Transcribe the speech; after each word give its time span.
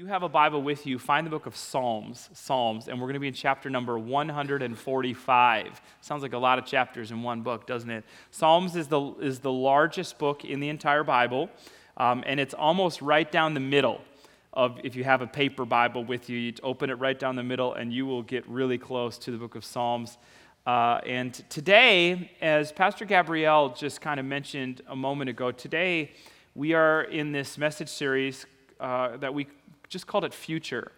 you 0.00 0.06
have 0.06 0.22
a 0.22 0.28
Bible 0.30 0.62
with 0.62 0.86
you, 0.86 0.98
find 0.98 1.26
the 1.26 1.30
book 1.30 1.44
of 1.44 1.54
Psalms, 1.54 2.30
Psalms, 2.32 2.88
and 2.88 2.98
we're 2.98 3.04
going 3.04 3.12
to 3.12 3.20
be 3.20 3.28
in 3.28 3.34
chapter 3.34 3.68
number 3.68 3.98
145. 3.98 5.82
Sounds 6.00 6.22
like 6.22 6.32
a 6.32 6.38
lot 6.38 6.58
of 6.58 6.64
chapters 6.64 7.10
in 7.10 7.22
one 7.22 7.42
book, 7.42 7.66
doesn't 7.66 7.90
it? 7.90 8.02
Psalms 8.30 8.76
is 8.76 8.88
the, 8.88 9.12
is 9.20 9.40
the 9.40 9.52
largest 9.52 10.18
book 10.18 10.42
in 10.42 10.58
the 10.58 10.70
entire 10.70 11.04
Bible, 11.04 11.50
um, 11.98 12.24
and 12.26 12.40
it's 12.40 12.54
almost 12.54 13.02
right 13.02 13.30
down 13.30 13.52
the 13.52 13.60
middle 13.60 14.00
of, 14.54 14.80
if 14.84 14.96
you 14.96 15.04
have 15.04 15.20
a 15.20 15.26
paper 15.26 15.66
Bible 15.66 16.02
with 16.02 16.30
you, 16.30 16.38
you 16.38 16.54
open 16.62 16.88
it 16.88 16.94
right 16.94 17.18
down 17.18 17.36
the 17.36 17.42
middle, 17.42 17.74
and 17.74 17.92
you 17.92 18.06
will 18.06 18.22
get 18.22 18.48
really 18.48 18.78
close 18.78 19.18
to 19.18 19.30
the 19.30 19.36
book 19.36 19.54
of 19.54 19.66
Psalms. 19.66 20.16
Uh, 20.66 21.02
and 21.04 21.34
today, 21.50 22.30
as 22.40 22.72
Pastor 22.72 23.04
Gabrielle 23.04 23.74
just 23.74 24.00
kind 24.00 24.18
of 24.18 24.24
mentioned 24.24 24.80
a 24.88 24.96
moment 24.96 25.28
ago, 25.28 25.52
today 25.52 26.12
we 26.54 26.72
are 26.72 27.02
in 27.02 27.32
this 27.32 27.58
message 27.58 27.90
series 27.90 28.46
uh, 28.80 29.18
that 29.18 29.34
we 29.34 29.46
just 29.90 30.06
called 30.06 30.24
it 30.24 30.32
Future. 30.32 30.92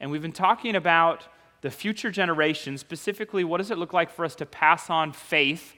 And 0.00 0.10
we've 0.10 0.20
been 0.20 0.32
talking 0.32 0.74
about 0.74 1.28
the 1.62 1.70
future 1.70 2.10
generation, 2.10 2.76
specifically, 2.76 3.44
what 3.44 3.58
does 3.58 3.70
it 3.70 3.78
look 3.78 3.92
like 3.92 4.10
for 4.10 4.24
us 4.24 4.34
to 4.34 4.44
pass 4.44 4.90
on 4.90 5.12
faith 5.12 5.74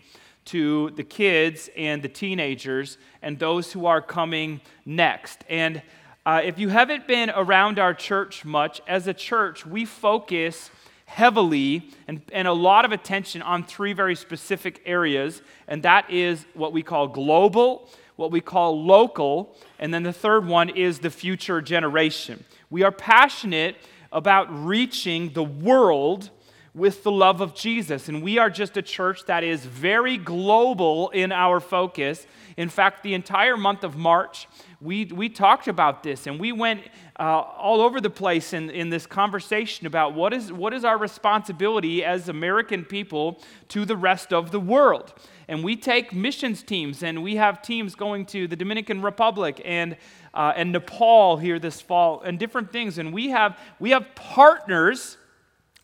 to 0.47 0.91
the 0.93 1.05
kids 1.05 1.69
and 1.77 2.03
the 2.03 2.09
teenagers 2.09 2.99
and 3.23 3.39
those 3.39 3.73
who 3.73 3.87
are 3.87 4.01
coming 4.01 4.61
next. 4.85 5.45
And 5.49 5.83
uh, 6.27 6.41
if 6.43 6.59
you 6.59 6.71
haven't 6.71 7.07
been 7.07 7.31
around 7.31 7.79
our 7.79 7.93
church 7.95 8.45
much, 8.45 8.81
as 8.87 9.07
a 9.07 9.15
church, 9.15 9.67
we 9.67 9.85
focus 9.85 10.71
heavily 11.05 11.91
and, 12.09 12.23
and 12.33 12.49
a 12.49 12.53
lot 12.53 12.87
of 12.87 12.93
attention 12.93 13.43
on 13.43 13.63
three 13.63 13.93
very 13.93 14.15
specific 14.17 14.83
areas, 14.87 15.43
and 15.69 15.83
that 15.83 16.11
is 16.11 16.47
what 16.55 16.73
we 16.73 16.83
call 16.83 17.09
global, 17.09 17.91
what 18.17 18.31
we 18.31 18.41
call 18.41 18.85
local, 18.85 19.57
and 19.79 19.93
then 19.93 20.03
the 20.03 20.13
third 20.13 20.47
one 20.47 20.69
is 20.69 21.01
the 21.01 21.11
future 21.11 21.61
generation. 21.61 22.45
We 22.71 22.83
are 22.83 22.93
passionate 22.93 23.77
about 24.13 24.47
reaching 24.65 25.33
the 25.33 25.43
world 25.43 26.31
with 26.75 27.05
the 27.05 27.11
love 27.11 27.41
of 27.41 27.55
Jesus. 27.55 28.09
And 28.09 28.23
we 28.23 28.39
are 28.39 28.51
just 28.51 28.77
a 28.77 28.83
church 28.83 29.27
that 29.27 29.45
is 29.45 29.65
very 29.65 30.17
global 30.17 31.11
in 31.11 31.31
our 31.31 31.61
focus. 31.61 32.27
In 32.57 32.69
fact, 32.69 33.05
the 33.05 33.15
entire 33.15 33.57
month 33.57 33.85
of 33.85 33.97
March, 33.97 34.49
we, 34.81 35.05
we 35.07 35.29
talked 35.29 35.69
about 35.69 36.03
this 36.03 36.27
and 36.27 36.41
we 36.41 36.51
went 36.51 36.83
uh, 37.19 37.23
all 37.23 37.81
over 37.81 38.01
the 38.01 38.11
place 38.11 38.53
in, 38.53 38.71
in 38.71 38.91
this 38.91 39.07
conversation 39.07 39.87
about 39.87 40.15
what 40.15 40.33
is, 40.33 40.53
what 40.53 40.75
is 40.75 40.85
our 40.85 40.99
responsibility 40.99 42.05
as 42.05 42.29
American 42.29 42.85
people 42.85 43.41
to 43.69 43.85
the 43.85 43.97
rest 43.97 44.33
of 44.33 44.51
the 44.51 44.59
world. 44.59 45.15
And 45.47 45.63
we 45.63 45.77
take 45.77 46.13
missions 46.13 46.63
teams, 46.63 47.03
and 47.03 47.23
we 47.23 47.37
have 47.37 47.61
teams 47.61 47.95
going 47.95 48.25
to 48.27 48.49
the 48.49 48.57
Dominican 48.57 49.03
Republic 49.03 49.61
and, 49.65 49.97
uh, 50.33 50.55
and 50.57 50.73
Nepal 50.73 51.37
here 51.37 51.59
this 51.59 51.83
fall, 51.83 52.23
and 52.23 52.39
different 52.39 52.73
things. 52.73 52.97
And 52.97 53.13
we 53.13 53.29
have, 53.29 53.59
we 53.79 53.91
have 53.91 54.07
partners 54.15 55.19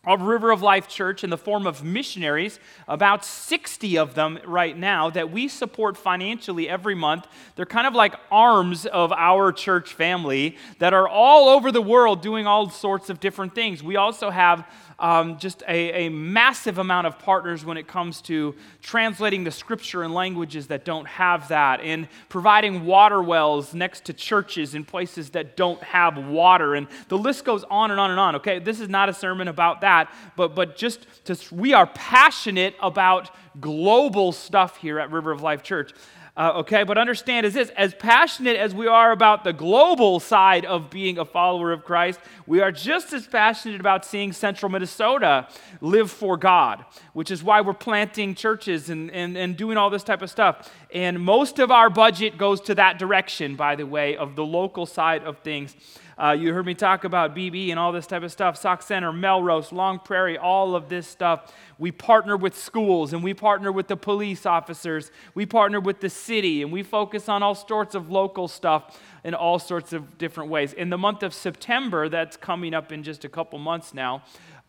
of 0.03 0.23
River 0.23 0.49
of 0.49 0.63
Life 0.63 0.87
Church 0.87 1.23
in 1.23 1.29
the 1.29 1.37
form 1.37 1.67
of 1.67 1.83
missionaries, 1.83 2.59
about 2.87 3.23
60 3.23 3.99
of 3.99 4.15
them 4.15 4.39
right 4.45 4.75
now 4.75 5.11
that 5.11 5.31
we 5.31 5.47
support 5.47 5.95
financially 5.95 6.67
every 6.67 6.95
month. 6.95 7.27
They're 7.55 7.67
kind 7.67 7.85
of 7.85 7.93
like 7.93 8.15
arms 8.31 8.87
of 8.87 9.11
our 9.11 9.51
church 9.51 9.93
family 9.93 10.57
that 10.79 10.93
are 10.93 11.07
all 11.07 11.49
over 11.49 11.71
the 11.71 11.83
world 11.83 12.21
doing 12.21 12.47
all 12.47 12.69
sorts 12.71 13.11
of 13.11 13.19
different 13.19 13.53
things. 13.53 13.83
We 13.83 13.95
also 13.95 14.31
have 14.31 14.67
um, 15.01 15.37
just 15.39 15.63
a, 15.67 16.05
a 16.05 16.09
massive 16.09 16.77
amount 16.77 17.07
of 17.07 17.17
partners 17.17 17.65
when 17.65 17.75
it 17.75 17.87
comes 17.87 18.21
to 18.21 18.55
translating 18.81 19.43
the 19.43 19.51
scripture 19.51 20.03
in 20.03 20.13
languages 20.13 20.67
that 20.67 20.85
don't 20.85 21.07
have 21.07 21.47
that, 21.47 21.81
and 21.81 22.07
providing 22.29 22.85
water 22.85 23.21
wells 23.21 23.73
next 23.73 24.05
to 24.05 24.13
churches 24.13 24.75
in 24.75 24.85
places 24.85 25.31
that 25.31 25.57
don't 25.57 25.81
have 25.83 26.17
water. 26.27 26.75
And 26.75 26.87
the 27.07 27.17
list 27.17 27.43
goes 27.43 27.63
on 27.65 27.91
and 27.91 27.99
on 27.99 28.11
and 28.11 28.19
on. 28.19 28.35
Okay, 28.35 28.59
this 28.59 28.79
is 28.79 28.87
not 28.87 29.09
a 29.09 29.13
sermon 29.13 29.47
about 29.47 29.81
that, 29.81 30.13
but, 30.35 30.55
but 30.55 30.77
just 30.77 31.07
to, 31.25 31.35
we 31.51 31.73
are 31.73 31.87
passionate 31.87 32.75
about 32.79 33.31
global 33.59 34.31
stuff 34.31 34.77
here 34.77 34.99
at 34.99 35.11
River 35.11 35.31
of 35.31 35.41
Life 35.41 35.63
Church. 35.63 35.93
Uh, 36.37 36.53
okay, 36.55 36.83
but 36.83 36.97
understand 36.97 37.45
is 37.45 37.53
this 37.53 37.69
as 37.71 37.93
passionate 37.93 38.55
as 38.55 38.73
we 38.73 38.87
are 38.87 39.11
about 39.11 39.43
the 39.43 39.51
global 39.51 40.17
side 40.17 40.63
of 40.63 40.89
being 40.89 41.17
a 41.17 41.25
follower 41.25 41.73
of 41.73 41.83
Christ, 41.83 42.21
we 42.47 42.61
are 42.61 42.71
just 42.71 43.11
as 43.11 43.27
passionate 43.27 43.81
about 43.81 44.05
seeing 44.05 44.31
central 44.31 44.71
Minnesota 44.71 45.49
live 45.81 46.09
for 46.09 46.37
God, 46.37 46.85
which 47.11 47.31
is 47.31 47.43
why 47.43 47.59
we're 47.59 47.73
planting 47.73 48.33
churches 48.33 48.89
and, 48.89 49.11
and, 49.11 49.35
and 49.35 49.57
doing 49.57 49.75
all 49.75 49.89
this 49.89 50.03
type 50.03 50.21
of 50.21 50.29
stuff. 50.29 50.73
And 50.93 51.19
most 51.19 51.59
of 51.59 51.69
our 51.69 51.89
budget 51.89 52.37
goes 52.37 52.61
to 52.61 52.75
that 52.75 52.97
direction, 52.97 53.57
by 53.57 53.75
the 53.75 53.85
way, 53.85 54.15
of 54.15 54.37
the 54.37 54.45
local 54.45 54.85
side 54.85 55.23
of 55.23 55.39
things. 55.39 55.75
Uh, 56.21 56.33
you 56.33 56.53
heard 56.53 56.67
me 56.67 56.75
talk 56.75 57.03
about 57.03 57.35
BB 57.35 57.71
and 57.71 57.79
all 57.79 57.91
this 57.91 58.05
type 58.05 58.21
of 58.21 58.31
stuff, 58.31 58.55
Sauk 58.55 58.83
Centre, 58.83 59.11
Melrose, 59.11 59.71
Long 59.71 59.97
Prairie, 59.97 60.37
all 60.37 60.75
of 60.75 60.87
this 60.87 61.07
stuff. 61.07 61.51
We 61.79 61.91
partner 61.91 62.37
with 62.37 62.55
schools 62.55 63.11
and 63.11 63.23
we 63.23 63.33
partner 63.33 63.71
with 63.71 63.87
the 63.87 63.97
police 63.97 64.45
officers. 64.45 65.11
We 65.33 65.47
partner 65.47 65.79
with 65.79 65.99
the 65.99 66.11
city 66.11 66.61
and 66.61 66.71
we 66.71 66.83
focus 66.83 67.27
on 67.27 67.41
all 67.41 67.55
sorts 67.55 67.95
of 67.95 68.11
local 68.11 68.47
stuff 68.47 69.01
in 69.23 69.33
all 69.33 69.57
sorts 69.57 69.93
of 69.93 70.19
different 70.19 70.51
ways. 70.51 70.73
In 70.73 70.91
the 70.91 70.97
month 70.97 71.23
of 71.23 71.33
September, 71.33 72.07
that's 72.07 72.37
coming 72.37 72.75
up 72.75 72.91
in 72.91 73.01
just 73.01 73.25
a 73.25 73.29
couple 73.29 73.57
months 73.57 73.91
now, 73.91 74.21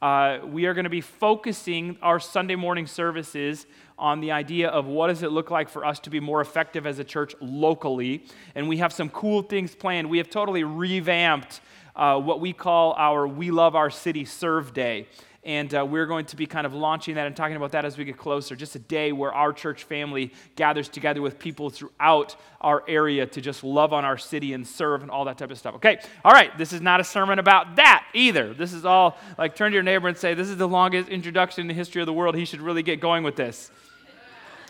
uh, 0.03 0.41
we 0.45 0.67
are 0.67 0.75
going 0.75 0.83
to 0.83 0.91
be 0.91 1.01
focusing 1.01 1.97
our 2.03 2.19
Sunday 2.19 2.57
morning 2.57 2.89
services 2.89 3.67
on 3.97 4.21
the 4.21 4.33
idea 4.33 4.69
of 4.69 4.87
what 4.87 5.07
does 5.07 5.23
it 5.23 5.31
look 5.31 5.49
like 5.49 5.69
for 5.69 5.85
us 5.85 6.01
to 6.01 6.11
be 6.11 6.19
more 6.19 6.41
effective 6.41 6.89
as 6.89 6.99
a 6.99 7.05
church 7.05 7.37
locally. 7.41 8.25
And 8.57 8.69
we 8.69 8.79
have 8.79 8.93
some 8.93 9.09
cool 9.11 9.43
things 9.43 9.77
planned. 9.77 10.11
We 10.11 10.19
have 10.19 10.29
totally 10.29 10.65
revamped 10.65 11.61
uh, 11.95 12.19
what 12.19 12.41
we 12.41 12.53
call 12.53 12.95
our 12.99 13.29
We 13.29 13.53
Love 13.53 13.77
Our 13.77 13.91
City 13.91 14.25
Serve 14.25 14.75
Day. 14.75 15.07
And 15.45 15.75
uh, 15.75 15.85
we're 15.85 16.07
going 16.07 16.27
to 16.27 16.37
be 16.37 16.47
kind 16.47 16.67
of 16.67 16.73
launching 16.73 17.17
that 17.17 17.27
and 17.27 17.35
talking 17.35 17.57
about 17.57 17.73
that 17.73 17.85
as 17.85 17.99
we 17.99 18.05
get 18.05 18.17
closer. 18.17 18.55
Just 18.55 18.77
a 18.77 18.79
day 18.79 19.11
where 19.11 19.33
our 19.33 19.53
church 19.53 19.83
family 19.83 20.33
gathers 20.55 20.89
together 20.89 21.21
with 21.21 21.37
people 21.37 21.69
throughout 21.69 22.37
our 22.61 22.85
area 22.87 23.27
to 23.27 23.41
just 23.41 23.65
love 23.65 23.93
on 23.93 24.05
our 24.05 24.17
city 24.17 24.53
and 24.53 24.65
serve 24.65 25.03
and 25.03 25.11
all 25.11 25.25
that 25.25 25.39
type 25.39 25.51
of 25.51 25.59
stuff. 25.59 25.75
Okay, 25.77 25.99
all 26.25 26.31
right, 26.31 26.57
this 26.59 26.73
is 26.73 26.81
not 26.81 27.01
a 27.01 27.05
sermon 27.05 27.41
about 27.41 27.75
that 27.75 28.07
either. 28.15 28.55
This 28.55 28.73
is 28.73 28.85
all 28.85 29.19
like 29.37 29.57
turn 29.57 29.73
to 29.73 29.75
your 29.75 29.83
neighbor 29.83 30.07
and 30.07 30.17
say, 30.17 30.35
This 30.35 30.49
is 30.49 30.59
the 30.59 30.69
longest 30.69 31.09
introduction 31.09 31.63
in 31.63 31.67
the 31.67 31.75
history 31.75 32.01
of 32.01 32.07
the 32.07 32.13
world. 32.13 32.37
He 32.37 32.45
should 32.45 32.61
really 32.61 32.85
get 32.85 33.01
going 33.01 33.25
with 33.25 33.35
this. 33.35 33.73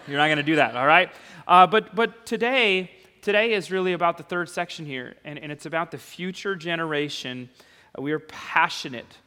You're 0.09 0.17
not 0.17 0.29
going 0.29 0.39
to 0.39 0.43
do 0.43 0.57
that, 0.57 0.75
all 0.75 0.87
right? 0.87 1.11
Uh, 1.47 1.67
but, 1.67 1.95
but 1.95 2.25
today, 2.25 2.91
today 3.21 3.53
is 3.53 3.71
really 3.71 3.93
about 3.93 4.17
the 4.17 4.25
third 4.25 4.49
section 4.49 4.87
here, 4.87 5.17
and, 5.23 5.39
and 5.39 5.53
it's 5.53 5.67
about 5.67 5.91
the 5.91 5.99
future 5.99 6.57
generation. 6.57 7.51
We 7.99 8.13
are 8.13 8.19
passionate 8.21 9.19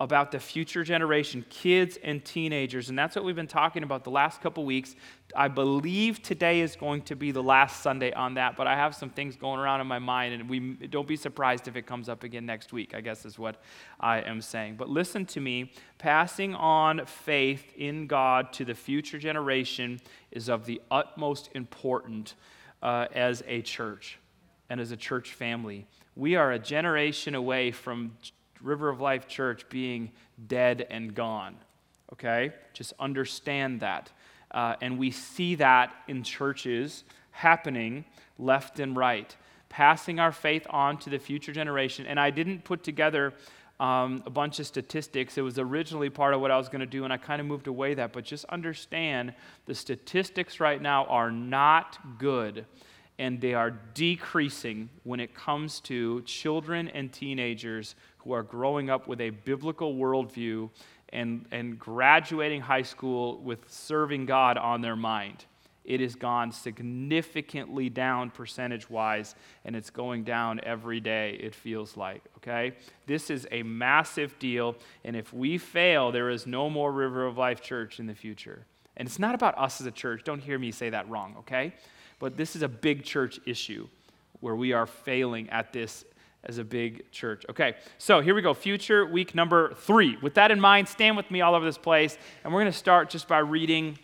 about 0.00 0.32
the 0.32 0.40
future 0.40 0.82
generation, 0.82 1.44
kids 1.50 1.98
and 2.02 2.24
teenagers. 2.24 2.88
And 2.88 2.98
that's 2.98 3.14
what 3.14 3.22
we've 3.22 3.36
been 3.36 3.46
talking 3.46 3.82
about 3.82 4.02
the 4.02 4.10
last 4.10 4.40
couple 4.40 4.64
weeks. 4.64 4.96
I 5.36 5.48
believe 5.48 6.22
today 6.22 6.62
is 6.62 6.74
going 6.74 7.02
to 7.02 7.14
be 7.14 7.32
the 7.32 7.42
last 7.42 7.82
Sunday 7.82 8.10
on 8.14 8.34
that, 8.34 8.56
but 8.56 8.66
I 8.66 8.76
have 8.76 8.94
some 8.94 9.10
things 9.10 9.36
going 9.36 9.60
around 9.60 9.82
in 9.82 9.86
my 9.86 9.98
mind, 9.98 10.32
and 10.32 10.48
we 10.48 10.58
don't 10.88 11.06
be 11.06 11.16
surprised 11.16 11.68
if 11.68 11.76
it 11.76 11.82
comes 11.82 12.08
up 12.08 12.24
again 12.24 12.46
next 12.46 12.72
week, 12.72 12.94
I 12.94 13.02
guess 13.02 13.26
is 13.26 13.38
what 13.38 13.62
I 14.00 14.22
am 14.22 14.40
saying. 14.40 14.76
But 14.76 14.88
listen 14.88 15.26
to 15.26 15.40
me 15.40 15.70
passing 15.98 16.54
on 16.54 17.04
faith 17.04 17.70
in 17.76 18.06
God 18.06 18.54
to 18.54 18.64
the 18.64 18.74
future 18.74 19.18
generation 19.18 20.00
is 20.30 20.48
of 20.48 20.64
the 20.64 20.80
utmost 20.90 21.50
importance 21.54 22.34
uh, 22.82 23.06
as 23.14 23.42
a 23.46 23.60
church 23.60 24.18
and 24.70 24.80
as 24.80 24.92
a 24.92 24.96
church 24.96 25.34
family. 25.34 25.86
We 26.16 26.36
are 26.36 26.52
a 26.52 26.58
generation 26.58 27.34
away 27.34 27.70
from 27.70 28.12
River 28.62 28.88
of 28.88 29.00
Life 29.00 29.28
Church 29.28 29.68
being 29.68 30.10
dead 30.46 30.86
and 30.90 31.14
gone. 31.14 31.56
Okay? 32.12 32.52
Just 32.72 32.92
understand 32.98 33.80
that. 33.80 34.10
Uh, 34.50 34.74
and 34.80 34.98
we 34.98 35.10
see 35.10 35.54
that 35.56 35.94
in 36.08 36.22
churches 36.22 37.04
happening 37.30 38.04
left 38.38 38.80
and 38.80 38.96
right, 38.96 39.36
passing 39.68 40.18
our 40.18 40.32
faith 40.32 40.66
on 40.70 40.98
to 40.98 41.10
the 41.10 41.18
future 41.18 41.52
generation. 41.52 42.06
And 42.06 42.18
I 42.18 42.30
didn't 42.30 42.64
put 42.64 42.82
together 42.82 43.32
um, 43.78 44.22
a 44.26 44.30
bunch 44.30 44.60
of 44.60 44.66
statistics. 44.66 45.38
It 45.38 45.42
was 45.42 45.58
originally 45.58 46.10
part 46.10 46.34
of 46.34 46.40
what 46.40 46.50
I 46.50 46.58
was 46.58 46.68
going 46.68 46.80
to 46.80 46.86
do, 46.86 47.04
and 47.04 47.12
I 47.12 47.16
kind 47.16 47.40
of 47.40 47.46
moved 47.46 47.66
away 47.66 47.94
that. 47.94 48.12
But 48.12 48.24
just 48.24 48.44
understand 48.46 49.32
the 49.66 49.74
statistics 49.74 50.60
right 50.60 50.80
now 50.80 51.06
are 51.06 51.30
not 51.30 51.98
good, 52.18 52.66
and 53.20 53.38
they 53.38 53.52
are 53.52 53.70
decreasing 53.92 54.88
when 55.04 55.20
it 55.20 55.34
comes 55.34 55.78
to 55.78 56.22
children 56.22 56.88
and 56.88 57.12
teenagers 57.12 57.94
who 58.16 58.32
are 58.32 58.42
growing 58.42 58.88
up 58.88 59.06
with 59.06 59.20
a 59.20 59.28
biblical 59.28 59.94
worldview 59.94 60.70
and, 61.10 61.44
and 61.50 61.78
graduating 61.78 62.62
high 62.62 62.80
school 62.80 63.36
with 63.42 63.58
serving 63.70 64.24
God 64.24 64.56
on 64.56 64.80
their 64.80 64.96
mind. 64.96 65.44
It 65.84 66.00
has 66.00 66.14
gone 66.14 66.50
significantly 66.50 67.90
down 67.90 68.30
percentage 68.30 68.88
wise, 68.88 69.34
and 69.66 69.76
it's 69.76 69.90
going 69.90 70.24
down 70.24 70.58
every 70.62 71.00
day, 71.00 71.38
it 71.42 71.54
feels 71.54 71.98
like. 71.98 72.22
Okay? 72.38 72.72
This 73.06 73.28
is 73.28 73.46
a 73.50 73.62
massive 73.62 74.38
deal, 74.38 74.76
and 75.04 75.14
if 75.14 75.30
we 75.34 75.58
fail, 75.58 76.10
there 76.10 76.30
is 76.30 76.46
no 76.46 76.70
more 76.70 76.90
River 76.90 77.26
of 77.26 77.36
Life 77.36 77.60
Church 77.60 78.00
in 78.00 78.06
the 78.06 78.14
future. 78.14 78.64
And 78.96 79.06
it's 79.06 79.18
not 79.18 79.34
about 79.34 79.58
us 79.58 79.78
as 79.82 79.86
a 79.86 79.90
church. 79.90 80.24
Don't 80.24 80.40
hear 80.40 80.58
me 80.58 80.72
say 80.72 80.88
that 80.88 81.06
wrong, 81.10 81.34
okay? 81.40 81.74
But 82.20 82.36
this 82.36 82.54
is 82.54 82.62
a 82.62 82.68
big 82.68 83.02
church 83.02 83.40
issue 83.46 83.88
where 84.38 84.54
we 84.54 84.72
are 84.72 84.86
failing 84.86 85.50
at 85.50 85.72
this 85.72 86.04
as 86.44 86.58
a 86.58 86.64
big 86.64 87.10
church. 87.10 87.44
Okay, 87.50 87.74
so 87.98 88.20
here 88.20 88.34
we 88.34 88.42
go. 88.42 88.54
Future 88.54 89.04
week 89.04 89.34
number 89.34 89.74
three. 89.74 90.16
With 90.22 90.34
that 90.34 90.50
in 90.50 90.60
mind, 90.60 90.88
stand 90.88 91.16
with 91.16 91.30
me 91.30 91.40
all 91.40 91.54
over 91.54 91.64
this 91.64 91.78
place, 91.78 92.16
and 92.44 92.52
we're 92.52 92.60
going 92.60 92.72
to 92.72 92.78
start 92.78 93.10
just 93.10 93.26
by 93.26 93.38
reading 93.38 93.98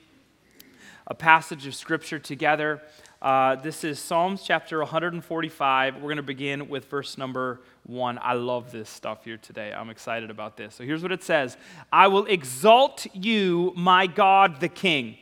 a 1.07 1.15
passage 1.15 1.67
of 1.67 1.75
scripture 1.75 2.19
together. 2.19 2.83
Uh, 3.23 3.57
this 3.57 3.85
is 3.85 3.99
Psalms 3.99 4.43
chapter 4.43 4.79
145. 4.79 5.97
We're 5.97 6.01
going 6.01 6.17
to 6.17 6.23
begin 6.23 6.69
with 6.69 6.87
verse 6.87 7.17
number 7.17 7.61
one. 7.85 8.19
I 8.21 8.33
love 8.33 8.73
this 8.73 8.89
stuff 8.89 9.25
here 9.25 9.39
today. 9.39 9.73
I'm 9.73 9.91
excited 9.91 10.31
about 10.31 10.57
this. 10.57 10.75
So 10.75 10.85
here's 10.85 11.03
what 11.03 11.13
it 11.13 11.23
says 11.23 11.57
I 11.93 12.09
will 12.09 12.27
exalt 12.27 13.07
you, 13.15 13.73
my 13.77 14.07
God 14.07 14.61
the 14.61 14.69
King. 14.69 15.19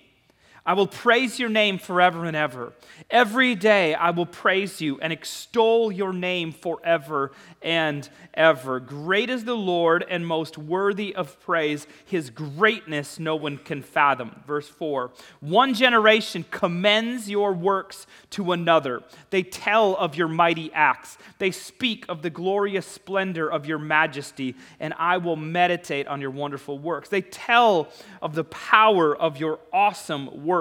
I 0.66 0.72
will 0.72 0.86
praise 0.86 1.38
your 1.38 1.50
name 1.50 1.76
forever 1.76 2.24
and 2.24 2.34
ever. 2.34 2.72
Every 3.10 3.54
day 3.54 3.94
I 3.94 4.10
will 4.10 4.24
praise 4.24 4.80
you 4.80 4.98
and 4.98 5.12
extol 5.12 5.92
your 5.92 6.14
name 6.14 6.52
forever 6.52 7.32
and 7.60 8.08
ever. 8.32 8.80
Great 8.80 9.28
is 9.28 9.44
the 9.44 9.56
Lord 9.56 10.06
and 10.08 10.26
most 10.26 10.56
worthy 10.56 11.14
of 11.14 11.38
praise. 11.40 11.86
His 12.06 12.30
greatness 12.30 13.18
no 13.18 13.36
one 13.36 13.58
can 13.58 13.82
fathom. 13.82 14.42
Verse 14.46 14.66
4 14.66 15.10
One 15.40 15.74
generation 15.74 16.46
commends 16.50 17.28
your 17.28 17.52
works 17.52 18.06
to 18.30 18.52
another. 18.52 19.02
They 19.28 19.42
tell 19.42 19.94
of 19.96 20.16
your 20.16 20.28
mighty 20.28 20.72
acts, 20.72 21.18
they 21.38 21.50
speak 21.50 22.06
of 22.08 22.22
the 22.22 22.30
glorious 22.30 22.86
splendor 22.86 23.52
of 23.52 23.66
your 23.66 23.78
majesty, 23.78 24.56
and 24.80 24.94
I 24.98 25.18
will 25.18 25.36
meditate 25.36 26.06
on 26.06 26.22
your 26.22 26.30
wonderful 26.30 26.78
works. 26.78 27.10
They 27.10 27.20
tell 27.20 27.88
of 28.22 28.34
the 28.34 28.44
power 28.44 29.14
of 29.14 29.36
your 29.36 29.58
awesome 29.70 30.46
works 30.46 30.53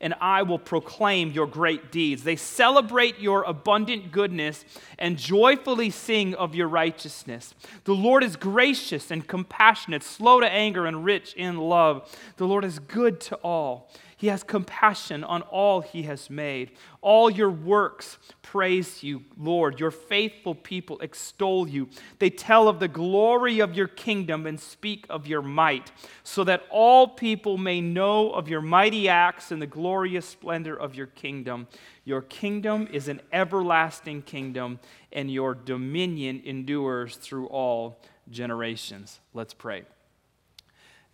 and 0.00 0.14
I 0.20 0.42
will 0.42 0.58
proclaim 0.58 1.32
your 1.32 1.46
great 1.46 1.90
deeds. 1.90 2.24
They 2.24 2.36
celebrate 2.36 3.18
your 3.18 3.42
abundant 3.42 4.12
goodness 4.12 4.64
and 4.98 5.18
joyfully 5.18 5.90
sing 5.90 6.34
of 6.34 6.54
your 6.54 6.68
righteousness. 6.68 7.54
The 7.84 7.94
Lord 7.94 8.22
is 8.22 8.36
gracious 8.36 9.10
and 9.10 9.26
compassionate, 9.26 10.02
slow 10.02 10.40
to 10.40 10.48
anger, 10.50 10.86
and 10.86 11.04
rich 11.04 11.34
in 11.34 11.58
love. 11.58 12.16
The 12.36 12.46
Lord 12.46 12.64
is 12.64 12.78
good 12.78 13.20
to 13.22 13.36
all 13.36 13.90
he 14.18 14.26
has 14.26 14.42
compassion 14.42 15.22
on 15.22 15.42
all 15.42 15.80
he 15.80 16.02
has 16.02 16.28
made. 16.28 16.72
All 17.00 17.30
your 17.30 17.50
works 17.50 18.18
praise 18.42 19.04
you, 19.04 19.22
Lord. 19.38 19.78
Your 19.78 19.92
faithful 19.92 20.56
people 20.56 20.98
extol 20.98 21.68
you. 21.68 21.88
They 22.18 22.28
tell 22.28 22.66
of 22.66 22.80
the 22.80 22.88
glory 22.88 23.60
of 23.60 23.76
your 23.76 23.86
kingdom 23.86 24.44
and 24.44 24.58
speak 24.58 25.06
of 25.08 25.28
your 25.28 25.40
might, 25.40 25.92
so 26.24 26.42
that 26.44 26.64
all 26.68 27.06
people 27.06 27.58
may 27.58 27.80
know 27.80 28.32
of 28.32 28.48
your 28.48 28.60
mighty 28.60 29.08
acts 29.08 29.52
and 29.52 29.62
the 29.62 29.68
glorious 29.68 30.26
splendor 30.26 30.74
of 30.74 30.96
your 30.96 31.06
kingdom. 31.06 31.68
Your 32.04 32.22
kingdom 32.22 32.88
is 32.90 33.06
an 33.06 33.20
everlasting 33.32 34.22
kingdom, 34.22 34.80
and 35.12 35.30
your 35.30 35.54
dominion 35.54 36.42
endures 36.44 37.14
through 37.14 37.46
all 37.46 38.00
generations. 38.30 39.20
Let's 39.32 39.54
pray. 39.54 39.84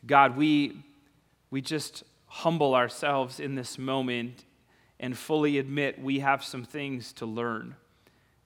God, 0.06 0.38
we, 0.38 0.82
we 1.50 1.60
just 1.60 2.02
humble 2.38 2.74
ourselves 2.74 3.38
in 3.38 3.54
this 3.54 3.78
moment 3.78 4.44
and 4.98 5.16
fully 5.16 5.56
admit 5.56 6.02
we 6.02 6.18
have 6.18 6.42
some 6.42 6.64
things 6.64 7.12
to 7.12 7.24
learn 7.24 7.76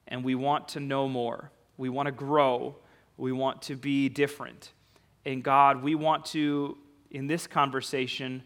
and 0.06 0.22
we 0.22 0.34
want 0.34 0.68
to 0.68 0.78
know 0.78 1.08
more. 1.08 1.50
We 1.78 1.88
want 1.88 2.04
to 2.04 2.12
grow. 2.12 2.76
We 3.16 3.32
want 3.32 3.62
to 3.62 3.76
be 3.76 4.10
different. 4.10 4.72
And 5.24 5.42
God, 5.42 5.82
we 5.82 5.94
want 5.94 6.26
to, 6.26 6.76
in 7.10 7.28
this 7.28 7.46
conversation, 7.46 8.42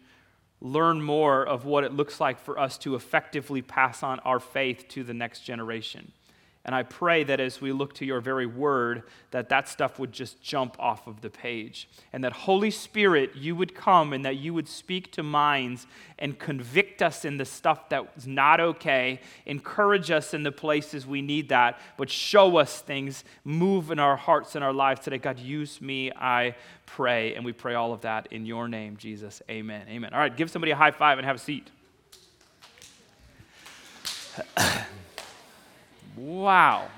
learn 0.61 1.01
more 1.01 1.45
of 1.45 1.65
what 1.65 1.83
it 1.83 1.91
looks 1.91 2.21
like 2.21 2.39
for 2.39 2.57
us 2.57 2.77
to 2.77 2.95
effectively 2.95 3.61
pass 3.61 4.01
on 4.01 4.19
our 4.21 4.39
faith 4.39 4.85
to 4.89 5.03
the 5.03 5.13
next 5.13 5.41
generation. 5.41 6.13
And 6.65 6.73
I 6.73 6.83
pray 6.83 7.25
that 7.25 7.41
as 7.41 7.59
we 7.59 7.73
look 7.73 7.93
to 7.95 8.05
your 8.05 8.21
very 8.21 8.45
word, 8.45 9.03
that 9.31 9.49
that 9.49 9.67
stuff 9.67 9.99
would 9.99 10.13
just 10.13 10.41
jump 10.41 10.77
off 10.79 11.07
of 11.07 11.19
the 11.19 11.29
page. 11.29 11.89
And 12.13 12.23
that 12.23 12.31
Holy 12.31 12.71
Spirit, 12.71 13.35
you 13.35 13.53
would 13.55 13.75
come 13.75 14.13
and 14.13 14.23
that 14.23 14.37
you 14.37 14.53
would 14.53 14.69
speak 14.69 15.11
to 15.13 15.23
minds 15.23 15.87
and 16.17 16.39
convict 16.39 17.01
us 17.01 17.25
in 17.25 17.35
the 17.35 17.43
stuff 17.43 17.89
that's 17.89 18.25
not 18.25 18.61
okay, 18.61 19.19
encourage 19.45 20.09
us 20.09 20.33
in 20.33 20.43
the 20.43 20.53
places 20.53 21.05
we 21.05 21.21
need 21.21 21.49
that, 21.49 21.81
but 21.97 22.09
show 22.09 22.55
us 22.55 22.79
things, 22.79 23.25
move 23.43 23.91
in 23.91 23.99
our 23.99 24.15
hearts 24.15 24.55
and 24.55 24.63
our 24.63 24.73
lives 24.73 25.01
today. 25.01 25.17
God, 25.17 25.39
use 25.39 25.81
me, 25.81 26.13
I 26.13 26.55
pray. 26.85 27.35
And 27.35 27.43
we 27.43 27.51
pray 27.51 27.73
all 27.73 27.91
of 27.91 28.01
that 28.01 28.29
in 28.31 28.45
your 28.45 28.69
name, 28.69 28.95
Jesus. 28.95 29.41
Amen. 29.49 29.85
Amen. 29.89 30.13
All 30.13 30.19
right, 30.19 30.35
give 30.35 30.49
somebody 30.49 30.71
a 30.71 30.77
high 30.77 30.91
five 30.91 31.17
and 31.17 31.27
have 31.27 31.35
a 31.35 31.39
seat. 31.39 31.69
Wow. 36.15 36.89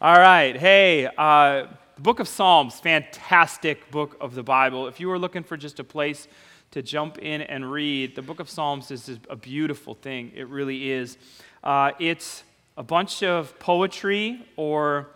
All 0.00 0.16
right. 0.16 0.56
Hey, 0.56 1.06
uh, 1.06 1.66
the 1.96 2.00
book 2.00 2.20
of 2.20 2.28
Psalms, 2.28 2.78
fantastic 2.78 3.90
book 3.90 4.16
of 4.20 4.36
the 4.36 4.44
Bible. 4.44 4.86
If 4.86 5.00
you 5.00 5.08
were 5.08 5.18
looking 5.18 5.42
for 5.42 5.56
just 5.56 5.80
a 5.80 5.84
place 5.84 6.28
to 6.70 6.82
jump 6.82 7.18
in 7.18 7.42
and 7.42 7.68
read, 7.68 8.14
the 8.14 8.22
book 8.22 8.38
of 8.38 8.48
Psalms 8.48 8.92
is 8.92 9.18
a 9.28 9.34
beautiful 9.34 9.94
thing. 9.94 10.30
It 10.32 10.46
really 10.46 10.92
is. 10.92 11.18
Uh, 11.64 11.90
it's 11.98 12.44
a 12.76 12.84
bunch 12.84 13.24
of 13.24 13.58
poetry 13.58 14.46
or 14.54 15.08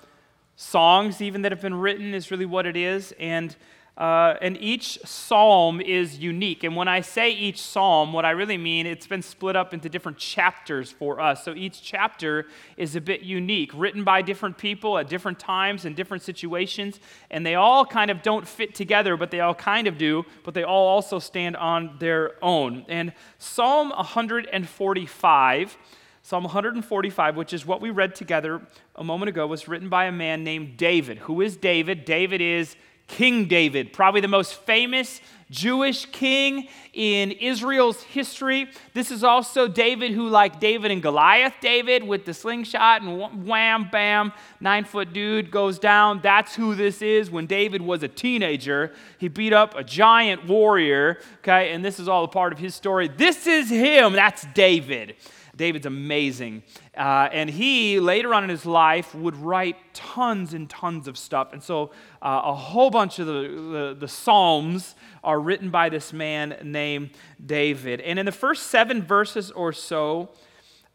songs, 0.56 1.20
even 1.20 1.42
that 1.42 1.52
have 1.52 1.60
been 1.60 1.76
written, 1.76 2.12
is 2.12 2.32
really 2.32 2.46
what 2.46 2.66
it 2.66 2.76
is. 2.76 3.14
And 3.20 3.54
uh, 3.98 4.36
and 4.40 4.56
each 4.60 4.98
psalm 5.04 5.80
is 5.80 6.18
unique. 6.20 6.62
And 6.62 6.76
when 6.76 6.86
I 6.86 7.00
say 7.00 7.32
each 7.32 7.60
psalm, 7.60 8.12
what 8.12 8.24
I 8.24 8.30
really 8.30 8.56
mean, 8.56 8.86
it's 8.86 9.08
been 9.08 9.22
split 9.22 9.56
up 9.56 9.74
into 9.74 9.88
different 9.88 10.18
chapters 10.18 10.92
for 10.92 11.20
us. 11.20 11.44
So 11.44 11.52
each 11.52 11.82
chapter 11.82 12.46
is 12.76 12.94
a 12.94 13.00
bit 13.00 13.22
unique, 13.22 13.72
written 13.74 14.04
by 14.04 14.22
different 14.22 14.56
people 14.56 14.98
at 14.98 15.08
different 15.08 15.40
times 15.40 15.84
and 15.84 15.96
different 15.96 16.22
situations. 16.22 17.00
And 17.28 17.44
they 17.44 17.56
all 17.56 17.84
kind 17.84 18.12
of 18.12 18.22
don't 18.22 18.46
fit 18.46 18.72
together, 18.72 19.16
but 19.16 19.32
they 19.32 19.40
all 19.40 19.54
kind 19.54 19.88
of 19.88 19.98
do, 19.98 20.24
but 20.44 20.54
they 20.54 20.62
all 20.62 20.86
also 20.86 21.18
stand 21.18 21.56
on 21.56 21.96
their 21.98 22.32
own. 22.40 22.84
And 22.88 23.12
Psalm 23.38 23.90
145. 23.90 25.76
Psalm 26.22 26.44
145, 26.44 27.36
which 27.36 27.52
is 27.54 27.64
what 27.64 27.80
we 27.80 27.90
read 27.90 28.14
together 28.14 28.60
a 28.94 29.02
moment 29.02 29.30
ago, 29.30 29.46
was 29.46 29.66
written 29.66 29.88
by 29.88 30.04
a 30.04 30.12
man 30.12 30.44
named 30.44 30.76
David. 30.76 31.16
Who 31.20 31.40
is 31.40 31.56
David? 31.56 32.04
David 32.04 32.42
is 32.42 32.76
King 33.08 33.46
David, 33.46 33.92
probably 33.92 34.20
the 34.20 34.28
most 34.28 34.54
famous 34.54 35.20
Jewish 35.50 36.04
king 36.06 36.68
in 36.92 37.32
Israel's 37.32 38.02
history. 38.02 38.68
This 38.92 39.10
is 39.10 39.24
also 39.24 39.66
David 39.66 40.12
who, 40.12 40.28
like 40.28 40.60
David 40.60 40.90
and 40.90 41.02
Goliath, 41.02 41.54
David 41.62 42.04
with 42.04 42.26
the 42.26 42.34
slingshot 42.34 43.00
and 43.00 43.46
wham, 43.46 43.88
bam, 43.90 44.32
nine 44.60 44.84
foot 44.84 45.14
dude 45.14 45.50
goes 45.50 45.78
down. 45.78 46.20
That's 46.22 46.54
who 46.54 46.74
this 46.74 47.00
is. 47.00 47.30
When 47.30 47.46
David 47.46 47.80
was 47.80 48.02
a 48.02 48.08
teenager, 48.08 48.92
he 49.16 49.28
beat 49.28 49.54
up 49.54 49.74
a 49.74 49.82
giant 49.82 50.46
warrior, 50.46 51.18
okay, 51.38 51.72
and 51.72 51.82
this 51.82 51.98
is 51.98 52.08
all 52.08 52.24
a 52.24 52.28
part 52.28 52.52
of 52.52 52.58
his 52.58 52.74
story. 52.74 53.08
This 53.08 53.46
is 53.46 53.70
him. 53.70 54.12
That's 54.12 54.46
David. 54.54 55.16
David's 55.56 55.86
amazing. 55.86 56.62
Uh, 56.98 57.28
and 57.32 57.48
he, 57.48 58.00
later 58.00 58.34
on 58.34 58.42
in 58.42 58.50
his 58.50 58.66
life, 58.66 59.14
would 59.14 59.36
write 59.36 59.76
tons 59.94 60.52
and 60.52 60.68
tons 60.68 61.06
of 61.06 61.16
stuff. 61.16 61.52
And 61.52 61.62
so 61.62 61.92
uh, 62.20 62.42
a 62.44 62.54
whole 62.54 62.90
bunch 62.90 63.20
of 63.20 63.28
the, 63.28 63.32
the, 63.32 63.96
the, 64.00 64.08
Psalms 64.08 64.96
are 65.22 65.38
written 65.38 65.70
by 65.70 65.90
this 65.90 66.12
man 66.12 66.56
named 66.64 67.10
David. 67.44 68.00
And 68.00 68.18
in 68.18 68.26
the 68.26 68.32
first 68.32 68.66
seven 68.66 69.00
verses 69.00 69.52
or 69.52 69.72
so 69.72 70.30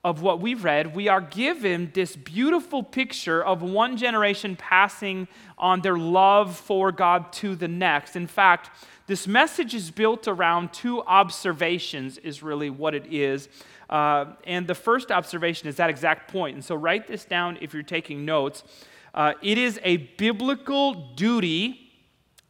of 0.03 0.21
what 0.21 0.41
we've 0.41 0.65
read, 0.65 0.93
we 0.93 1.07
are 1.07 1.21
given 1.21 1.89
this 1.93 2.17
beautiful 2.17 2.83
picture 2.83 3.41
of 3.41 3.61
one 3.61 3.95
generation 3.95 4.57
passing 4.57 5.29
on 5.57 5.79
their 5.79 5.97
love 5.97 6.57
for 6.57 6.91
God 6.91 7.31
to 7.33 7.55
the 7.55 7.69
next. 7.69 8.17
In 8.17 8.27
fact, 8.27 8.69
this 9.07 9.25
message 9.25 9.73
is 9.73 9.89
built 9.91 10.27
around 10.27 10.73
two 10.73 11.01
observations, 11.03 12.17
is 12.17 12.43
really 12.43 12.69
what 12.69 12.93
it 12.93 13.05
is. 13.09 13.47
Uh, 13.89 14.33
and 14.45 14.67
the 14.67 14.75
first 14.75 15.11
observation 15.11 15.67
is 15.67 15.75
that 15.75 15.89
exact 15.89 16.31
point. 16.31 16.55
And 16.55 16.63
so 16.63 16.75
write 16.75 17.07
this 17.07 17.25
down 17.25 17.57
if 17.61 17.73
you're 17.73 17.83
taking 17.83 18.25
notes. 18.25 18.63
Uh, 19.13 19.33
it 19.41 19.57
is 19.57 19.79
a 19.83 19.97
biblical 19.97 21.13
duty 21.15 21.91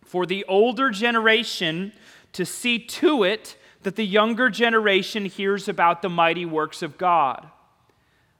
for 0.06 0.26
the 0.26 0.46
older 0.48 0.90
generation 0.90 1.92
to 2.34 2.46
see 2.46 2.80
to 2.80 3.24
it 3.24 3.58
that 3.82 3.96
the 3.96 4.06
younger 4.06 4.50
generation 4.50 5.26
hears 5.26 5.68
about 5.68 6.02
the 6.02 6.10
mighty 6.10 6.46
works 6.46 6.82
of 6.82 6.98
God. 6.98 7.50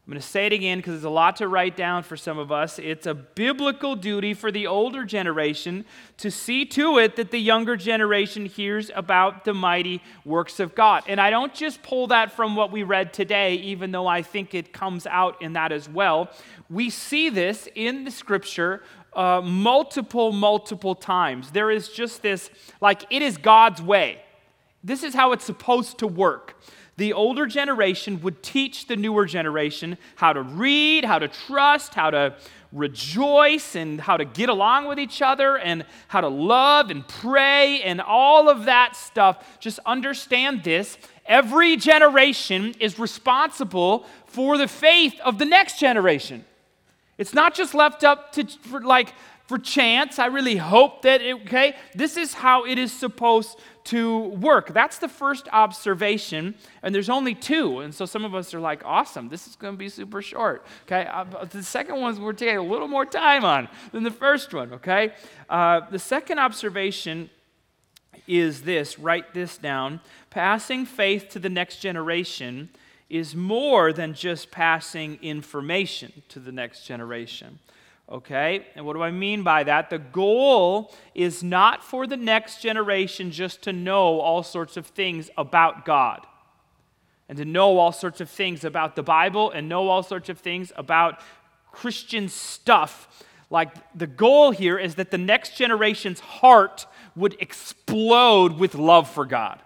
I'm 0.06 0.12
going 0.12 0.22
to 0.22 0.28
say 0.28 0.48
it 0.48 0.52
again 0.52 0.80
because 0.80 0.96
there's 0.96 1.06
a 1.06 1.10
lot 1.10 1.38
to 1.38 1.48
write 1.48 1.78
down 1.78 2.04
for 2.04 2.18
some 2.18 2.38
of 2.38 2.52
us. 2.52 2.78
It's 2.78 3.08
a 3.08 3.14
biblical 3.14 3.96
duty 3.96 4.34
for 4.34 4.52
the 4.52 4.68
older 4.68 5.06
generation 5.06 5.86
to 6.18 6.30
see 6.30 6.66
to 6.66 6.98
it 6.98 7.16
that 7.16 7.32
the 7.32 7.38
younger 7.38 7.78
generation 7.78 8.46
hears 8.46 8.92
about 8.96 9.46
the 9.46 9.54
mighty 9.54 10.02
works 10.26 10.60
of 10.60 10.76
God. 10.76 11.04
And 11.08 11.22
I 11.22 11.30
don't 11.30 11.54
just 11.54 11.82
pull 11.84 12.08
that 12.08 12.34
from 12.34 12.58
what 12.58 12.70
we 12.70 12.84
read 12.84 13.14
today, 13.14 13.56
even 13.56 13.92
though 13.92 14.06
I 14.06 14.24
think 14.24 14.54
it 14.54 14.74
comes 14.74 15.08
out 15.08 15.42
in 15.42 15.54
that 15.54 15.72
as 15.72 15.88
well. 15.88 16.30
We 16.70 16.90
see 16.90 17.30
this 17.30 17.70
in 17.74 18.04
the 18.04 18.12
scripture 18.12 18.84
uh, 19.14 19.40
multiple, 19.42 20.34
multiple 20.34 20.96
times. 20.96 21.52
There 21.52 21.72
is 21.72 21.88
just 21.88 22.22
this, 22.22 22.50
like, 22.82 23.06
it 23.10 23.22
is 23.22 23.38
God's 23.38 23.82
way. 23.82 24.20
This 24.84 25.02
is 25.02 25.14
how 25.14 25.32
it's 25.32 25.46
supposed 25.46 26.00
to 26.00 26.08
work. 26.08 26.58
The 26.98 27.14
older 27.14 27.48
generation 27.48 28.22
would 28.22 28.44
teach 28.44 28.88
the 28.88 28.96
newer 28.96 29.26
generation 29.26 29.98
how 30.16 30.34
to 30.34 30.42
read, 30.42 31.06
how 31.06 31.20
to 31.20 31.28
trust, 31.28 31.96
how 31.96 32.12
to 32.12 32.36
rejoice, 32.72 33.76
and 33.76 34.00
how 34.00 34.18
to 34.18 34.26
get 34.26 34.50
along 34.50 34.88
with 34.88 35.00
each 35.00 35.22
other, 35.22 35.58
and 35.58 35.86
how 36.08 36.22
to 36.22 36.28
love 36.28 36.92
and 36.92 37.08
pray, 37.08 37.82
and 37.82 38.00
all 38.00 38.50
of 38.50 38.66
that 38.66 38.96
stuff. 38.96 39.60
Just 39.60 39.80
understand 39.86 40.64
this. 40.64 40.98
Every 41.26 41.78
generation 41.78 42.76
is 42.80 43.00
responsible 43.00 44.06
for 44.26 44.58
the 44.58 44.68
faith 44.68 45.20
of 45.24 45.40
the 45.40 45.46
next 45.46 45.80
generation. 45.80 46.46
It's 47.18 47.34
not 47.34 47.54
just 47.54 47.74
left 47.74 48.04
up 48.04 48.32
to 48.34 48.46
like 48.82 49.14
for 49.48 49.58
chance. 49.58 50.20
I 50.20 50.28
really 50.28 50.56
hope 50.56 51.02
that 51.04 51.22
it, 51.22 51.36
okay, 51.42 51.76
this 51.94 52.18
is 52.18 52.34
how 52.34 52.66
it 52.66 52.78
is 52.78 52.92
supposed 52.92 53.60
to 53.86 54.30
work. 54.30 54.74
That's 54.74 54.98
the 54.98 55.10
first 55.10 55.48
observation, 55.52 56.56
and 56.82 56.96
there's 56.96 57.10
only 57.10 57.36
two. 57.36 57.80
And 57.80 57.94
so 57.94 58.06
some 58.06 58.24
of 58.24 58.34
us 58.34 58.54
are 58.54 58.60
like, 58.60 58.82
awesome, 58.86 59.30
this 59.30 59.46
is 59.48 59.56
going 59.56 59.74
to 59.74 59.78
be 59.78 59.90
super 59.90 60.22
short. 60.22 60.66
Okay, 60.88 61.06
uh, 61.06 61.46
the 61.46 61.64
second 61.64 62.00
one 62.00 62.22
we're 62.22 62.34
taking 62.34 62.58
a 62.58 62.64
little 62.64 62.88
more 62.88 63.06
time 63.06 63.44
on 63.44 63.68
than 63.92 64.04
the 64.04 64.12
first 64.12 64.54
one. 64.54 64.74
Okay, 64.74 65.12
uh, 65.50 65.82
the 65.90 66.00
second 66.00 66.40
observation 66.40 67.30
is 68.28 68.62
this 68.62 68.98
write 68.98 69.34
this 69.34 69.58
down 69.58 70.00
passing 70.30 70.86
faith 70.86 71.30
to 71.30 71.40
the 71.40 71.50
next 71.50 71.78
generation 71.78 72.70
is 73.10 73.36
more 73.36 73.94
than 73.94 74.14
just 74.14 74.50
passing 74.50 75.20
information 75.22 76.12
to 76.30 76.40
the 76.40 76.52
next 76.52 76.86
generation. 76.86 77.60
Okay? 78.14 78.68
And 78.76 78.86
what 78.86 78.94
do 78.94 79.02
I 79.02 79.10
mean 79.10 79.42
by 79.42 79.64
that? 79.64 79.90
The 79.90 79.98
goal 79.98 80.94
is 81.16 81.42
not 81.42 81.84
for 81.84 82.06
the 82.06 82.16
next 82.16 82.62
generation 82.62 83.32
just 83.32 83.64
to 83.64 83.74
know 83.74 84.20
all 84.20 84.44
sorts 84.44 84.78
of 84.78 84.86
things 84.86 85.32
about 85.36 85.84
God 85.84 86.28
and 87.28 87.40
to 87.40 87.46
know 87.46 87.80
all 87.80 87.92
sorts 87.92 88.22
of 88.22 88.30
things 88.30 88.64
about 88.64 88.96
the 88.96 89.02
Bible 89.02 89.50
and 89.50 89.68
know 89.68 89.90
all 89.90 90.04
sorts 90.04 90.30
of 90.30 90.38
things 90.38 90.72
about 90.76 91.22
Christian 91.72 92.30
stuff. 92.30 93.26
Like 93.50 93.72
the 93.98 94.06
goal 94.06 94.52
here 94.52 94.78
is 94.78 94.94
that 94.96 95.10
the 95.10 95.18
next 95.18 95.58
generation's 95.58 96.20
heart 96.20 96.86
would 97.16 97.36
explode 97.40 98.60
with 98.60 98.76
love 98.76 99.10
for 99.10 99.26
God. 99.26 99.60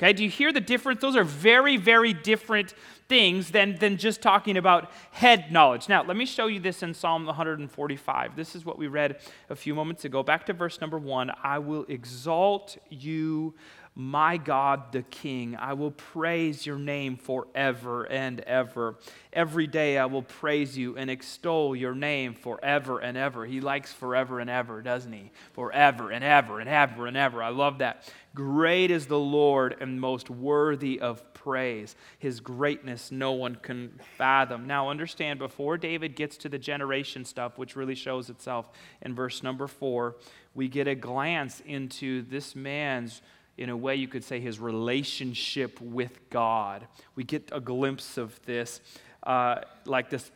Okay, 0.00 0.12
do 0.12 0.22
you 0.22 0.30
hear 0.30 0.52
the 0.52 0.60
difference? 0.60 1.00
Those 1.00 1.16
are 1.16 1.24
very, 1.24 1.76
very 1.76 2.12
different 2.12 2.72
things 3.08 3.50
than, 3.50 3.74
than 3.78 3.96
just 3.96 4.22
talking 4.22 4.56
about 4.56 4.92
head 5.10 5.50
knowledge. 5.50 5.88
Now, 5.88 6.04
let 6.04 6.16
me 6.16 6.24
show 6.24 6.46
you 6.46 6.60
this 6.60 6.84
in 6.84 6.94
Psalm 6.94 7.26
145. 7.26 8.36
This 8.36 8.54
is 8.54 8.64
what 8.64 8.78
we 8.78 8.86
read 8.86 9.18
a 9.50 9.56
few 9.56 9.74
moments 9.74 10.04
ago. 10.04 10.22
Back 10.22 10.46
to 10.46 10.52
verse 10.52 10.80
number 10.80 10.98
one 10.98 11.32
I 11.42 11.58
will 11.58 11.84
exalt 11.88 12.76
you, 12.90 13.54
my 13.98 14.36
God 14.36 14.92
the 14.92 15.02
King. 15.02 15.56
I 15.56 15.72
will 15.72 15.90
praise 15.90 16.64
your 16.64 16.78
name 16.78 17.16
forever 17.16 18.04
and 18.04 18.38
ever. 18.42 18.94
Every 19.32 19.66
day 19.66 19.98
I 19.98 20.06
will 20.06 20.22
praise 20.22 20.78
you 20.78 20.96
and 20.96 21.10
extol 21.10 21.74
your 21.74 21.96
name 21.96 22.34
forever 22.34 23.00
and 23.00 23.16
ever. 23.16 23.44
He 23.44 23.60
likes 23.60 23.92
forever 23.92 24.38
and 24.38 24.48
ever, 24.48 24.82
doesn't 24.82 25.12
he? 25.12 25.32
Forever 25.52 26.12
and 26.12 26.22
ever 26.22 26.60
and 26.60 26.68
ever 26.68 27.08
and 27.08 27.16
ever. 27.16 27.42
I 27.42 27.48
love 27.48 27.78
that. 27.78 28.08
Great 28.36 28.92
is 28.92 29.08
the 29.08 29.18
Lord 29.18 29.76
and 29.80 30.00
most 30.00 30.30
worthy 30.30 31.00
of 31.00 31.34
praise. 31.34 31.96
His 32.20 32.38
greatness 32.38 33.10
no 33.10 33.32
one 33.32 33.56
can 33.56 33.98
fathom. 34.16 34.68
Now, 34.68 34.90
understand, 34.90 35.40
before 35.40 35.76
David 35.76 36.14
gets 36.14 36.36
to 36.38 36.48
the 36.48 36.58
generation 36.58 37.24
stuff, 37.24 37.58
which 37.58 37.74
really 37.74 37.96
shows 37.96 38.30
itself 38.30 38.70
in 39.02 39.12
verse 39.12 39.42
number 39.42 39.66
four, 39.66 40.14
we 40.54 40.68
get 40.68 40.86
a 40.86 40.94
glance 40.94 41.60
into 41.66 42.22
this 42.22 42.54
man's, 42.54 43.22
in 43.58 43.68
a 43.68 43.76
way 43.76 43.96
you 43.96 44.08
could 44.08 44.24
say, 44.24 44.40
his 44.40 44.58
relationship 44.58 45.80
with 45.80 46.18
God. 46.30 46.86
We 47.16 47.24
get 47.24 47.50
a 47.52 47.60
glimpse 47.60 48.16
of 48.16 48.40
this, 48.46 48.80
uh, 49.24 49.62
like 49.84 50.08
this 50.10 50.30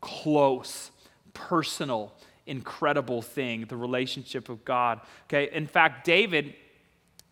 close, 0.00 0.90
personal, 1.32 2.12
incredible 2.46 3.22
thing, 3.22 3.66
the 3.66 3.76
relationship 3.76 4.48
of 4.48 4.64
God. 4.64 5.00
Okay, 5.24 5.48
in 5.52 5.66
fact, 5.66 6.04
David 6.04 6.54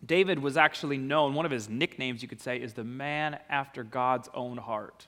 David 0.05 0.39
was 0.39 0.57
actually 0.57 0.97
known, 0.97 1.33
one 1.33 1.45
of 1.45 1.51
his 1.51 1.67
nicknames, 1.69 2.21
you 2.21 2.27
could 2.27 2.41
say, 2.41 2.57
is 2.57 2.73
the 2.73 2.83
man 2.83 3.39
after 3.49 3.83
God's 3.83 4.29
own 4.33 4.57
heart. 4.57 5.07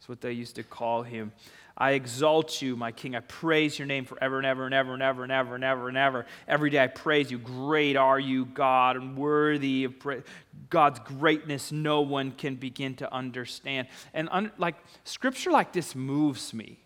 That's 0.00 0.08
what 0.08 0.22
they 0.22 0.32
used 0.32 0.54
to 0.56 0.62
call 0.62 1.02
him. 1.02 1.30
I 1.76 1.92
exalt 1.92 2.62
you, 2.62 2.74
my 2.74 2.90
king. 2.90 3.14
I 3.14 3.20
praise 3.20 3.78
your 3.78 3.84
name 3.84 4.06
forever 4.06 4.38
and 4.38 4.46
ever 4.46 4.64
and 4.64 4.72
ever 4.72 4.94
and 4.94 5.02
ever 5.02 5.24
and 5.24 5.30
ever 5.30 5.54
and 5.56 5.64
ever 5.64 5.88
and 5.88 5.98
ever. 5.98 6.26
Every 6.48 6.70
day 6.70 6.82
I 6.82 6.86
praise 6.86 7.30
you. 7.30 7.36
Great 7.36 7.96
are 7.96 8.18
you, 8.18 8.46
God, 8.46 8.96
and 8.96 9.14
worthy 9.14 9.84
of 9.84 9.92
God's 10.70 11.00
greatness 11.00 11.70
no 11.70 12.00
one 12.00 12.32
can 12.32 12.56
begin 12.56 12.94
to 12.96 13.12
understand. 13.12 13.88
And 14.14 14.30
un- 14.32 14.52
like 14.56 14.76
scripture 15.04 15.50
like 15.50 15.74
this 15.74 15.94
moves 15.94 16.54
me 16.54 16.78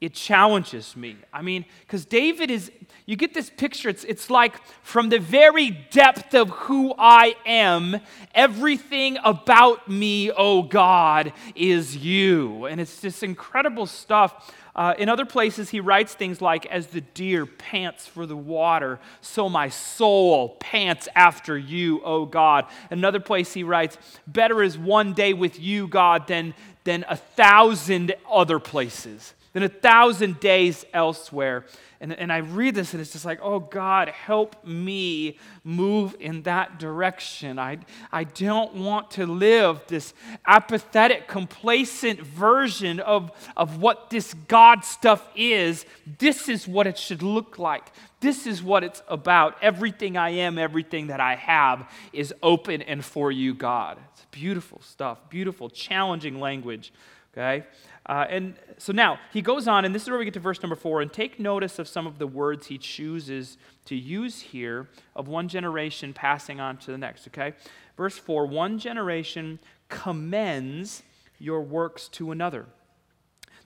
it 0.00 0.12
challenges 0.12 0.96
me. 0.96 1.16
I 1.32 1.40
mean, 1.40 1.64
because 1.80 2.04
David 2.04 2.50
is, 2.50 2.70
you 3.06 3.16
get 3.16 3.32
this 3.32 3.48
picture, 3.48 3.88
it's, 3.88 4.04
it's 4.04 4.28
like 4.28 4.60
from 4.82 5.08
the 5.08 5.18
very 5.18 5.70
depth 5.70 6.34
of 6.34 6.50
who 6.50 6.92
I 6.98 7.34
am, 7.46 8.00
everything 8.34 9.16
about 9.24 9.88
me, 9.88 10.30
oh 10.30 10.62
God, 10.62 11.32
is 11.54 11.96
you. 11.96 12.66
And 12.66 12.80
it's 12.80 13.00
this 13.00 13.22
incredible 13.22 13.86
stuff. 13.86 14.52
Uh, 14.76 14.92
in 14.98 15.08
other 15.08 15.24
places, 15.24 15.70
he 15.70 15.78
writes 15.78 16.14
things 16.14 16.42
like, 16.42 16.66
As 16.66 16.88
the 16.88 17.00
deer 17.00 17.46
pants 17.46 18.08
for 18.08 18.26
the 18.26 18.36
water, 18.36 18.98
so 19.20 19.48
my 19.48 19.68
soul 19.68 20.56
pants 20.58 21.08
after 21.14 21.56
you, 21.56 22.02
O 22.02 22.26
God. 22.26 22.66
Another 22.90 23.20
place 23.20 23.54
he 23.54 23.62
writes, 23.62 23.96
Better 24.26 24.64
is 24.64 24.76
one 24.76 25.12
day 25.12 25.32
with 25.32 25.60
you, 25.60 25.86
God, 25.86 26.26
than, 26.26 26.54
than 26.82 27.04
a 27.08 27.16
thousand 27.16 28.16
other 28.28 28.58
places 28.58 29.34
than 29.54 29.62
a 29.62 29.68
thousand 29.68 30.38
days 30.40 30.84
elsewhere. 30.92 31.64
And, 32.00 32.12
and 32.12 32.30
I 32.30 32.38
read 32.38 32.74
this 32.74 32.92
and 32.92 33.00
it's 33.00 33.12
just 33.12 33.24
like, 33.24 33.38
oh 33.40 33.60
God, 33.60 34.08
help 34.08 34.62
me 34.66 35.38
move 35.62 36.14
in 36.20 36.42
that 36.42 36.78
direction. 36.78 37.58
I, 37.58 37.78
I 38.12 38.24
don't 38.24 38.74
want 38.74 39.12
to 39.12 39.26
live 39.26 39.80
this 39.86 40.12
apathetic, 40.46 41.28
complacent 41.28 42.20
version 42.20 43.00
of, 43.00 43.30
of 43.56 43.80
what 43.80 44.10
this 44.10 44.34
God 44.48 44.84
stuff 44.84 45.26
is. 45.34 45.86
This 46.18 46.48
is 46.48 46.68
what 46.68 46.86
it 46.86 46.98
should 46.98 47.22
look 47.22 47.58
like. 47.58 47.86
This 48.20 48.46
is 48.46 48.62
what 48.62 48.82
it's 48.82 49.02
about. 49.08 49.56
Everything 49.62 50.16
I 50.16 50.30
am, 50.30 50.58
everything 50.58 51.06
that 51.06 51.20
I 51.20 51.36
have 51.36 51.88
is 52.12 52.34
open 52.42 52.82
and 52.82 53.04
for 53.04 53.30
you, 53.30 53.54
God. 53.54 53.98
It's 54.14 54.26
beautiful 54.32 54.80
stuff, 54.82 55.30
beautiful, 55.30 55.70
challenging 55.70 56.40
language. 56.40 56.92
Okay? 57.32 57.64
Uh, 58.06 58.26
and 58.28 58.54
so 58.76 58.92
now 58.92 59.18
he 59.32 59.40
goes 59.40 59.66
on, 59.66 59.84
and 59.84 59.94
this 59.94 60.02
is 60.02 60.10
where 60.10 60.18
we 60.18 60.24
get 60.24 60.34
to 60.34 60.40
verse 60.40 60.62
number 60.62 60.76
four, 60.76 61.00
and 61.00 61.12
take 61.12 61.40
notice 61.40 61.78
of 61.78 61.88
some 61.88 62.06
of 62.06 62.18
the 62.18 62.26
words 62.26 62.66
he 62.66 62.76
chooses 62.76 63.56
to 63.86 63.94
use 63.94 64.40
here 64.40 64.88
of 65.16 65.26
one 65.26 65.48
generation 65.48 66.12
passing 66.12 66.60
on 66.60 66.76
to 66.76 66.90
the 66.90 66.98
next, 66.98 67.26
okay? 67.28 67.54
Verse 67.96 68.18
four 68.18 68.46
one 68.46 68.78
generation 68.78 69.58
commends 69.88 71.02
your 71.38 71.62
works 71.62 72.08
to 72.08 72.30
another, 72.30 72.66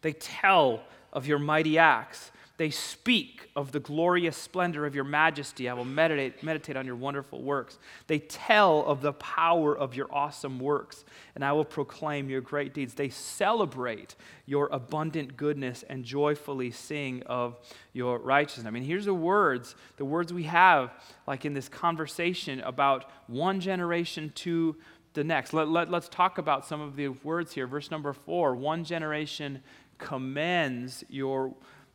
they 0.03 0.13
tell 0.13 0.83
of 1.13 1.27
your 1.27 1.39
mighty 1.39 1.79
acts. 1.79 2.31
They 2.59 2.71
speak 2.71 3.51
of 3.55 3.71
the 3.71 3.79
glorious 3.79 4.37
splendor 4.37 4.85
of 4.85 4.93
your 4.93 5.05
majesty. 5.05 5.69
I 5.69 5.75
will 5.75 5.85
meditate, 5.85 6.43
meditate 6.43 6.77
on 6.77 6.87
your 6.87 6.97
wonderful 6.97 7.41
works. 7.41 7.79
They 8.09 8.19
tell 8.19 8.85
of 8.85 9.01
the 9.01 9.13
power 9.13 9.79
of 9.79 9.95
your 9.95 10.09
awesome 10.11 10.59
works, 10.59 11.05
and 11.37 11.45
I 11.45 11.53
will 11.53 11.65
proclaim 11.65 12.29
your 12.29 12.41
great 12.41 12.75
deeds. 12.75 12.95
They 12.95 13.11
celebrate 13.11 14.17
your 14.45 14.69
abundant 14.73 15.37
goodness 15.37 15.85
and 15.89 16.05
joyfully 16.05 16.73
sing 16.73 17.23
of 17.27 17.57
your 17.93 18.19
righteousness. 18.19 18.67
I 18.67 18.71
mean, 18.71 18.83
here's 18.83 19.05
the 19.05 19.15
words, 19.15 19.77
the 19.97 20.05
words 20.05 20.33
we 20.33 20.43
have, 20.45 20.91
like 21.29 21.45
in 21.45 21.55
this 21.55 21.69
conversation 21.69 22.59
about 22.63 23.09
one 23.29 23.61
generation 23.61 24.33
to 24.35 24.75
the 25.15 25.23
next. 25.23 25.53
Let, 25.53 25.69
let, 25.69 25.93
let's 25.93 26.09
talk 26.09 26.39
about 26.39 26.67
some 26.67 26.81
of 26.81 26.97
the 26.97 27.09
words 27.09 27.53
here. 27.53 27.69
Verse 27.69 27.89
number 27.93 28.13
four 28.13 28.57
one 28.57 28.83
generation 28.83 29.63
commends 29.99 31.05
your 31.09 31.55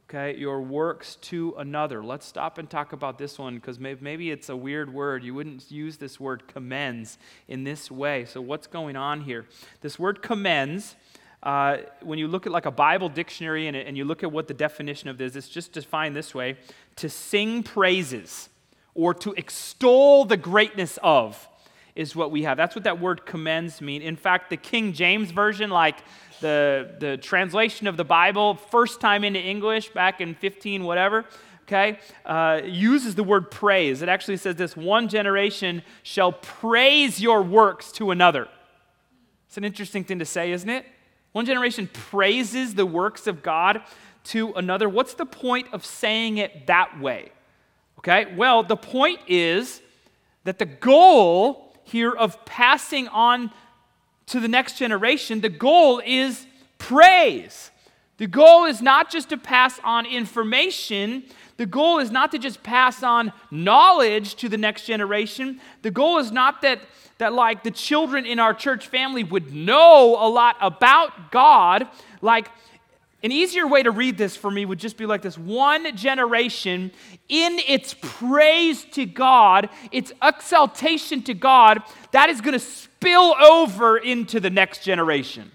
okay, 0.09 0.37
your 0.37 0.61
works 0.61 1.15
to 1.15 1.55
another. 1.57 2.03
Let's 2.03 2.25
stop 2.25 2.57
and 2.57 2.69
talk 2.69 2.93
about 2.93 3.17
this 3.17 3.39
one 3.39 3.55
because 3.55 3.79
maybe 3.79 4.31
it's 4.31 4.49
a 4.49 4.55
weird 4.55 4.93
word. 4.93 5.23
You 5.23 5.33
wouldn't 5.33 5.71
use 5.71 5.97
this 5.97 6.19
word 6.19 6.47
commends 6.47 7.17
in 7.47 7.63
this 7.63 7.89
way. 7.89 8.25
So, 8.25 8.41
what's 8.41 8.67
going 8.67 8.95
on 8.95 9.21
here? 9.21 9.45
This 9.81 9.97
word 9.97 10.21
commends. 10.21 10.95
Uh, 11.41 11.79
when 12.01 12.17
you 12.17 12.27
look 12.27 12.45
at 12.45 12.53
like 12.53 12.65
a 12.65 12.71
Bible 12.71 13.09
dictionary 13.09 13.67
and, 13.67 13.75
and 13.75 13.97
you 13.97 14.05
look 14.05 14.23
at 14.23 14.31
what 14.31 14.47
the 14.47 14.53
definition 14.53 15.09
of 15.09 15.17
this, 15.17 15.31
is, 15.31 15.35
it's 15.35 15.49
just 15.49 15.73
defined 15.73 16.15
this 16.15 16.33
way 16.33 16.55
to 16.95 17.09
sing 17.09 17.63
praises 17.63 18.47
or 18.95 19.13
to 19.13 19.33
extol 19.33 20.23
the 20.23 20.37
greatness 20.37 20.97
of 21.03 21.49
is 21.95 22.15
what 22.15 22.31
we 22.31 22.43
have. 22.43 22.57
That's 22.57 22.75
what 22.75 22.85
that 22.85 22.99
word 22.99 23.25
commends 23.25 23.81
mean. 23.81 24.01
In 24.01 24.15
fact, 24.15 24.49
the 24.49 24.57
King 24.57 24.93
James 24.93 25.31
Version, 25.31 25.69
like 25.69 25.97
the, 26.41 26.95
the 26.99 27.17
translation 27.17 27.87
of 27.87 27.97
the 27.97 28.03
Bible, 28.03 28.55
first 28.55 28.99
time 28.99 29.23
into 29.23 29.39
English 29.39 29.89
back 29.89 30.19
in 30.19 30.33
15, 30.35 30.83
whatever, 30.83 31.25
okay, 31.63 31.99
uh, 32.25 32.61
uses 32.65 33.15
the 33.15 33.23
word 33.23 33.51
praise. 33.51 34.01
It 34.01 34.09
actually 34.09 34.37
says 34.37 34.55
this 34.55 34.75
one 34.75 35.07
generation 35.07 35.83
shall 36.01 36.31
praise 36.31 37.21
your 37.21 37.41
works 37.41 37.91
to 37.93 38.11
another. 38.11 38.47
It's 39.47 39.57
an 39.57 39.63
interesting 39.63 40.03
thing 40.03 40.19
to 40.19 40.25
say, 40.25 40.51
isn't 40.51 40.69
it? 40.69 40.85
One 41.31 41.45
generation 41.45 41.89
praises 41.91 42.75
the 42.75 42.85
works 42.85 43.27
of 43.27 43.43
God 43.43 43.81
to 44.25 44.53
another. 44.53 44.89
What's 44.89 45.13
the 45.13 45.25
point 45.25 45.67
of 45.73 45.85
saying 45.85 46.37
it 46.37 46.67
that 46.67 46.99
way? 46.99 47.31
Okay, 47.99 48.33
well, 48.35 48.63
the 48.63 48.75
point 48.75 49.19
is 49.27 49.81
that 50.43 50.59
the 50.59 50.65
goal 50.65 51.72
here 51.93 52.11
of 52.11 52.43
passing 52.43 53.07
on 53.07 53.51
to 54.25 54.39
the 54.39 54.47
next 54.47 54.77
generation, 54.77 55.39
the 55.41 55.47
goal 55.47 56.01
is 56.05 56.45
praise. 56.79 57.71
The 58.17 58.27
goal 58.27 58.65
is 58.65 58.81
not 58.81 59.11
just 59.11 59.29
to 59.29 59.37
pass 59.37 59.79
on 59.83 60.05
information. 60.05 61.23
The 61.57 61.65
goal 61.65 61.99
is 61.99 62.09
not 62.09 62.31
to 62.31 62.39
just 62.39 62.63
pass 62.63 63.03
on 63.03 63.31
knowledge 63.51 64.35
to 64.35 64.49
the 64.49 64.57
next 64.57 64.85
generation. 64.85 65.61
The 65.83 65.91
goal 65.91 66.17
is 66.17 66.31
not 66.31 66.61
that, 66.63 66.79
that 67.19 67.31
like 67.31 67.63
the 67.63 67.71
children 67.71 68.25
in 68.25 68.39
our 68.39 68.53
church 68.53 68.87
family 68.87 69.23
would 69.23 69.53
know 69.53 70.17
a 70.19 70.27
lot 70.27 70.57
about 70.61 71.31
God. 71.31 71.87
Like 72.21 72.49
an 73.23 73.31
easier 73.31 73.65
way 73.65 73.81
to 73.81 73.91
read 73.91 74.17
this 74.17 74.35
for 74.35 74.51
me 74.51 74.65
would 74.65 74.79
just 74.79 74.97
be 74.97 75.05
like 75.05 75.21
this 75.21 75.37
one 75.37 75.95
generation 75.95 76.91
in 77.29 77.59
its 77.67 77.95
praise 78.01 78.83
to 78.91 79.05
God, 79.05 79.69
its 79.91 80.11
exaltation 80.21 81.23
to 81.23 81.33
God, 81.33 81.81
that 82.11 82.29
is 82.29 82.41
going 82.41 82.53
to 82.53 82.59
spill 82.59 83.33
over 83.41 83.97
into 83.97 84.41
the 84.41 84.49
next 84.49 84.83
generation. 84.83 85.51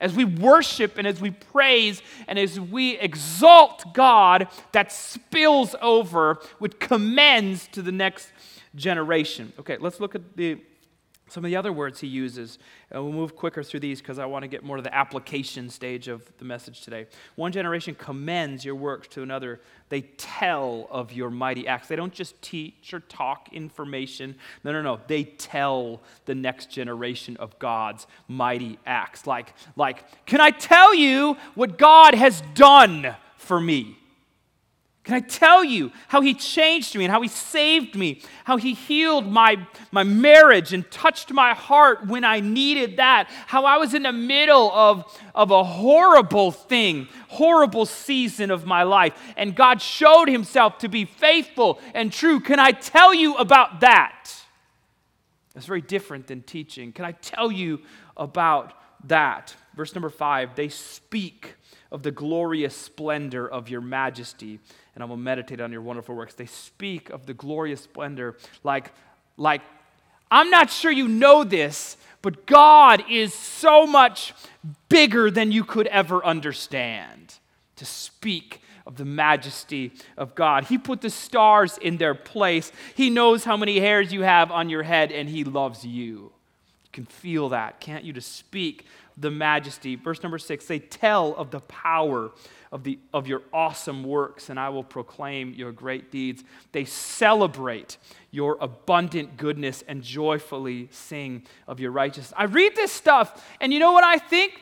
As 0.00 0.14
we 0.14 0.24
worship 0.24 0.98
and 0.98 1.06
as 1.06 1.20
we 1.20 1.30
praise 1.30 2.02
and 2.26 2.38
as 2.38 2.58
we 2.60 2.98
exalt 2.98 3.94
God, 3.94 4.48
that 4.72 4.92
spills 4.92 5.74
over, 5.80 6.38
which 6.58 6.78
commends 6.80 7.68
to 7.68 7.82
the 7.82 7.92
next 7.92 8.30
generation. 8.74 9.52
Okay, 9.60 9.78
let's 9.78 10.00
look 10.00 10.14
at 10.14 10.36
the 10.36 10.58
some 11.28 11.44
of 11.44 11.50
the 11.50 11.56
other 11.56 11.72
words 11.72 12.00
he 12.00 12.06
uses, 12.06 12.58
and 12.90 13.02
we'll 13.02 13.12
move 13.12 13.34
quicker 13.34 13.64
through 13.64 13.80
these 13.80 14.00
because 14.00 14.18
I 14.18 14.26
want 14.26 14.44
to 14.44 14.48
get 14.48 14.62
more 14.62 14.76
to 14.76 14.82
the 14.82 14.94
application 14.94 15.68
stage 15.70 16.06
of 16.06 16.30
the 16.38 16.44
message 16.44 16.82
today. 16.82 17.06
One 17.34 17.50
generation 17.50 17.96
commends 17.96 18.64
your 18.64 18.76
works 18.76 19.08
to 19.08 19.22
another. 19.22 19.60
They 19.88 20.02
tell 20.02 20.86
of 20.90 21.12
your 21.12 21.30
mighty 21.30 21.66
acts. 21.66 21.88
They 21.88 21.96
don't 21.96 22.12
just 22.12 22.40
teach 22.42 22.94
or 22.94 23.00
talk 23.00 23.48
information. 23.52 24.36
No, 24.62 24.70
no, 24.70 24.82
no. 24.82 25.00
They 25.08 25.24
tell 25.24 26.00
the 26.26 26.34
next 26.34 26.70
generation 26.70 27.36
of 27.38 27.58
God's 27.58 28.06
mighty 28.28 28.78
acts. 28.86 29.26
Like, 29.26 29.52
like, 29.74 30.26
can 30.26 30.40
I 30.40 30.50
tell 30.50 30.94
you 30.94 31.36
what 31.56 31.76
God 31.76 32.14
has 32.14 32.40
done 32.54 33.16
for 33.36 33.60
me? 33.60 33.98
Can 35.06 35.14
I 35.14 35.20
tell 35.20 35.62
you 35.62 35.92
how 36.08 36.20
he 36.20 36.34
changed 36.34 36.96
me 36.96 37.04
and 37.04 37.12
how 37.12 37.22
he 37.22 37.28
saved 37.28 37.94
me, 37.94 38.22
how 38.42 38.56
he 38.56 38.74
healed 38.74 39.30
my, 39.30 39.56
my 39.92 40.02
marriage 40.02 40.72
and 40.72 40.90
touched 40.90 41.32
my 41.32 41.54
heart 41.54 42.08
when 42.08 42.24
I 42.24 42.40
needed 42.40 42.96
that, 42.96 43.28
how 43.46 43.64
I 43.66 43.76
was 43.76 43.94
in 43.94 44.02
the 44.02 44.10
middle 44.10 44.72
of, 44.72 45.04
of 45.32 45.52
a 45.52 45.62
horrible 45.62 46.50
thing, 46.50 47.06
horrible 47.28 47.86
season 47.86 48.50
of 48.50 48.66
my 48.66 48.82
life, 48.82 49.12
and 49.36 49.54
God 49.54 49.80
showed 49.80 50.26
himself 50.26 50.78
to 50.78 50.88
be 50.88 51.04
faithful 51.04 51.78
and 51.94 52.12
true. 52.12 52.40
Can 52.40 52.58
I 52.58 52.72
tell 52.72 53.14
you 53.14 53.36
about 53.36 53.82
that? 53.82 54.34
That's 55.54 55.66
very 55.66 55.82
different 55.82 56.26
than 56.26 56.42
teaching. 56.42 56.90
Can 56.90 57.04
I 57.04 57.12
tell 57.12 57.52
you 57.52 57.82
about 58.16 58.72
that? 59.06 59.54
Verse 59.76 59.94
number 59.94 60.10
five 60.10 60.56
they 60.56 60.68
speak 60.68 61.54
of 61.92 62.02
the 62.02 62.10
glorious 62.10 62.76
splendor 62.76 63.48
of 63.48 63.68
your 63.68 63.80
majesty 63.80 64.58
and 64.96 65.04
I 65.04 65.06
will 65.06 65.18
meditate 65.18 65.60
on 65.60 65.70
your 65.70 65.82
wonderful 65.82 66.16
works. 66.16 66.34
They 66.34 66.46
speak 66.46 67.10
of 67.10 67.26
the 67.26 67.34
glorious 67.34 67.82
splendor 67.82 68.36
like, 68.64 68.90
like 69.36 69.60
I'm 70.30 70.50
not 70.50 70.70
sure 70.70 70.90
you 70.90 71.06
know 71.06 71.44
this, 71.44 71.98
but 72.22 72.46
God 72.46 73.04
is 73.08 73.32
so 73.32 73.86
much 73.86 74.32
bigger 74.88 75.30
than 75.30 75.52
you 75.52 75.62
could 75.62 75.86
ever 75.88 76.24
understand. 76.24 77.34
To 77.76 77.84
speak 77.84 78.62
of 78.86 78.96
the 78.96 79.04
majesty 79.04 79.92
of 80.16 80.34
God. 80.34 80.64
He 80.64 80.78
put 80.78 81.02
the 81.02 81.10
stars 81.10 81.76
in 81.76 81.98
their 81.98 82.14
place. 82.14 82.72
He 82.94 83.10
knows 83.10 83.44
how 83.44 83.56
many 83.56 83.78
hairs 83.80 84.12
you 84.12 84.22
have 84.22 84.50
on 84.50 84.70
your 84.70 84.82
head, 84.82 85.12
and 85.12 85.28
He 85.28 85.44
loves 85.44 85.84
you. 85.84 86.32
You 86.84 86.90
can 86.92 87.04
feel 87.04 87.50
that, 87.50 87.80
can't 87.80 88.04
you? 88.04 88.14
To 88.14 88.20
speak 88.20 88.86
the 89.18 89.30
majesty. 89.30 89.96
Verse 89.96 90.22
number 90.22 90.38
six, 90.38 90.66
they 90.66 90.78
tell 90.78 91.34
of 91.34 91.50
the 91.50 91.60
power 91.60 92.30
of, 92.76 92.84
the, 92.84 92.98
of 93.14 93.26
your 93.26 93.40
awesome 93.54 94.04
works, 94.04 94.50
and 94.50 94.60
I 94.60 94.68
will 94.68 94.84
proclaim 94.84 95.54
your 95.54 95.72
great 95.72 96.12
deeds. 96.12 96.44
They 96.72 96.84
celebrate 96.84 97.96
your 98.30 98.58
abundant 98.60 99.38
goodness 99.38 99.82
and 99.88 100.02
joyfully 100.02 100.88
sing 100.90 101.44
of 101.66 101.80
your 101.80 101.90
righteousness. 101.90 102.34
I 102.36 102.44
read 102.44 102.76
this 102.76 102.92
stuff, 102.92 103.42
and 103.62 103.72
you 103.72 103.78
know 103.78 103.92
what 103.92 104.04
I 104.04 104.18
think? 104.18 104.60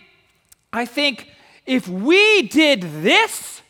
I 0.72 0.84
think 0.84 1.28
if 1.66 1.88
we 1.88 2.42
did 2.42 2.82
this, 3.02 3.62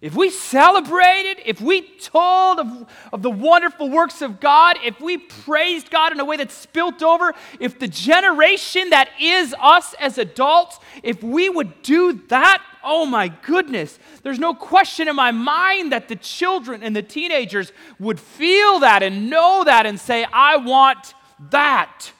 if 0.00 0.14
we 0.14 0.30
celebrated, 0.30 1.42
if 1.44 1.60
we 1.60 1.82
told 1.82 2.60
of, 2.60 2.88
of 3.12 3.22
the 3.22 3.30
wonderful 3.30 3.90
works 3.90 4.22
of 4.22 4.38
God, 4.38 4.76
if 4.84 5.00
we 5.00 5.18
praised 5.18 5.90
God 5.90 6.12
in 6.12 6.20
a 6.20 6.24
way 6.24 6.36
that 6.36 6.52
spilt 6.52 7.02
over, 7.02 7.34
if 7.58 7.80
the 7.80 7.88
generation 7.88 8.90
that 8.90 9.08
is 9.20 9.56
us 9.60 9.94
as 9.98 10.16
adults, 10.16 10.78
if 11.02 11.20
we 11.24 11.48
would 11.48 11.82
do 11.82 12.12
that, 12.28 12.62
oh 12.84 13.06
my 13.06 13.26
goodness, 13.26 13.98
there's 14.22 14.38
no 14.38 14.54
question 14.54 15.08
in 15.08 15.16
my 15.16 15.32
mind 15.32 15.90
that 15.90 16.06
the 16.06 16.16
children 16.16 16.84
and 16.84 16.94
the 16.94 17.02
teenagers 17.02 17.72
would 17.98 18.20
feel 18.20 18.78
that 18.78 19.02
and 19.02 19.28
know 19.28 19.64
that 19.64 19.84
and 19.84 19.98
say, 19.98 20.24
I 20.32 20.58
want 20.58 21.14
that. 21.50 22.12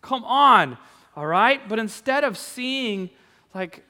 Come 0.00 0.24
on, 0.24 0.78
all 1.14 1.26
right? 1.26 1.68
But 1.68 1.78
instead 1.78 2.24
of 2.24 2.38
seeing, 2.38 3.10
like, 3.54 3.84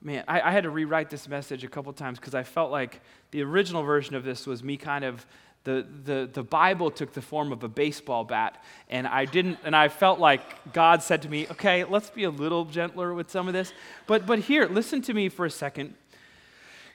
man, 0.00 0.24
I, 0.28 0.40
I 0.40 0.50
had 0.50 0.64
to 0.64 0.70
rewrite 0.70 1.10
this 1.10 1.28
message 1.28 1.64
a 1.64 1.68
couple 1.68 1.92
times 1.92 2.18
because 2.18 2.34
I 2.34 2.42
felt 2.42 2.70
like 2.70 3.00
the 3.30 3.42
original 3.42 3.82
version 3.82 4.14
of 4.14 4.24
this 4.24 4.46
was 4.46 4.62
me 4.62 4.76
kind 4.76 5.04
of 5.04 5.26
the, 5.64 5.86
the, 6.04 6.30
the 6.32 6.42
Bible 6.42 6.90
took 6.90 7.12
the 7.12 7.20
form 7.20 7.52
of 7.52 7.62
a 7.62 7.68
baseball 7.68 8.24
bat, 8.24 8.62
and 8.88 9.06
I 9.06 9.26
didn't, 9.26 9.58
and 9.64 9.76
I 9.76 9.88
felt 9.88 10.18
like 10.18 10.72
God 10.72 11.02
said 11.02 11.22
to 11.22 11.28
me, 11.28 11.46
okay, 11.50 11.84
let's 11.84 12.08
be 12.08 12.24
a 12.24 12.30
little 12.30 12.64
gentler 12.64 13.12
with 13.12 13.30
some 13.30 13.48
of 13.48 13.54
this. 13.54 13.72
But, 14.06 14.24
but 14.24 14.38
here, 14.38 14.66
listen 14.66 15.02
to 15.02 15.12
me 15.12 15.28
for 15.28 15.44
a 15.44 15.50
second. 15.50 15.94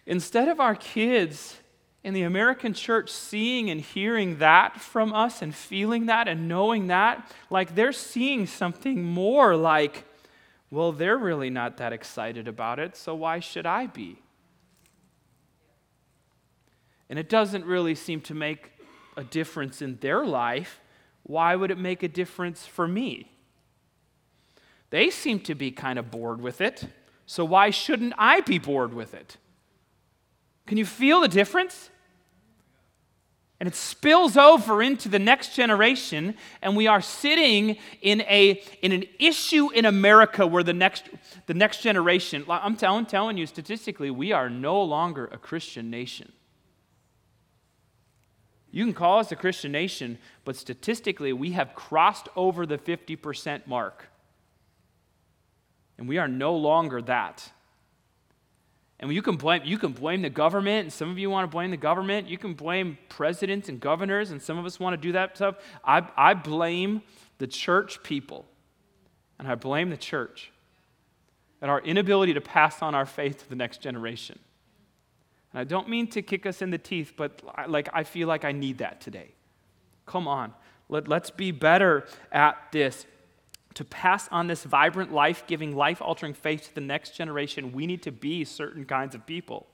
Instead 0.05 0.47
of 0.47 0.59
our 0.59 0.75
kids 0.75 1.57
in 2.03 2.13
the 2.13 2.23
American 2.23 2.73
church 2.73 3.09
seeing 3.09 3.69
and 3.69 3.79
hearing 3.79 4.39
that 4.39 4.81
from 4.81 5.13
us 5.13 5.41
and 5.41 5.53
feeling 5.53 6.07
that 6.07 6.27
and 6.27 6.47
knowing 6.47 6.87
that, 6.87 7.31
like 7.49 7.75
they're 7.75 7.93
seeing 7.93 8.47
something 8.47 9.03
more 9.03 9.55
like, 9.55 10.03
well, 10.73 10.91
they're 10.91 11.19
really 11.19 11.51
not 11.51 11.77
that 11.77 11.93
excited 11.93 12.47
about 12.47 12.79
it, 12.79 12.97
so 12.97 13.13
why 13.13 13.39
should 13.39 13.67
I 13.67 13.85
be? 13.85 14.17
And 17.07 17.19
it 17.19 17.29
doesn't 17.29 17.63
really 17.65 17.93
seem 17.93 18.21
to 18.21 18.33
make 18.33 18.71
a 19.15 19.23
difference 19.23 19.83
in 19.83 19.99
their 19.99 20.25
life. 20.25 20.79
Why 21.21 21.55
would 21.55 21.69
it 21.69 21.77
make 21.77 22.01
a 22.01 22.07
difference 22.07 22.65
for 22.65 22.87
me? 22.87 23.31
They 24.89 25.11
seem 25.11 25.41
to 25.41 25.53
be 25.53 25.69
kind 25.69 25.99
of 25.99 26.09
bored 26.09 26.41
with 26.41 26.59
it, 26.59 26.87
so 27.27 27.45
why 27.45 27.69
shouldn't 27.69 28.15
I 28.17 28.41
be 28.41 28.57
bored 28.57 28.95
with 28.95 29.13
it? 29.13 29.37
Can 30.65 30.79
you 30.79 30.87
feel 30.87 31.21
the 31.21 31.27
difference? 31.27 31.91
And 33.63 33.69
it 33.69 33.75
spills 33.75 34.35
over 34.35 34.83
into 34.83 35.07
the 35.07 35.19
next 35.19 35.55
generation 35.55 36.35
and 36.61 36.75
we 36.75 36.85
are 36.85 36.99
sitting 36.99 37.77
in, 38.01 38.19
a, 38.23 38.61
in 38.81 38.91
an 38.91 39.05
issue 39.19 39.69
in 39.69 39.85
america 39.85 40.45
where 40.45 40.63
the 40.63 40.73
next, 40.73 41.05
the 41.45 41.53
next 41.53 41.81
generation 41.81 42.43
i'm 42.49 42.75
telling, 42.75 43.05
telling 43.05 43.37
you 43.37 43.47
statistically 43.47 44.11
we 44.11 44.33
are 44.33 44.49
no 44.49 44.83
longer 44.83 45.29
a 45.31 45.37
christian 45.37 45.89
nation. 45.89 46.33
You 48.69 48.83
can 48.83 48.93
call 48.93 49.19
us 49.19 49.31
a 49.31 49.37
christian 49.37 49.71
nation 49.71 50.17
but 50.43 50.57
statistically 50.57 51.31
we 51.31 51.53
have 51.53 51.73
crossed 51.73 52.27
over 52.35 52.65
the 52.65 52.77
50% 52.77 53.65
mark. 53.65 54.09
And 55.97 56.09
we 56.09 56.17
are 56.17 56.27
no 56.27 56.53
longer 56.57 57.01
that 57.03 57.49
and 58.99 59.11
you 59.11 59.21
can 59.21 59.35
blame 59.35 59.61
you 59.65 59.77
can 59.77 59.91
blame 59.91 60.21
the 60.21 60.29
government, 60.29 60.83
and 60.83 60.93
some 60.93 61.09
of 61.09 61.19
you 61.19 61.29
want 61.29 61.49
to 61.49 61.53
blame 61.53 61.71
the 61.71 61.77
government. 61.77 62.27
You 62.27 62.37
can 62.37 62.53
blame 62.53 62.97
presidents 63.09 63.69
and 63.69 63.79
governors, 63.79 64.31
and 64.31 64.41
some 64.41 64.57
of 64.57 64.65
us 64.65 64.79
want 64.79 64.93
to 64.93 64.97
do 64.97 65.11
that 65.13 65.35
stuff. 65.35 65.55
I, 65.83 66.07
I 66.15 66.33
blame 66.33 67.01
the 67.37 67.47
church 67.47 68.01
people, 68.03 68.45
and 69.39 69.47
I 69.47 69.55
blame 69.55 69.89
the 69.89 69.97
church 69.97 70.51
at 71.61 71.69
our 71.69 71.81
inability 71.81 72.33
to 72.33 72.41
pass 72.41 72.81
on 72.81 72.93
our 72.93 73.05
faith 73.05 73.43
to 73.43 73.49
the 73.49 73.55
next 73.55 73.81
generation. 73.81 74.37
And 75.51 75.59
I 75.59 75.63
don't 75.63 75.87
mean 75.87 76.07
to 76.07 76.21
kick 76.21 76.45
us 76.45 76.61
in 76.61 76.71
the 76.71 76.77
teeth, 76.77 77.13
but 77.15 77.41
like 77.67 77.89
I 77.93 78.03
feel 78.03 78.27
like 78.27 78.43
I 78.45 78.51
need 78.51 78.79
that 78.79 79.01
today. 79.01 79.33
Come 80.05 80.27
on. 80.27 80.53
Let, 80.89 81.07
let's 81.07 81.29
be 81.29 81.51
better 81.51 82.05
at 82.31 82.57
this 82.71 83.05
to 83.75 83.85
pass 83.85 84.27
on 84.31 84.47
this 84.47 84.63
vibrant, 84.63 85.11
life 85.11 85.45
giving, 85.47 85.75
life 85.75 86.01
altering 86.01 86.33
faith 86.33 86.67
to 86.67 86.75
the 86.75 86.81
next 86.81 87.15
generation, 87.15 87.71
we 87.71 87.87
need 87.87 88.03
to 88.03 88.11
be 88.11 88.45
certain 88.45 88.85
kinds 88.85 89.15
of 89.15 89.25
people. 89.25 89.67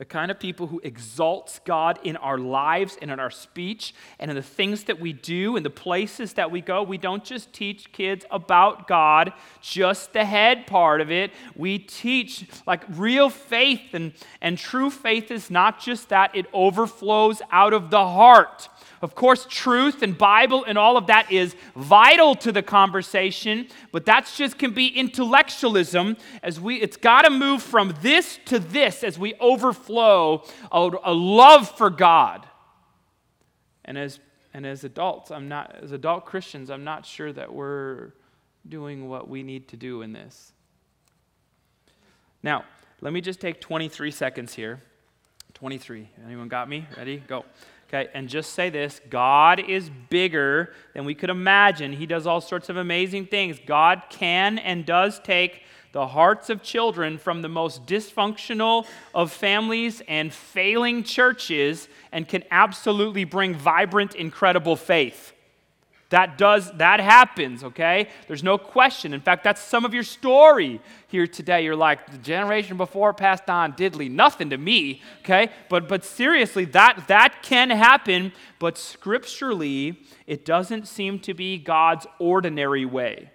the 0.00 0.06
kind 0.06 0.30
of 0.30 0.40
people 0.40 0.66
who 0.66 0.80
exalts 0.82 1.60
God 1.66 1.98
in 2.04 2.16
our 2.16 2.38
lives 2.38 2.96
and 3.02 3.10
in 3.10 3.20
our 3.20 3.30
speech 3.30 3.94
and 4.18 4.30
in 4.30 4.34
the 4.34 4.42
things 4.42 4.84
that 4.84 4.98
we 4.98 5.12
do 5.12 5.56
and 5.56 5.64
the 5.64 5.68
places 5.68 6.32
that 6.32 6.50
we 6.50 6.62
go. 6.62 6.82
We 6.82 6.96
don't 6.96 7.22
just 7.22 7.52
teach 7.52 7.92
kids 7.92 8.24
about 8.30 8.88
God, 8.88 9.34
just 9.60 10.14
the 10.14 10.24
head 10.24 10.66
part 10.66 11.02
of 11.02 11.10
it. 11.10 11.32
We 11.54 11.78
teach 11.78 12.46
like 12.66 12.82
real 12.88 13.28
faith, 13.28 13.92
and, 13.92 14.14
and 14.40 14.56
true 14.56 14.88
faith 14.88 15.30
is 15.30 15.50
not 15.50 15.78
just 15.78 16.08
that, 16.08 16.34
it 16.34 16.46
overflows 16.54 17.42
out 17.50 17.74
of 17.74 17.90
the 17.90 18.06
heart. 18.06 18.70
Of 19.02 19.14
course, 19.14 19.46
truth 19.48 20.02
and 20.02 20.16
Bible 20.16 20.64
and 20.64 20.76
all 20.76 20.98
of 20.98 21.06
that 21.06 21.32
is 21.32 21.56
vital 21.74 22.34
to 22.36 22.52
the 22.52 22.62
conversation, 22.62 23.66
but 23.92 24.04
that's 24.04 24.36
just 24.36 24.58
can 24.58 24.72
be 24.72 24.88
intellectualism 24.88 26.18
as 26.42 26.60
we 26.60 26.76
it's 26.76 26.98
got 26.98 27.22
to 27.22 27.30
move 27.30 27.62
from 27.62 27.94
this 28.02 28.38
to 28.46 28.58
this 28.58 29.02
as 29.02 29.18
we 29.18 29.34
overflow 29.40 30.44
a, 30.70 30.90
a 31.04 31.14
love 31.14 31.70
for 31.78 31.88
God. 31.88 32.46
And 33.86 33.96
as 33.96 34.20
and 34.52 34.66
as 34.66 34.84
adults, 34.84 35.30
I'm 35.30 35.48
not 35.48 35.76
as 35.82 35.92
adult 35.92 36.26
Christians, 36.26 36.70
I'm 36.70 36.84
not 36.84 37.06
sure 37.06 37.32
that 37.32 37.54
we're 37.54 38.12
doing 38.68 39.08
what 39.08 39.28
we 39.28 39.42
need 39.42 39.68
to 39.68 39.76
do 39.76 40.02
in 40.02 40.12
this. 40.12 40.52
Now, 42.42 42.64
let 43.00 43.12
me 43.12 43.20
just 43.20 43.40
take 43.40 43.60
23 43.60 44.10
seconds 44.10 44.54
here. 44.54 44.82
23. 45.54 46.08
Anyone 46.26 46.48
got 46.48 46.68
me? 46.68 46.86
Ready? 46.96 47.18
Go. 47.26 47.44
Okay, 47.92 48.08
and 48.14 48.28
just 48.28 48.52
say 48.52 48.70
this 48.70 49.00
God 49.10 49.58
is 49.58 49.90
bigger 50.10 50.72
than 50.94 51.04
we 51.04 51.14
could 51.14 51.30
imagine. 51.30 51.92
He 51.92 52.06
does 52.06 52.24
all 52.24 52.40
sorts 52.40 52.68
of 52.68 52.76
amazing 52.76 53.26
things. 53.26 53.58
God 53.66 54.02
can 54.10 54.58
and 54.58 54.86
does 54.86 55.18
take 55.18 55.64
the 55.90 56.06
hearts 56.06 56.50
of 56.50 56.62
children 56.62 57.18
from 57.18 57.42
the 57.42 57.48
most 57.48 57.84
dysfunctional 57.86 58.86
of 59.12 59.32
families 59.32 60.02
and 60.06 60.32
failing 60.32 61.02
churches 61.02 61.88
and 62.12 62.28
can 62.28 62.44
absolutely 62.52 63.24
bring 63.24 63.56
vibrant, 63.56 64.14
incredible 64.14 64.76
faith. 64.76 65.32
That 66.10 66.36
does, 66.36 66.72
that 66.72 66.98
happens, 66.98 67.62
okay? 67.62 68.08
There's 68.26 68.42
no 68.42 68.58
question. 68.58 69.14
In 69.14 69.20
fact, 69.20 69.44
that's 69.44 69.60
some 69.60 69.84
of 69.84 69.94
your 69.94 70.02
story 70.02 70.80
here 71.06 71.28
today. 71.28 71.64
You're 71.64 71.76
like, 71.76 72.10
the 72.10 72.18
generation 72.18 72.76
before 72.76 73.14
passed 73.14 73.48
on 73.48 73.74
diddly, 73.74 74.10
nothing 74.10 74.50
to 74.50 74.58
me, 74.58 75.02
okay? 75.20 75.50
But, 75.68 75.88
but 75.88 76.04
seriously, 76.04 76.64
that, 76.66 77.06
that 77.06 77.42
can 77.42 77.70
happen, 77.70 78.32
but 78.58 78.76
scripturally, 78.76 80.02
it 80.26 80.44
doesn't 80.44 80.88
seem 80.88 81.20
to 81.20 81.32
be 81.32 81.58
God's 81.58 82.08
ordinary 82.18 82.84
way. 82.84 83.30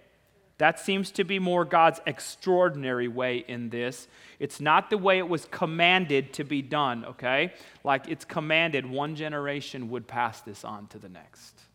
That 0.58 0.78
seems 0.78 1.10
to 1.12 1.24
be 1.24 1.38
more 1.38 1.64
God's 1.64 2.00
extraordinary 2.06 3.08
way 3.08 3.38
in 3.48 3.70
this. 3.70 4.06
It's 4.38 4.60
not 4.60 4.90
the 4.90 4.98
way 4.98 5.16
it 5.18 5.28
was 5.28 5.46
commanded 5.50 6.34
to 6.34 6.44
be 6.44 6.60
done, 6.60 7.06
okay? 7.06 7.54
Like 7.84 8.06
it's 8.08 8.26
commanded, 8.26 8.84
one 8.84 9.16
generation 9.16 9.88
would 9.90 10.06
pass 10.06 10.42
this 10.42 10.62
on 10.62 10.88
to 10.88 10.98
the 10.98 11.08
next. 11.08 11.65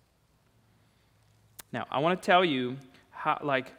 Now, 1.73 1.85
I 1.89 1.99
want 1.99 2.21
to 2.21 2.25
tell 2.25 2.43
you 2.43 2.77
how, 3.09 3.39
like, 3.43 3.73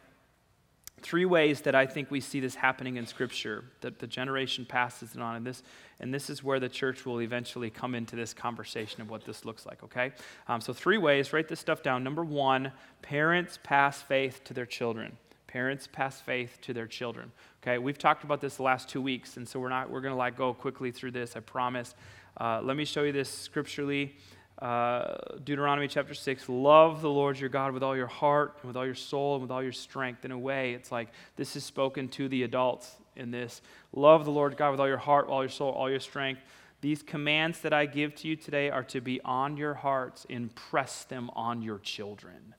three 1.00 1.24
ways 1.24 1.62
that 1.62 1.74
I 1.74 1.84
think 1.84 2.10
we 2.10 2.20
see 2.20 2.40
this 2.40 2.54
happening 2.54 2.96
in 2.96 3.06
Scripture, 3.06 3.64
that 3.80 3.98
the 3.98 4.06
generation 4.06 4.64
passes 4.64 5.14
it 5.14 5.20
on. 5.20 5.36
And 5.36 5.46
this, 5.46 5.62
and 6.00 6.14
this 6.14 6.30
is 6.30 6.44
where 6.44 6.60
the 6.60 6.68
church 6.68 7.04
will 7.04 7.20
eventually 7.20 7.70
come 7.70 7.94
into 7.94 8.16
this 8.16 8.32
conversation 8.32 9.02
of 9.02 9.10
what 9.10 9.24
this 9.24 9.44
looks 9.44 9.66
like, 9.66 9.82
okay? 9.82 10.12
Um, 10.48 10.60
so, 10.60 10.72
three 10.72 10.98
ways, 10.98 11.32
write 11.32 11.48
this 11.48 11.60
stuff 11.60 11.82
down. 11.82 12.04
Number 12.04 12.24
one, 12.24 12.72
parents 13.02 13.58
pass 13.62 14.00
faith 14.00 14.42
to 14.44 14.54
their 14.54 14.66
children. 14.66 15.16
Parents 15.52 15.86
pass 15.92 16.18
faith 16.18 16.56
to 16.62 16.72
their 16.72 16.86
children. 16.86 17.30
Okay, 17.62 17.76
we've 17.76 17.98
talked 17.98 18.24
about 18.24 18.40
this 18.40 18.56
the 18.56 18.62
last 18.62 18.88
two 18.88 19.02
weeks, 19.02 19.36
and 19.36 19.46
so 19.46 19.60
we're 19.60 19.68
not 19.68 19.90
we're 19.90 20.00
going 20.00 20.14
to 20.14 20.16
like 20.18 20.34
go 20.34 20.54
quickly 20.54 20.90
through 20.90 21.10
this. 21.10 21.36
I 21.36 21.40
promise. 21.40 21.94
Uh, 22.40 22.62
let 22.62 22.74
me 22.74 22.86
show 22.86 23.02
you 23.02 23.12
this 23.12 23.28
scripturally. 23.28 24.16
Uh, 24.62 25.16
Deuteronomy 25.42 25.88
chapter 25.88 26.14
6 26.14 26.48
love 26.48 27.02
the 27.02 27.10
Lord 27.10 27.36
your 27.36 27.48
God 27.48 27.72
with 27.72 27.82
all 27.82 27.96
your 27.96 28.06
heart 28.06 28.58
and 28.60 28.68
with 28.68 28.76
all 28.76 28.86
your 28.86 28.94
soul 28.94 29.34
and 29.34 29.42
with 29.42 29.50
all 29.50 29.60
your 29.60 29.72
strength. 29.72 30.24
In 30.24 30.30
a 30.30 30.38
way, 30.38 30.74
it's 30.74 30.92
like 30.92 31.08
this 31.34 31.56
is 31.56 31.64
spoken 31.64 32.06
to 32.10 32.28
the 32.28 32.44
adults 32.44 32.94
in 33.16 33.32
this. 33.32 33.60
Love 33.92 34.24
the 34.24 34.30
Lord 34.30 34.56
God 34.56 34.70
with 34.70 34.78
all 34.78 34.86
your 34.86 34.98
heart, 34.98 35.26
all 35.26 35.42
your 35.42 35.48
soul, 35.48 35.72
all 35.72 35.90
your 35.90 35.98
strength. 35.98 36.42
These 36.80 37.02
commands 37.02 37.58
that 37.62 37.72
I 37.72 37.86
give 37.86 38.14
to 38.16 38.28
you 38.28 38.36
today 38.36 38.70
are 38.70 38.84
to 38.84 39.00
be 39.00 39.20
on 39.22 39.56
your 39.56 39.74
hearts, 39.74 40.26
impress 40.28 41.02
them 41.04 41.28
on 41.34 41.60
your 41.62 41.80
children. 41.80 42.54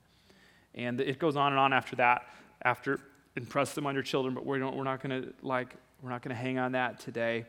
And 0.74 1.00
it 1.00 1.18
goes 1.18 1.36
on 1.36 1.52
and 1.52 1.58
on 1.58 1.72
after 1.72 1.96
that, 1.96 2.26
after 2.60 3.00
impress 3.34 3.74
them 3.74 3.86
on 3.86 3.94
your 3.94 4.02
children, 4.02 4.34
but 4.34 4.44
we're, 4.44 4.58
we're 4.70 4.84
not 4.84 5.02
going 5.02 5.22
to 5.22 5.32
like, 5.40 5.74
we're 6.02 6.10
not 6.10 6.20
going 6.20 6.36
to 6.36 6.42
hang 6.42 6.58
on 6.58 6.72
that 6.72 7.00
today. 7.00 7.46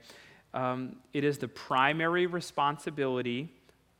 Um, 0.53 0.95
it 1.11 1.25
is 1.25 1.39
the 1.39 1.49
primary 1.49 2.25
responsibility 2.25 3.51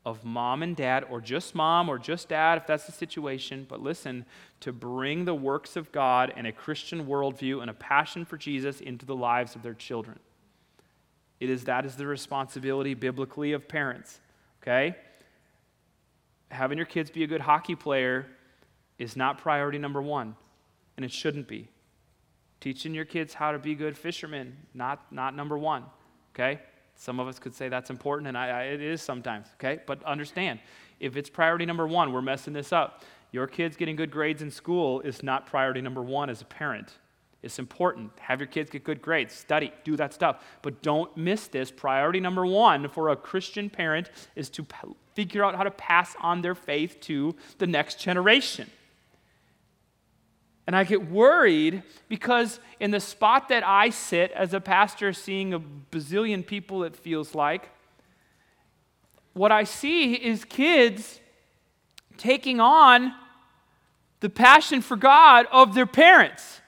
of 0.05 0.23
mom 0.23 0.61
and 0.61 0.75
dad, 0.75 1.03
or 1.09 1.19
just 1.19 1.55
mom 1.55 1.89
or 1.89 1.97
just 1.97 2.29
dad, 2.29 2.59
if 2.59 2.67
that's 2.67 2.85
the 2.85 2.91
situation, 2.91 3.65
but 3.67 3.81
listen, 3.81 4.23
to 4.59 4.71
bring 4.71 5.25
the 5.25 5.33
works 5.33 5.75
of 5.75 5.91
God 5.91 6.31
and 6.37 6.45
a 6.45 6.51
Christian 6.51 7.07
worldview 7.07 7.61
and 7.61 7.71
a 7.71 7.73
passion 7.73 8.23
for 8.23 8.37
Jesus 8.37 8.81
into 8.81 9.05
the 9.05 9.15
lives 9.15 9.55
of 9.55 9.63
their 9.63 9.73
children. 9.73 10.19
It 11.39 11.49
is 11.49 11.63
that 11.65 11.85
is 11.85 11.95
the 11.95 12.05
responsibility 12.05 12.93
biblically 12.93 13.53
of 13.53 13.67
parents, 13.67 14.19
okay? 14.61 14.95
Having 16.51 16.77
your 16.77 16.85
kids 16.85 17.09
be 17.09 17.23
a 17.23 17.27
good 17.27 17.41
hockey 17.41 17.75
player 17.75 18.27
is 18.99 19.15
not 19.17 19.39
priority 19.39 19.79
number 19.79 20.01
one, 20.01 20.35
and 20.97 21.03
it 21.03 21.11
shouldn't 21.11 21.47
be. 21.47 21.67
Teaching 22.61 22.93
your 22.93 23.05
kids 23.05 23.33
how 23.33 23.51
to 23.51 23.59
be 23.59 23.73
good 23.75 23.97
fishermen, 23.97 24.55
not, 24.73 25.11
not 25.11 25.35
number 25.35 25.57
one, 25.57 25.83
okay? 26.33 26.59
Some 26.95 27.19
of 27.19 27.27
us 27.27 27.39
could 27.39 27.53
say 27.53 27.69
that's 27.69 27.89
important, 27.89 28.27
and 28.27 28.38
I, 28.38 28.47
I, 28.49 28.63
it 28.63 28.81
is 28.81 29.01
sometimes, 29.01 29.47
okay? 29.55 29.81
But 29.86 30.03
understand, 30.03 30.60
if 30.99 31.17
it's 31.17 31.29
priority 31.29 31.65
number 31.65 31.88
one, 31.88 32.13
we're 32.13 32.21
messing 32.21 32.53
this 32.53 32.71
up. 32.71 33.03
Your 33.31 33.47
kids 33.47 33.75
getting 33.75 33.95
good 33.95 34.12
grades 34.12 34.41
in 34.41 34.49
school 34.49 35.01
is 35.01 35.21
not 35.21 35.45
priority 35.45 35.81
number 35.81 36.01
one 36.01 36.29
as 36.29 36.41
a 36.41 36.45
parent. 36.45 36.93
It's 37.43 37.60
important. 37.60 38.12
Have 38.19 38.39
your 38.39 38.47
kids 38.47 38.71
get 38.71 38.84
good 38.84 39.01
grades, 39.01 39.34
study, 39.34 39.71
do 39.84 39.95
that 39.97 40.13
stuff. 40.13 40.43
But 40.62 40.81
don't 40.81 41.15
miss 41.15 41.47
this. 41.47 41.69
Priority 41.69 42.19
number 42.19 42.45
one 42.45 42.88
for 42.89 43.10
a 43.10 43.15
Christian 43.15 43.69
parent 43.69 44.10
is 44.36 44.49
to 44.51 44.63
p- 44.63 44.95
figure 45.13 45.43
out 45.43 45.53
how 45.53 45.63
to 45.63 45.71
pass 45.71 46.15
on 46.21 46.41
their 46.41 46.55
faith 46.55 46.99
to 47.01 47.36
the 47.60 47.67
next 47.67 47.99
generation. 47.99 48.69
And 50.67 50.75
I 50.75 50.84
get 50.84 51.10
worried 51.12 51.84
because, 52.10 52.60
in 52.80 52.91
the 52.91 52.99
spot 52.99 53.49
that 53.49 53.65
I 53.65 53.91
sit 53.91 54.32
as 54.32 54.54
a 54.54 54.60
pastor, 54.60 55.13
seeing 55.13 55.54
a 55.54 55.60
bazillion 55.60 56.45
people, 56.45 56.84
it 56.84 56.95
feels 56.95 57.36
like, 57.36 57.69
what 59.34 59.51
I 59.51 59.63
see 59.63 60.15
is 60.15 60.43
kids 60.43 61.19
taking 62.17 62.60
on 62.60 63.13
the 64.21 64.30
passion 64.30 64.82
for 64.82 64.95
God 64.95 65.45
of 65.51 65.75
their 65.75 65.86
parents. 65.86 66.62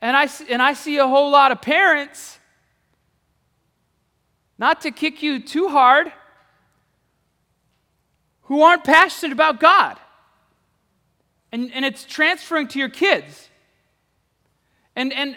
And 0.00 0.16
I, 0.16 0.28
and 0.48 0.60
I 0.60 0.72
see 0.72 0.96
a 0.96 1.06
whole 1.06 1.30
lot 1.30 1.52
of 1.52 1.62
parents, 1.62 2.40
not 4.58 4.80
to 4.80 4.90
kick 4.90 5.22
you 5.22 5.38
too 5.38 5.68
hard, 5.68 6.12
who 8.42 8.62
aren't 8.62 8.82
passionate 8.82 9.32
about 9.32 9.60
God 9.60 9.98
and, 11.52 11.72
and 11.72 11.84
it's 11.84 12.04
transferring 12.04 12.68
to 12.68 12.78
your 12.78 12.88
kids. 12.88 13.48
And, 14.96 15.12
and 15.12 15.36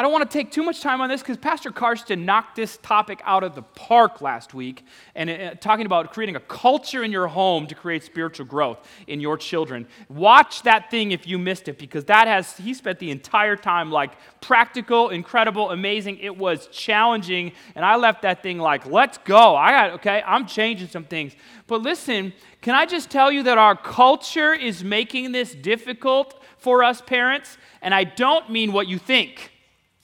I 0.00 0.02
don't 0.02 0.12
want 0.12 0.30
to 0.30 0.38
take 0.38 0.50
too 0.50 0.62
much 0.62 0.80
time 0.80 1.02
on 1.02 1.10
this 1.10 1.20
because 1.20 1.36
Pastor 1.36 1.70
Karsten 1.70 2.24
knocked 2.24 2.56
this 2.56 2.78
topic 2.78 3.20
out 3.22 3.44
of 3.44 3.54
the 3.54 3.60
park 3.60 4.22
last 4.22 4.54
week 4.54 4.82
and 5.14 5.28
uh, 5.28 5.54
talking 5.56 5.84
about 5.84 6.14
creating 6.14 6.36
a 6.36 6.40
culture 6.40 7.04
in 7.04 7.12
your 7.12 7.26
home 7.26 7.66
to 7.66 7.74
create 7.74 8.02
spiritual 8.02 8.46
growth 8.46 8.78
in 9.08 9.20
your 9.20 9.36
children. 9.36 9.86
Watch 10.08 10.62
that 10.62 10.90
thing 10.90 11.12
if 11.12 11.26
you 11.26 11.38
missed 11.38 11.68
it 11.68 11.76
because 11.76 12.06
that 12.06 12.28
has, 12.28 12.56
he 12.56 12.72
spent 12.72 12.98
the 12.98 13.10
entire 13.10 13.56
time 13.56 13.92
like 13.92 14.12
practical, 14.40 15.10
incredible, 15.10 15.68
amazing. 15.68 16.16
It 16.16 16.34
was 16.34 16.68
challenging. 16.68 17.52
And 17.74 17.84
I 17.84 17.96
left 17.96 18.22
that 18.22 18.42
thing 18.42 18.56
like, 18.58 18.86
let's 18.86 19.18
go. 19.18 19.54
I 19.54 19.70
got, 19.70 19.90
okay, 19.96 20.22
I'm 20.24 20.46
changing 20.46 20.88
some 20.88 21.04
things. 21.04 21.34
But 21.66 21.82
listen, 21.82 22.32
can 22.62 22.74
I 22.74 22.86
just 22.86 23.10
tell 23.10 23.30
you 23.30 23.42
that 23.42 23.58
our 23.58 23.76
culture 23.76 24.54
is 24.54 24.82
making 24.82 25.32
this 25.32 25.54
difficult 25.54 26.42
for 26.56 26.82
us 26.82 27.02
parents? 27.02 27.58
And 27.82 27.94
I 27.94 28.04
don't 28.04 28.48
mean 28.48 28.72
what 28.72 28.88
you 28.88 28.98
think. 28.98 29.49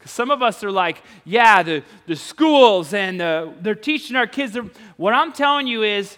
Some 0.06 0.30
of 0.30 0.42
us 0.42 0.62
are 0.64 0.70
like, 0.70 1.02
yeah, 1.24 1.62
the, 1.62 1.82
the 2.06 2.16
schools 2.16 2.94
and 2.94 3.20
uh, 3.20 3.50
they're 3.60 3.74
teaching 3.74 4.16
our 4.16 4.26
kids. 4.26 4.56
What 4.96 5.12
I'm 5.14 5.32
telling 5.32 5.66
you 5.66 5.82
is, 5.82 6.16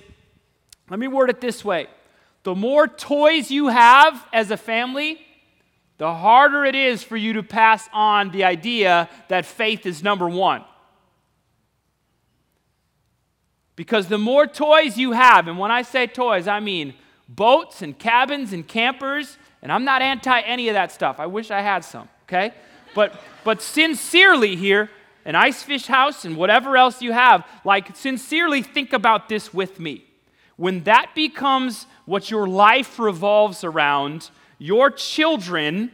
let 0.90 0.98
me 0.98 1.08
word 1.08 1.30
it 1.30 1.40
this 1.40 1.64
way 1.64 1.88
the 2.44 2.54
more 2.54 2.88
toys 2.88 3.50
you 3.50 3.68
have 3.68 4.26
as 4.32 4.50
a 4.50 4.56
family, 4.56 5.20
the 5.98 6.14
harder 6.14 6.64
it 6.64 6.74
is 6.74 7.02
for 7.02 7.16
you 7.16 7.34
to 7.34 7.42
pass 7.42 7.88
on 7.92 8.30
the 8.30 8.44
idea 8.44 9.08
that 9.28 9.44
faith 9.44 9.84
is 9.84 10.02
number 10.02 10.28
one. 10.28 10.64
Because 13.76 14.08
the 14.08 14.18
more 14.18 14.46
toys 14.46 14.96
you 14.96 15.12
have, 15.12 15.46
and 15.46 15.58
when 15.58 15.70
I 15.70 15.82
say 15.82 16.06
toys, 16.06 16.48
I 16.48 16.60
mean 16.60 16.94
boats 17.28 17.82
and 17.82 17.98
cabins 17.98 18.52
and 18.52 18.66
campers, 18.66 19.36
and 19.60 19.70
I'm 19.70 19.84
not 19.84 20.02
anti 20.02 20.40
any 20.40 20.68
of 20.68 20.74
that 20.74 20.90
stuff. 20.92 21.20
I 21.20 21.26
wish 21.26 21.50
I 21.50 21.60
had 21.60 21.84
some, 21.84 22.08
okay? 22.24 22.54
But, 22.94 23.20
but 23.44 23.62
sincerely 23.62 24.56
here, 24.56 24.90
an 25.24 25.34
ice 25.34 25.62
fish 25.62 25.86
house, 25.86 26.24
and 26.24 26.36
whatever 26.36 26.76
else 26.76 27.02
you 27.02 27.12
have, 27.12 27.46
like, 27.64 27.94
sincerely 27.96 28.62
think 28.62 28.92
about 28.92 29.28
this 29.28 29.52
with 29.52 29.78
me. 29.78 30.04
When 30.56 30.84
that 30.84 31.14
becomes 31.14 31.86
what 32.06 32.30
your 32.30 32.48
life 32.48 32.98
revolves 32.98 33.62
around, 33.62 34.30
your 34.58 34.90
children 34.90 35.92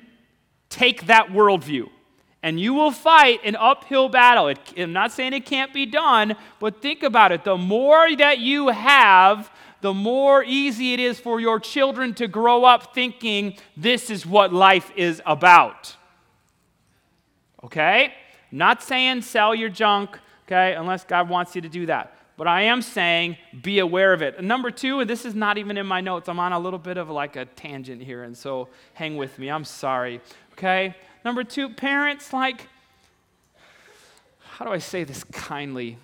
take 0.69 1.07
that 1.07 1.29
worldview. 1.29 1.89
And 2.43 2.61
you 2.61 2.75
will 2.75 2.91
fight 2.91 3.41
an 3.45 3.57
uphill 3.57 4.09
battle. 4.09 4.49
It, 4.49 4.59
I'm 4.77 4.93
not 4.93 5.13
saying 5.13 5.33
it 5.33 5.47
can't 5.47 5.73
be 5.73 5.87
done, 5.87 6.37
but 6.61 6.81
think 6.81 7.03
about 7.03 7.33
it. 7.33 7.43
The 7.43 7.57
more 7.57 8.15
that 8.17 8.39
you 8.39 8.69
have, 8.69 9.51
the 9.81 9.95
more 9.95 10.45
easy 10.45 10.93
it 10.93 11.01
is 11.01 11.19
for 11.19 11.41
your 11.41 11.59
children 11.59 12.15
to 12.15 12.29
grow 12.29 12.65
up 12.65 12.95
thinking 12.95 13.57
this 13.77 14.11
is 14.11 14.25
what 14.25 14.53
life 14.53 14.93
is 14.95 15.21
about. 15.27 15.97
Okay? 17.65 18.13
Not 18.51 18.83
saying 18.83 19.23
sell 19.23 19.55
your 19.55 19.69
junk, 19.69 20.19
okay, 20.47 20.75
unless 20.75 21.05
God 21.05 21.29
wants 21.29 21.57
you 21.57 21.63
to 21.63 21.69
do 21.69 21.87
that. 21.87 22.17
But 22.37 22.49
I 22.49 22.63
am 22.63 22.83
saying 22.83 23.37
be 23.63 23.79
aware 23.79 24.13
of 24.13 24.21
it. 24.21 24.37
And 24.39 24.49
number 24.49 24.71
two, 24.71 25.01
and 25.01 25.09
this 25.09 25.25
is 25.25 25.35
not 25.35 25.57
even 25.57 25.77
in 25.77 25.87
my 25.87 26.01
notes, 26.01 26.29
I'm 26.29 26.41
on 26.41 26.53
a 26.53 26.59
little 26.59 26.79
bit 26.79 26.97
of 26.97 27.09
like 27.09 27.37
a 27.37 27.45
tangent 27.45 28.03
here, 28.03 28.25
and 28.25 28.37
so 28.37 28.69
hang 28.93 29.17
with 29.17 29.39
me. 29.39 29.51
I'm 29.51 29.65
sorry. 29.65 30.21
Okay? 30.53 30.95
Number 31.25 31.45
two, 31.45 31.69
parents, 31.69 32.33
like, 32.33 32.69
how 34.41 34.65
do 34.65 34.73
I 34.73 34.79
say 34.79 35.05
this 35.05 35.25
kindly? 35.25 35.97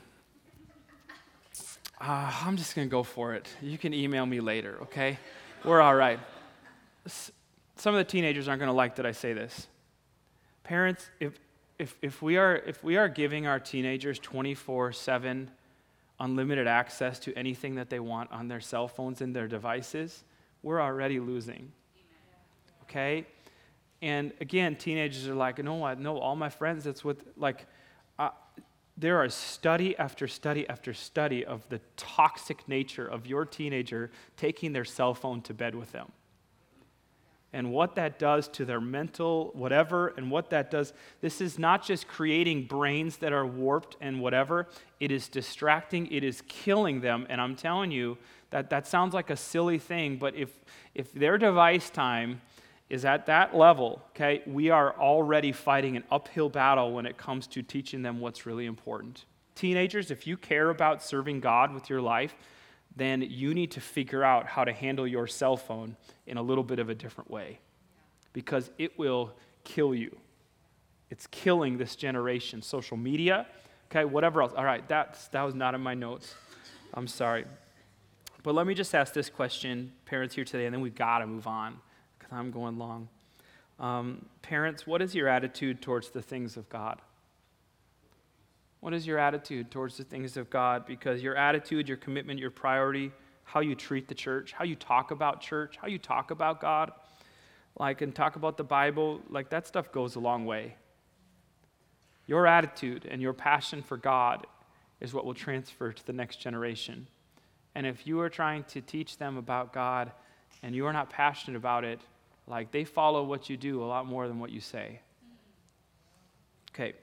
Uh, 2.00 2.32
I'm 2.44 2.56
just 2.56 2.74
going 2.74 2.88
to 2.88 2.90
go 2.90 3.02
for 3.02 3.34
it. 3.34 3.48
You 3.60 3.76
can 3.76 3.92
email 3.92 4.24
me 4.24 4.40
later, 4.40 4.78
okay? 4.82 5.18
We're 5.64 5.82
all 5.82 5.94
right. 5.94 6.18
Some 7.06 7.94
of 7.94 7.98
the 7.98 8.10
teenagers 8.10 8.48
aren't 8.48 8.60
going 8.60 8.70
to 8.70 8.76
like 8.76 8.96
that 8.96 9.04
I 9.04 9.12
say 9.12 9.34
this. 9.34 9.66
Parents, 10.64 11.10
if, 11.20 11.38
if, 11.80 11.96
if, 12.02 12.20
we 12.20 12.36
are, 12.36 12.56
if 12.56 12.84
we 12.84 12.98
are 12.98 13.08
giving 13.08 13.46
our 13.46 13.58
teenagers 13.58 14.18
24 14.18 14.92
7 14.92 15.50
unlimited 16.20 16.66
access 16.66 17.18
to 17.20 17.34
anything 17.34 17.76
that 17.76 17.88
they 17.88 17.98
want 17.98 18.30
on 18.30 18.48
their 18.48 18.60
cell 18.60 18.86
phones 18.86 19.22
and 19.22 19.34
their 19.34 19.48
devices, 19.48 20.24
we're 20.62 20.80
already 20.80 21.18
losing. 21.18 21.72
Okay? 22.82 23.26
And 24.02 24.32
again, 24.42 24.76
teenagers 24.76 25.26
are 25.26 25.34
like, 25.34 25.62
no, 25.64 25.82
I 25.82 25.94
know 25.94 26.18
all 26.18 26.36
my 26.36 26.50
friends, 26.50 26.84
that's 26.84 27.02
what, 27.02 27.16
like, 27.38 27.66
uh, 28.18 28.28
there 28.98 29.16
are 29.16 29.30
study 29.30 29.96
after 29.96 30.28
study 30.28 30.68
after 30.68 30.92
study 30.92 31.46
of 31.46 31.66
the 31.70 31.80
toxic 31.96 32.68
nature 32.68 33.06
of 33.06 33.26
your 33.26 33.46
teenager 33.46 34.10
taking 34.36 34.74
their 34.74 34.84
cell 34.84 35.14
phone 35.14 35.40
to 35.42 35.54
bed 35.54 35.74
with 35.74 35.92
them. 35.92 36.12
And 37.52 37.72
what 37.72 37.96
that 37.96 38.18
does 38.18 38.46
to 38.48 38.64
their 38.64 38.80
mental, 38.80 39.50
whatever, 39.54 40.08
and 40.16 40.30
what 40.30 40.50
that 40.50 40.70
does. 40.70 40.92
This 41.20 41.40
is 41.40 41.58
not 41.58 41.84
just 41.84 42.06
creating 42.06 42.66
brains 42.66 43.16
that 43.18 43.32
are 43.32 43.46
warped 43.46 43.96
and 44.00 44.20
whatever, 44.20 44.68
it 45.00 45.10
is 45.10 45.28
distracting, 45.28 46.06
it 46.12 46.22
is 46.22 46.42
killing 46.46 47.00
them. 47.00 47.26
And 47.28 47.40
I'm 47.40 47.56
telling 47.56 47.90
you 47.90 48.18
that 48.50 48.70
that 48.70 48.86
sounds 48.86 49.14
like 49.14 49.30
a 49.30 49.36
silly 49.36 49.78
thing, 49.78 50.16
but 50.16 50.34
if, 50.36 50.50
if 50.94 51.12
their 51.12 51.38
device 51.38 51.90
time 51.90 52.40
is 52.88 53.04
at 53.04 53.26
that 53.26 53.56
level, 53.56 54.02
okay, 54.10 54.42
we 54.46 54.70
are 54.70 54.98
already 54.98 55.52
fighting 55.52 55.96
an 55.96 56.04
uphill 56.10 56.48
battle 56.48 56.92
when 56.92 57.06
it 57.06 57.16
comes 57.16 57.46
to 57.46 57.62
teaching 57.62 58.02
them 58.02 58.20
what's 58.20 58.46
really 58.46 58.66
important. 58.66 59.24
Teenagers, 59.54 60.10
if 60.10 60.26
you 60.26 60.36
care 60.36 60.70
about 60.70 61.02
serving 61.02 61.40
God 61.40 61.72
with 61.72 61.88
your 61.88 62.00
life, 62.00 62.34
then 62.96 63.22
you 63.22 63.54
need 63.54 63.70
to 63.72 63.80
figure 63.80 64.24
out 64.24 64.46
how 64.46 64.64
to 64.64 64.72
handle 64.72 65.06
your 65.06 65.26
cell 65.26 65.56
phone 65.56 65.96
in 66.26 66.36
a 66.36 66.42
little 66.42 66.64
bit 66.64 66.78
of 66.78 66.88
a 66.88 66.94
different 66.94 67.30
way 67.30 67.58
because 68.32 68.70
it 68.78 68.98
will 68.98 69.32
kill 69.64 69.94
you. 69.94 70.16
It's 71.10 71.26
killing 71.28 71.78
this 71.78 71.96
generation. 71.96 72.62
Social 72.62 72.96
media, 72.96 73.46
okay, 73.90 74.04
whatever 74.04 74.42
else. 74.42 74.52
All 74.56 74.64
right, 74.64 74.86
that's, 74.88 75.28
that 75.28 75.42
was 75.42 75.54
not 75.54 75.74
in 75.74 75.80
my 75.80 75.94
notes. 75.94 76.34
I'm 76.94 77.06
sorry. 77.06 77.44
But 78.42 78.54
let 78.54 78.66
me 78.66 78.74
just 78.74 78.94
ask 78.94 79.12
this 79.12 79.28
question, 79.28 79.92
parents 80.06 80.34
here 80.34 80.44
today, 80.44 80.66
and 80.66 80.74
then 80.74 80.80
we've 80.80 80.94
got 80.94 81.18
to 81.18 81.26
move 81.26 81.46
on. 81.46 81.78
Because 82.18 82.32
I'm 82.32 82.50
going 82.50 82.78
long. 82.78 83.08
Um, 83.78 84.26
parents, 84.42 84.86
what 84.86 85.02
is 85.02 85.14
your 85.14 85.28
attitude 85.28 85.82
towards 85.82 86.10
the 86.10 86.22
things 86.22 86.56
of 86.56 86.68
God? 86.68 87.00
What 88.80 88.94
is 88.94 89.06
your 89.06 89.18
attitude 89.18 89.70
towards 89.70 89.96
the 89.96 90.04
things 90.04 90.36
of 90.36 90.50
God? 90.50 90.86
Because 90.86 91.22
your 91.22 91.36
attitude, 91.36 91.86
your 91.86 91.98
commitment, 91.98 92.40
your 92.40 92.50
priority, 92.50 93.12
how 93.44 93.60
you 93.60 93.74
treat 93.74 94.08
the 94.08 94.14
church, 94.14 94.52
how 94.52 94.64
you 94.64 94.74
talk 94.74 95.10
about 95.10 95.40
church, 95.40 95.76
how 95.80 95.88
you 95.88 95.98
talk 95.98 96.30
about 96.30 96.60
God, 96.60 96.92
like, 97.78 98.00
and 98.00 98.14
talk 98.14 98.36
about 98.36 98.56
the 98.56 98.64
Bible, 98.64 99.20
like, 99.28 99.50
that 99.50 99.66
stuff 99.66 99.92
goes 99.92 100.16
a 100.16 100.20
long 100.20 100.46
way. 100.46 100.76
Your 102.26 102.46
attitude 102.46 103.06
and 103.10 103.20
your 103.20 103.32
passion 103.32 103.82
for 103.82 103.96
God 103.96 104.46
is 105.00 105.12
what 105.12 105.24
will 105.24 105.34
transfer 105.34 105.92
to 105.92 106.06
the 106.06 106.12
next 106.12 106.36
generation. 106.36 107.06
And 107.74 107.86
if 107.86 108.06
you 108.06 108.20
are 108.20 108.28
trying 108.28 108.64
to 108.64 108.80
teach 108.80 109.18
them 109.18 109.36
about 109.36 109.72
God 109.72 110.12
and 110.62 110.74
you 110.74 110.86
are 110.86 110.92
not 110.92 111.10
passionate 111.10 111.56
about 111.56 111.84
it, 111.84 112.00
like 112.46 112.70
they 112.70 112.84
follow 112.84 113.24
what 113.24 113.48
you 113.50 113.56
do 113.56 113.82
a 113.82 113.86
lot 113.86 114.06
more 114.06 114.28
than 114.28 114.38
what 114.38 114.50
you 114.50 114.60
say. 114.60 115.00
Okay. 116.72 116.94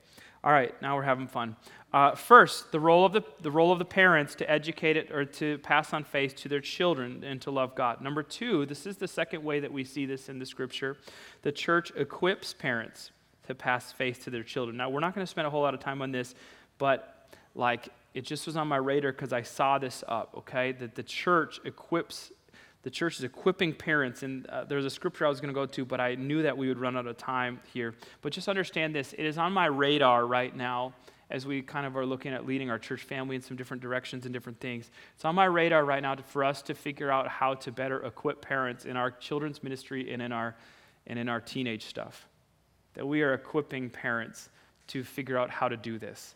All 0.43 0.51
right, 0.51 0.79
now 0.81 0.95
we're 0.95 1.03
having 1.03 1.27
fun. 1.27 1.55
Uh, 1.93 2.13
first, 2.15 2.71
the 2.71 2.79
role, 2.79 3.05
of 3.05 3.13
the, 3.13 3.23
the 3.41 3.49
role 3.49 3.71
of 3.71 3.79
the 3.79 3.85
parents 3.85 4.35
to 4.35 4.49
educate 4.49 4.97
it 4.97 5.11
or 5.11 5.25
to 5.25 5.57
pass 5.59 5.93
on 5.93 6.03
faith 6.03 6.35
to 6.35 6.49
their 6.49 6.59
children 6.59 7.23
and 7.23 7.41
to 7.41 7.51
love 7.51 7.75
God. 7.75 8.01
Number 8.01 8.21
two, 8.21 8.65
this 8.65 8.85
is 8.85 8.97
the 8.97 9.07
second 9.07 9.43
way 9.43 9.59
that 9.59 9.71
we 9.71 9.83
see 9.83 10.05
this 10.05 10.29
in 10.29 10.37
the 10.37 10.45
scripture. 10.45 10.97
The 11.41 11.51
church 11.51 11.91
equips 11.95 12.53
parents 12.53 13.11
to 13.47 13.55
pass 13.55 13.91
faith 13.91 14.23
to 14.25 14.29
their 14.29 14.43
children. 14.43 14.77
Now, 14.77 14.89
we're 14.89 14.99
not 14.99 15.15
going 15.15 15.25
to 15.25 15.29
spend 15.29 15.47
a 15.47 15.49
whole 15.49 15.61
lot 15.61 15.73
of 15.73 15.79
time 15.79 16.01
on 16.01 16.11
this, 16.11 16.35
but 16.77 17.31
like 17.55 17.89
it 18.13 18.25
just 18.25 18.45
was 18.45 18.57
on 18.57 18.67
my 18.67 18.77
radar 18.77 19.11
because 19.11 19.33
I 19.33 19.41
saw 19.41 19.77
this 19.77 20.03
up, 20.07 20.33
okay? 20.39 20.71
That 20.73 20.95
the 20.95 21.03
church 21.03 21.59
equips 21.65 22.31
the 22.83 22.89
church 22.89 23.17
is 23.17 23.23
equipping 23.23 23.73
parents. 23.73 24.23
And 24.23 24.47
uh, 24.47 24.63
there's 24.63 24.85
a 24.85 24.89
scripture 24.89 25.25
I 25.25 25.29
was 25.29 25.41
going 25.41 25.53
to 25.53 25.59
go 25.59 25.65
to, 25.65 25.85
but 25.85 25.99
I 25.99 26.15
knew 26.15 26.43
that 26.43 26.57
we 26.57 26.67
would 26.67 26.79
run 26.79 26.95
out 26.97 27.07
of 27.07 27.17
time 27.17 27.59
here. 27.73 27.95
But 28.21 28.33
just 28.33 28.47
understand 28.47 28.95
this 28.95 29.13
it 29.13 29.25
is 29.25 29.37
on 29.37 29.53
my 29.53 29.65
radar 29.65 30.25
right 30.25 30.55
now 30.55 30.93
as 31.29 31.45
we 31.45 31.61
kind 31.61 31.85
of 31.85 31.97
are 31.97 32.05
looking 32.05 32.33
at 32.33 32.45
leading 32.45 32.69
our 32.69 32.79
church 32.79 33.03
family 33.03 33.35
in 33.35 33.41
some 33.41 33.57
different 33.57 33.81
directions 33.83 34.25
and 34.25 34.33
different 34.33 34.59
things. 34.59 34.89
It's 35.15 35.25
on 35.25 35.35
my 35.35 35.45
radar 35.45 35.83
right 35.83 36.01
now 36.01 36.15
to, 36.15 36.23
for 36.23 36.43
us 36.43 36.61
to 36.63 36.73
figure 36.73 37.11
out 37.11 37.27
how 37.27 37.55
to 37.55 37.71
better 37.71 38.05
equip 38.05 38.41
parents 38.41 38.85
in 38.85 38.95
our 38.95 39.11
children's 39.11 39.61
ministry 39.61 40.13
and 40.13 40.21
in 40.21 40.31
our, 40.31 40.55
and 41.05 41.19
in 41.19 41.27
our 41.27 41.41
teenage 41.41 41.85
stuff. 41.85 42.27
That 42.93 43.05
we 43.05 43.21
are 43.23 43.33
equipping 43.33 43.89
parents 43.89 44.49
to 44.87 45.03
figure 45.03 45.37
out 45.37 45.49
how 45.49 45.67
to 45.67 45.75
do 45.75 45.99
this 45.99 46.35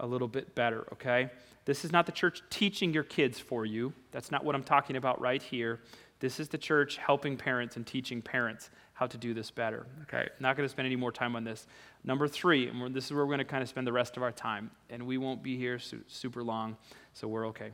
a 0.00 0.06
little 0.06 0.28
bit 0.28 0.54
better, 0.54 0.86
okay? 0.94 1.30
This 1.64 1.84
is 1.84 1.92
not 1.92 2.06
the 2.06 2.12
church 2.12 2.42
teaching 2.50 2.92
your 2.92 3.02
kids 3.04 3.38
for 3.38 3.66
you. 3.66 3.92
That's 4.12 4.30
not 4.30 4.44
what 4.44 4.54
I'm 4.54 4.64
talking 4.64 4.96
about 4.96 5.20
right 5.20 5.42
here. 5.42 5.80
This 6.20 6.38
is 6.40 6.48
the 6.48 6.58
church 6.58 6.96
helping 6.98 7.36
parents 7.36 7.76
and 7.76 7.86
teaching 7.86 8.20
parents 8.20 8.70
how 8.92 9.06
to 9.06 9.16
do 9.16 9.32
this 9.32 9.50
better. 9.50 9.86
Okay, 10.02 10.28
not 10.40 10.56
going 10.56 10.66
to 10.66 10.70
spend 10.70 10.86
any 10.86 10.96
more 10.96 11.12
time 11.12 11.34
on 11.34 11.44
this. 11.44 11.66
Number 12.04 12.28
three, 12.28 12.68
and 12.68 12.94
this 12.94 13.06
is 13.06 13.12
where 13.12 13.24
we're 13.24 13.34
going 13.34 13.38
to 13.38 13.44
kind 13.44 13.62
of 13.62 13.68
spend 13.68 13.86
the 13.86 13.92
rest 13.92 14.16
of 14.16 14.22
our 14.22 14.32
time, 14.32 14.70
and 14.90 15.06
we 15.06 15.16
won't 15.16 15.42
be 15.42 15.56
here 15.56 15.78
su- 15.78 16.02
super 16.06 16.42
long, 16.42 16.76
so 17.14 17.26
we're 17.26 17.46
okay. 17.48 17.70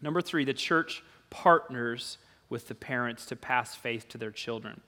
Number 0.00 0.22
three, 0.22 0.44
the 0.46 0.54
church 0.54 1.02
partners 1.28 2.16
with 2.48 2.68
the 2.68 2.74
parents 2.74 3.26
to 3.26 3.36
pass 3.36 3.74
faith 3.74 4.08
to 4.08 4.18
their 4.18 4.30
children. 4.30 4.80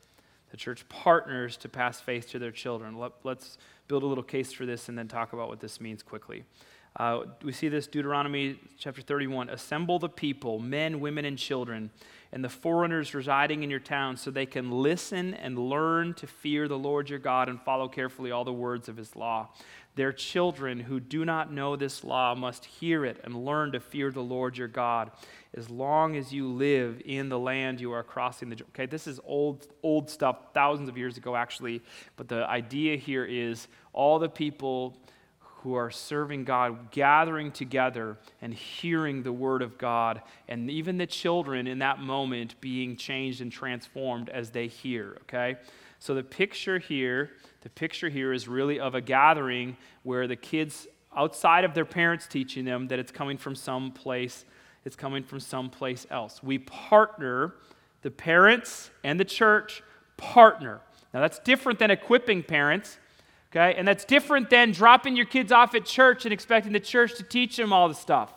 The 0.51 0.57
church 0.57 0.87
partners 0.89 1.57
to 1.59 1.69
pass 1.69 2.01
faith 2.01 2.31
to 2.31 2.39
their 2.39 2.51
children. 2.51 2.97
Let, 2.99 3.13
us 3.25 3.59
build 3.89 4.03
a 4.03 4.07
little 4.07 4.25
case 4.25 4.53
for 4.53 4.67
this 4.67 4.89
and 4.89 4.99
then 4.99 5.09
talk 5.09 5.33
about 5.33 5.49
what 5.49 5.61
this 5.61 5.81
means 5.81 6.03
quickly. 6.03 6.45
Uh, 6.97 7.21
we 7.43 7.53
see 7.53 7.69
this 7.69 7.87
Deuteronomy 7.87 8.59
chapter 8.77 9.01
31 9.01 9.49
Assemble 9.49 9.99
the 9.99 10.09
people, 10.09 10.59
men, 10.59 11.01
women, 11.01 11.25
and 11.25 11.39
children, 11.39 11.91
and 12.33 12.45
the 12.45 12.51
foreigners 12.51 13.15
residing 13.15 13.63
in 13.63 13.71
your 13.71 13.81
town, 13.81 14.17
so 14.17 14.31
they 14.31 14.45
can 14.45 14.71
listen 14.71 15.33
and 15.35 15.59
learn 15.59 16.13
to 16.15 16.27
fear 16.27 16.69
the 16.69 16.79
Lord 16.79 17.09
your 17.09 17.19
God 17.19 17.49
and 17.49 17.61
follow 17.63 17.89
carefully 17.89 18.31
all 18.31 18.45
the 18.45 18.53
words 18.53 18.91
of 18.91 18.99
his 18.99 19.17
law. 19.17 19.49
Their 19.95 20.13
children 20.13 20.81
who 20.81 21.01
do 21.01 21.25
not 21.25 21.53
know 21.53 21.77
this 21.77 22.03
law 22.05 22.35
must 22.35 22.65
hear 22.65 23.05
it 23.05 23.21
and 23.25 23.45
learn 23.45 23.73
to 23.73 23.81
fear 23.81 24.11
the 24.11 24.23
Lord 24.23 24.57
your 24.57 24.69
God. 24.69 25.11
As 25.55 25.69
long 25.69 26.17
as 26.17 26.33
you 26.33 26.49
live 26.49 27.03
in 27.05 27.29
the 27.29 27.39
land 27.39 27.79
you 27.79 27.93
are 27.93 28.03
crossing 28.03 28.49
the 28.49 28.57
okay 28.71 28.87
this 28.87 29.07
is 29.07 29.21
old 29.23 29.67
old 29.83 30.09
stuff 30.09 30.55
thousands 30.55 30.89
of 30.89 30.97
years 30.97 31.19
ago 31.19 31.37
actually. 31.37 31.83
But 32.17 32.29
the 32.29 32.49
idea 32.49 32.97
here 32.97 33.27
is 33.27 33.69
all 33.93 34.19
the 34.19 34.31
people 34.31 34.97
who 35.63 35.75
are 35.75 35.91
serving 35.91 36.45
God, 36.45 36.91
gathering 36.91 37.53
together 37.53 38.19
and 38.41 38.53
hearing 38.53 39.23
the 39.23 39.33
word 39.33 39.63
of 39.63 39.79
God, 39.79 40.21
and 40.49 40.69
even 40.69 40.99
the 40.99 41.07
children 41.07 41.69
in 41.69 41.79
that 41.79 42.01
moment 42.01 42.61
being 42.61 42.97
changed 42.97 43.41
and 43.41 43.53
transformed 43.53 44.29
as 44.29 44.51
they 44.51 44.67
hear, 44.67 45.19
okay? 45.23 45.57
So 46.01 46.15
the 46.15 46.25
picture 46.25 46.81
here, 46.81 47.31
the 47.61 47.71
picture 47.71 48.09
here 48.09 48.33
is 48.33 48.49
really 48.49 48.81
of 48.81 48.97
a 48.97 49.01
gathering 49.01 49.77
where 50.03 50.27
the 50.27 50.35
kids 50.35 50.89
outside 51.17 51.63
of 51.63 51.75
their 51.75 51.85
parents 51.85 52.27
teaching 52.27 52.65
them 52.65 52.89
that 52.89 52.99
it's 52.99 53.13
coming 53.13 53.39
from 53.39 53.55
some 53.55 53.93
place, 53.93 54.45
it's 54.85 54.97
coming 54.97 55.23
from 55.23 55.39
someplace 55.39 56.07
else. 56.11 56.43
We 56.43 56.59
partner, 56.59 57.55
the 58.03 58.11
parents 58.11 58.91
and 59.05 59.21
the 59.21 59.25
church 59.25 59.85
partner. 60.17 60.81
Now 61.15 61.21
that's 61.21 61.39
different 61.39 61.79
than 61.79 61.93
equipping 61.93 62.43
parents 62.43 62.99
Okay? 63.53 63.75
And 63.77 63.87
that's 63.87 64.05
different 64.07 64.49
than 64.49 64.73
dropping 64.73 65.15
your 65.15 65.27
kids 65.27 65.53
off 65.53 65.75
at 65.75 65.85
church 65.85 66.25
and 66.25 66.33
expecting 66.33 66.73
the 66.73 66.81
church 66.81 67.17
to 67.17 67.23
teach 67.23 67.57
them 67.57 67.73
all 67.73 67.87
the 67.87 67.95
stuff. 67.95 68.33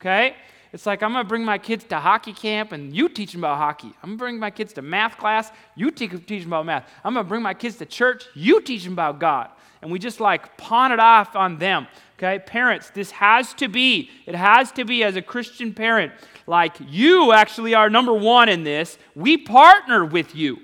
Okay? 0.00 0.34
It's 0.72 0.86
like, 0.86 1.02
I'm 1.02 1.12
to 1.12 1.24
bring 1.24 1.44
my 1.44 1.58
kids 1.58 1.84
to 1.84 1.98
hockey 1.98 2.32
camp 2.32 2.72
and 2.72 2.94
you 2.94 3.08
teach 3.08 3.32
them 3.32 3.42
about 3.42 3.58
hockey. 3.58 3.92
I'm 4.02 4.12
to 4.12 4.16
bring 4.16 4.38
my 4.38 4.50
kids 4.50 4.72
to 4.74 4.82
math 4.82 5.18
class, 5.18 5.50
you 5.74 5.90
teach, 5.90 6.10
them 6.10 6.46
about 6.46 6.64
math. 6.64 6.88
I'm 7.04 7.14
to 7.14 7.24
bring 7.24 7.42
my 7.42 7.54
kids 7.54 7.76
to 7.76 7.86
church, 7.86 8.24
you 8.34 8.62
teach 8.62 8.84
them 8.84 8.94
about 8.94 9.18
God. 9.18 9.50
And 9.82 9.90
we 9.90 9.98
just 9.98 10.20
like 10.20 10.56
pawn 10.56 10.92
it 10.92 11.00
off 11.00 11.36
on 11.36 11.58
them. 11.58 11.86
Okay? 12.16 12.38
Parents, 12.38 12.88
this 12.90 13.10
has 13.10 13.52
to 13.54 13.68
be, 13.68 14.10
it 14.26 14.34
has 14.34 14.72
to 14.72 14.84
be 14.86 15.02
as 15.04 15.16
a 15.16 15.22
Christian 15.22 15.74
parent, 15.74 16.12
like 16.46 16.76
you 16.88 17.32
actually 17.32 17.74
are 17.74 17.90
number 17.90 18.14
one 18.14 18.48
in 18.48 18.64
this. 18.64 18.96
We 19.14 19.36
partner 19.36 20.04
with 20.04 20.34
you 20.34 20.60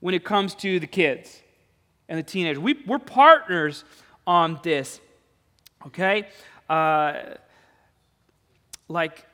when 0.00 0.14
it 0.14 0.22
comes 0.22 0.54
to 0.56 0.78
the 0.78 0.86
kids 0.86 1.42
and 2.08 2.18
the 2.18 2.22
teenagers. 2.22 2.58
We, 2.58 2.82
we're 2.86 2.98
partners 2.98 3.84
on 4.26 4.60
this. 4.62 5.00
Okay? 5.86 6.28
Uh, 6.68 7.14
like, 8.88 9.26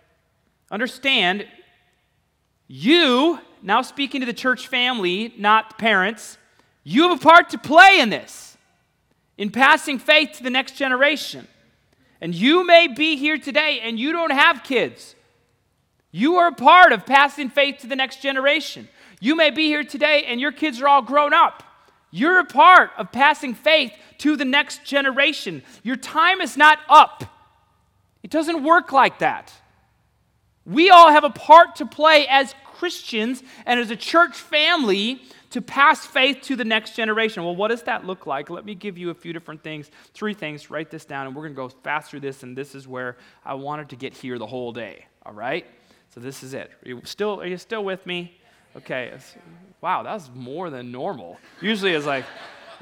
understand, 0.70 1.46
you, 2.66 3.38
now 3.62 3.82
speaking 3.82 4.20
to 4.20 4.26
the 4.26 4.32
church 4.32 4.68
family, 4.68 5.34
not 5.38 5.78
parents, 5.78 6.38
you 6.82 7.08
have 7.08 7.18
a 7.18 7.22
part 7.22 7.50
to 7.50 7.58
play 7.58 8.00
in 8.00 8.10
this, 8.10 8.56
in 9.38 9.50
passing 9.50 9.98
faith 9.98 10.32
to 10.36 10.42
the 10.42 10.50
next 10.50 10.76
generation. 10.76 11.46
And 12.20 12.34
you 12.34 12.66
may 12.66 12.88
be 12.88 13.16
here 13.16 13.38
today 13.38 13.80
and 13.82 13.98
you 13.98 14.12
don't 14.12 14.32
have 14.32 14.62
kids. 14.64 15.14
You 16.10 16.36
are 16.36 16.48
a 16.48 16.54
part 16.54 16.92
of 16.92 17.04
passing 17.04 17.50
faith 17.50 17.78
to 17.78 17.86
the 17.86 17.96
next 17.96 18.22
generation. 18.22 18.88
You 19.20 19.34
may 19.34 19.50
be 19.50 19.66
here 19.66 19.84
today 19.84 20.24
and 20.24 20.40
your 20.40 20.52
kids 20.52 20.80
are 20.80 20.88
all 20.88 21.02
grown 21.02 21.34
up. 21.34 21.62
You're 22.16 22.38
a 22.38 22.44
part 22.44 22.92
of 22.96 23.10
passing 23.10 23.54
faith 23.54 23.92
to 24.18 24.36
the 24.36 24.44
next 24.44 24.84
generation. 24.84 25.64
Your 25.82 25.96
time 25.96 26.40
is 26.40 26.56
not 26.56 26.78
up. 26.88 27.24
It 28.22 28.30
doesn't 28.30 28.62
work 28.62 28.92
like 28.92 29.18
that. 29.18 29.52
We 30.64 30.90
all 30.90 31.10
have 31.10 31.24
a 31.24 31.30
part 31.30 31.74
to 31.76 31.86
play 31.86 32.28
as 32.28 32.54
Christians 32.64 33.42
and 33.66 33.80
as 33.80 33.90
a 33.90 33.96
church 33.96 34.36
family 34.36 35.22
to 35.50 35.60
pass 35.60 36.06
faith 36.06 36.42
to 36.42 36.54
the 36.54 36.64
next 36.64 36.94
generation. 36.94 37.42
Well, 37.42 37.56
what 37.56 37.68
does 37.68 37.82
that 37.82 38.06
look 38.06 38.28
like? 38.28 38.48
Let 38.48 38.64
me 38.64 38.76
give 38.76 38.96
you 38.96 39.10
a 39.10 39.14
few 39.14 39.32
different 39.32 39.64
things, 39.64 39.90
three 40.12 40.34
things. 40.34 40.70
Write 40.70 40.92
this 40.92 41.04
down, 41.04 41.26
and 41.26 41.34
we're 41.34 41.42
going 41.42 41.54
to 41.54 41.56
go 41.56 41.68
fast 41.82 42.12
through 42.12 42.20
this, 42.20 42.44
and 42.44 42.56
this 42.56 42.76
is 42.76 42.86
where 42.86 43.16
I 43.44 43.54
wanted 43.54 43.88
to 43.88 43.96
get 43.96 44.14
here 44.14 44.38
the 44.38 44.46
whole 44.46 44.70
day. 44.70 45.06
All 45.26 45.32
right? 45.32 45.66
So 46.10 46.20
this 46.20 46.44
is 46.44 46.54
it. 46.54 46.70
Are 46.84 46.88
you 46.88 47.00
still, 47.02 47.40
are 47.40 47.46
you 47.46 47.58
still 47.58 47.84
with 47.84 48.06
me? 48.06 48.38
Okay. 48.76 49.12
wow, 49.80 50.02
that 50.02 50.12
was 50.12 50.30
more 50.34 50.70
than 50.70 50.90
normal. 50.90 51.38
Usually 51.60 51.92
it's 51.92 52.06
like, 52.06 52.24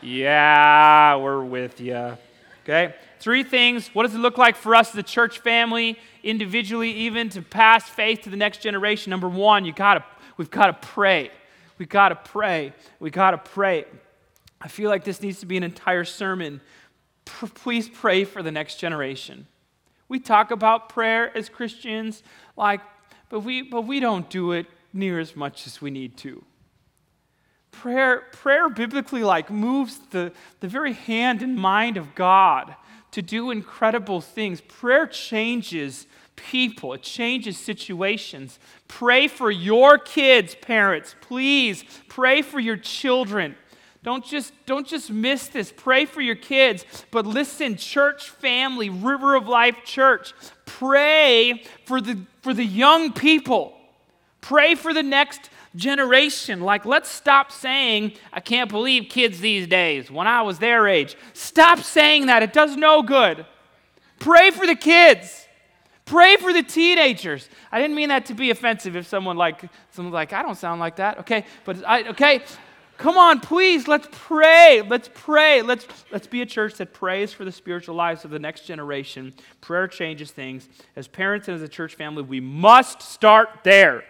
yeah, 0.00 1.16
we're 1.16 1.44
with 1.44 1.80
you. 1.80 2.16
Okay? 2.64 2.94
Three 3.20 3.44
things. 3.44 3.88
What 3.88 4.04
does 4.04 4.14
it 4.14 4.18
look 4.18 4.38
like 4.38 4.56
for 4.56 4.74
us 4.74 4.90
the 4.90 5.02
church 5.02 5.40
family, 5.40 5.98
individually, 6.22 6.90
even 6.92 7.28
to 7.30 7.42
pass 7.42 7.88
faith 7.88 8.22
to 8.22 8.30
the 8.30 8.36
next 8.36 8.62
generation? 8.62 9.10
Number 9.10 9.28
one, 9.28 9.64
you 9.64 9.72
gotta, 9.72 10.04
we've 10.36 10.50
got 10.50 10.66
to 10.66 10.88
pray. 10.88 11.30
We've 11.78 11.88
got 11.88 12.10
to 12.10 12.16
pray. 12.16 12.72
We've 13.00 13.12
got 13.12 13.32
to 13.32 13.38
pray. 13.38 13.84
I 14.60 14.68
feel 14.68 14.88
like 14.88 15.04
this 15.04 15.20
needs 15.20 15.40
to 15.40 15.46
be 15.46 15.56
an 15.56 15.62
entire 15.62 16.04
sermon. 16.04 16.60
P- 17.24 17.48
please 17.48 17.88
pray 17.88 18.24
for 18.24 18.42
the 18.42 18.52
next 18.52 18.76
generation. 18.76 19.46
We 20.08 20.20
talk 20.20 20.50
about 20.50 20.88
prayer 20.88 21.36
as 21.36 21.48
Christians, 21.48 22.22
like, 22.56 22.80
but 23.28 23.40
we, 23.40 23.62
but 23.62 23.82
we 23.82 23.98
don't 23.98 24.28
do 24.30 24.52
it 24.52 24.66
near 24.92 25.18
as 25.18 25.34
much 25.36 25.66
as 25.66 25.80
we 25.80 25.90
need 25.90 26.16
to. 26.18 26.44
Prayer, 27.70 28.24
prayer 28.32 28.68
biblically 28.68 29.24
like 29.24 29.50
moves 29.50 29.98
the, 30.10 30.32
the 30.60 30.68
very 30.68 30.92
hand 30.92 31.42
and 31.42 31.56
mind 31.56 31.96
of 31.96 32.14
God 32.14 32.76
to 33.12 33.22
do 33.22 33.50
incredible 33.50 34.20
things. 34.20 34.60
Prayer 34.60 35.06
changes 35.06 36.06
people, 36.36 36.92
it 36.92 37.02
changes 37.02 37.58
situations. 37.58 38.58
Pray 38.88 39.28
for 39.28 39.50
your 39.50 39.98
kids, 39.98 40.54
parents. 40.54 41.14
Please 41.20 41.84
pray 42.08 42.42
for 42.42 42.60
your 42.60 42.76
children. 42.76 43.56
Don't 44.02 44.24
just, 44.24 44.52
don't 44.66 44.86
just 44.86 45.10
miss 45.10 45.46
this. 45.48 45.72
Pray 45.74 46.06
for 46.06 46.20
your 46.20 46.34
kids. 46.34 46.84
But 47.10 47.24
listen, 47.24 47.76
church 47.76 48.30
family, 48.30 48.90
River 48.90 49.36
of 49.36 49.46
Life 49.46 49.76
Church, 49.84 50.34
pray 50.66 51.62
for 51.86 52.00
the, 52.00 52.18
for 52.42 52.52
the 52.52 52.64
young 52.64 53.12
people. 53.12 53.74
Pray 54.42 54.74
for 54.74 54.92
the 54.92 55.02
next 55.02 55.48
generation. 55.74 56.60
Like, 56.60 56.84
let's 56.84 57.08
stop 57.08 57.50
saying, 57.50 58.12
I 58.32 58.40
can't 58.40 58.68
believe 58.70 59.08
kids 59.08 59.40
these 59.40 59.66
days 59.66 60.10
when 60.10 60.26
I 60.26 60.42
was 60.42 60.58
their 60.58 60.86
age. 60.86 61.16
Stop 61.32 61.78
saying 61.78 62.26
that. 62.26 62.42
It 62.42 62.52
does 62.52 62.76
no 62.76 63.02
good. 63.02 63.46
Pray 64.18 64.50
for 64.50 64.66
the 64.66 64.76
kids. 64.76 65.46
Pray 66.04 66.36
for 66.36 66.52
the 66.52 66.62
teenagers. 66.62 67.48
I 67.70 67.80
didn't 67.80 67.96
mean 67.96 68.08
that 68.10 68.26
to 68.26 68.34
be 68.34 68.50
offensive 68.50 68.96
if 68.96 69.06
someone 69.06 69.36
like 69.36 69.64
someone 69.92 70.12
like 70.12 70.32
I 70.32 70.42
don't 70.42 70.56
sound 70.56 70.80
like 70.80 70.96
that. 70.96 71.18
Okay, 71.20 71.44
but 71.64 71.82
I 71.86 72.08
okay. 72.08 72.42
Come 72.98 73.16
on, 73.16 73.40
please, 73.40 73.88
let's 73.88 74.06
pray. 74.12 74.82
Let's 74.82 75.08
pray. 75.12 75.62
Let's 75.62 75.86
let's 76.10 76.26
be 76.26 76.42
a 76.42 76.46
church 76.46 76.74
that 76.74 76.92
prays 76.92 77.32
for 77.32 77.44
the 77.44 77.52
spiritual 77.52 77.94
lives 77.94 78.24
of 78.24 78.30
the 78.30 78.38
next 78.38 78.66
generation. 78.66 79.32
Prayer 79.60 79.88
changes 79.88 80.30
things. 80.32 80.68
As 80.96 81.08
parents 81.08 81.48
and 81.48 81.54
as 81.54 81.62
a 81.62 81.68
church 81.68 81.94
family, 81.94 82.22
we 82.22 82.40
must 82.40 83.00
start 83.00 83.48
there. 83.62 84.04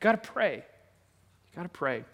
Got 0.00 0.22
to 0.22 0.30
pray. 0.30 0.56
You 0.56 1.56
Got 1.56 1.62
to 1.62 1.68
pray. 1.68 2.04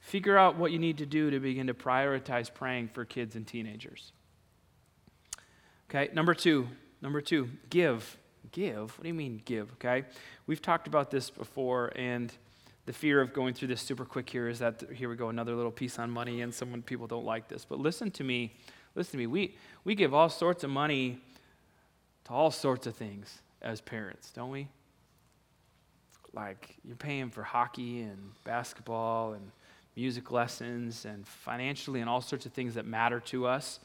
Figure 0.00 0.36
out 0.36 0.56
what 0.56 0.72
you 0.72 0.78
need 0.78 0.98
to 0.98 1.06
do 1.06 1.30
to 1.30 1.40
begin 1.40 1.66
to 1.66 1.74
prioritize 1.74 2.52
praying 2.52 2.88
for 2.88 3.04
kids 3.04 3.36
and 3.36 3.46
teenagers. 3.46 4.12
Okay, 5.88 6.10
number 6.14 6.34
two. 6.34 6.68
Number 7.02 7.20
two, 7.20 7.50
give. 7.70 8.18
Give? 8.52 8.90
What 8.96 9.02
do 9.02 9.08
you 9.08 9.14
mean, 9.14 9.42
give? 9.44 9.72
Okay, 9.72 10.04
we've 10.46 10.60
talked 10.60 10.86
about 10.86 11.10
this 11.10 11.30
before, 11.30 11.92
and 11.96 12.32
the 12.86 12.92
fear 12.92 13.20
of 13.20 13.32
going 13.32 13.54
through 13.54 13.68
this 13.68 13.80
super 13.80 14.04
quick 14.04 14.28
here 14.28 14.48
is 14.48 14.58
that 14.58 14.82
here 14.94 15.08
we 15.08 15.16
go, 15.16 15.28
another 15.28 15.54
little 15.54 15.70
piece 15.70 15.98
on 15.98 16.10
money, 16.10 16.42
and 16.42 16.52
some 16.52 16.82
people 16.82 17.06
don't 17.06 17.24
like 17.24 17.48
this. 17.48 17.64
But 17.64 17.78
listen 17.78 18.10
to 18.12 18.24
me. 18.24 18.54
Listen 18.94 19.12
to 19.12 19.18
me. 19.18 19.26
We, 19.26 19.56
we 19.84 19.94
give 19.94 20.12
all 20.12 20.28
sorts 20.28 20.64
of 20.64 20.70
money 20.70 21.20
to 22.24 22.32
all 22.32 22.50
sorts 22.50 22.86
of 22.86 22.96
things 22.96 23.40
as 23.62 23.80
parents, 23.80 24.30
don't 24.30 24.50
we? 24.50 24.68
Like 26.32 26.76
you're 26.84 26.96
paying 26.96 27.30
for 27.30 27.42
hockey 27.42 28.02
and 28.02 28.32
basketball 28.44 29.32
and 29.32 29.50
music 29.96 30.30
lessons 30.30 31.04
and 31.04 31.26
financially 31.26 32.00
and 32.00 32.08
all 32.08 32.20
sorts 32.20 32.46
of 32.46 32.52
things 32.52 32.74
that 32.74 32.86
matter 32.86 33.20
to 33.20 33.46
us. 33.46 33.80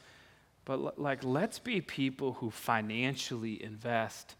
But 0.64 0.98
like 0.98 1.24
let's 1.24 1.58
be 1.58 1.80
people 1.80 2.34
who 2.34 2.50
financially 2.50 3.62
invest 3.62 4.34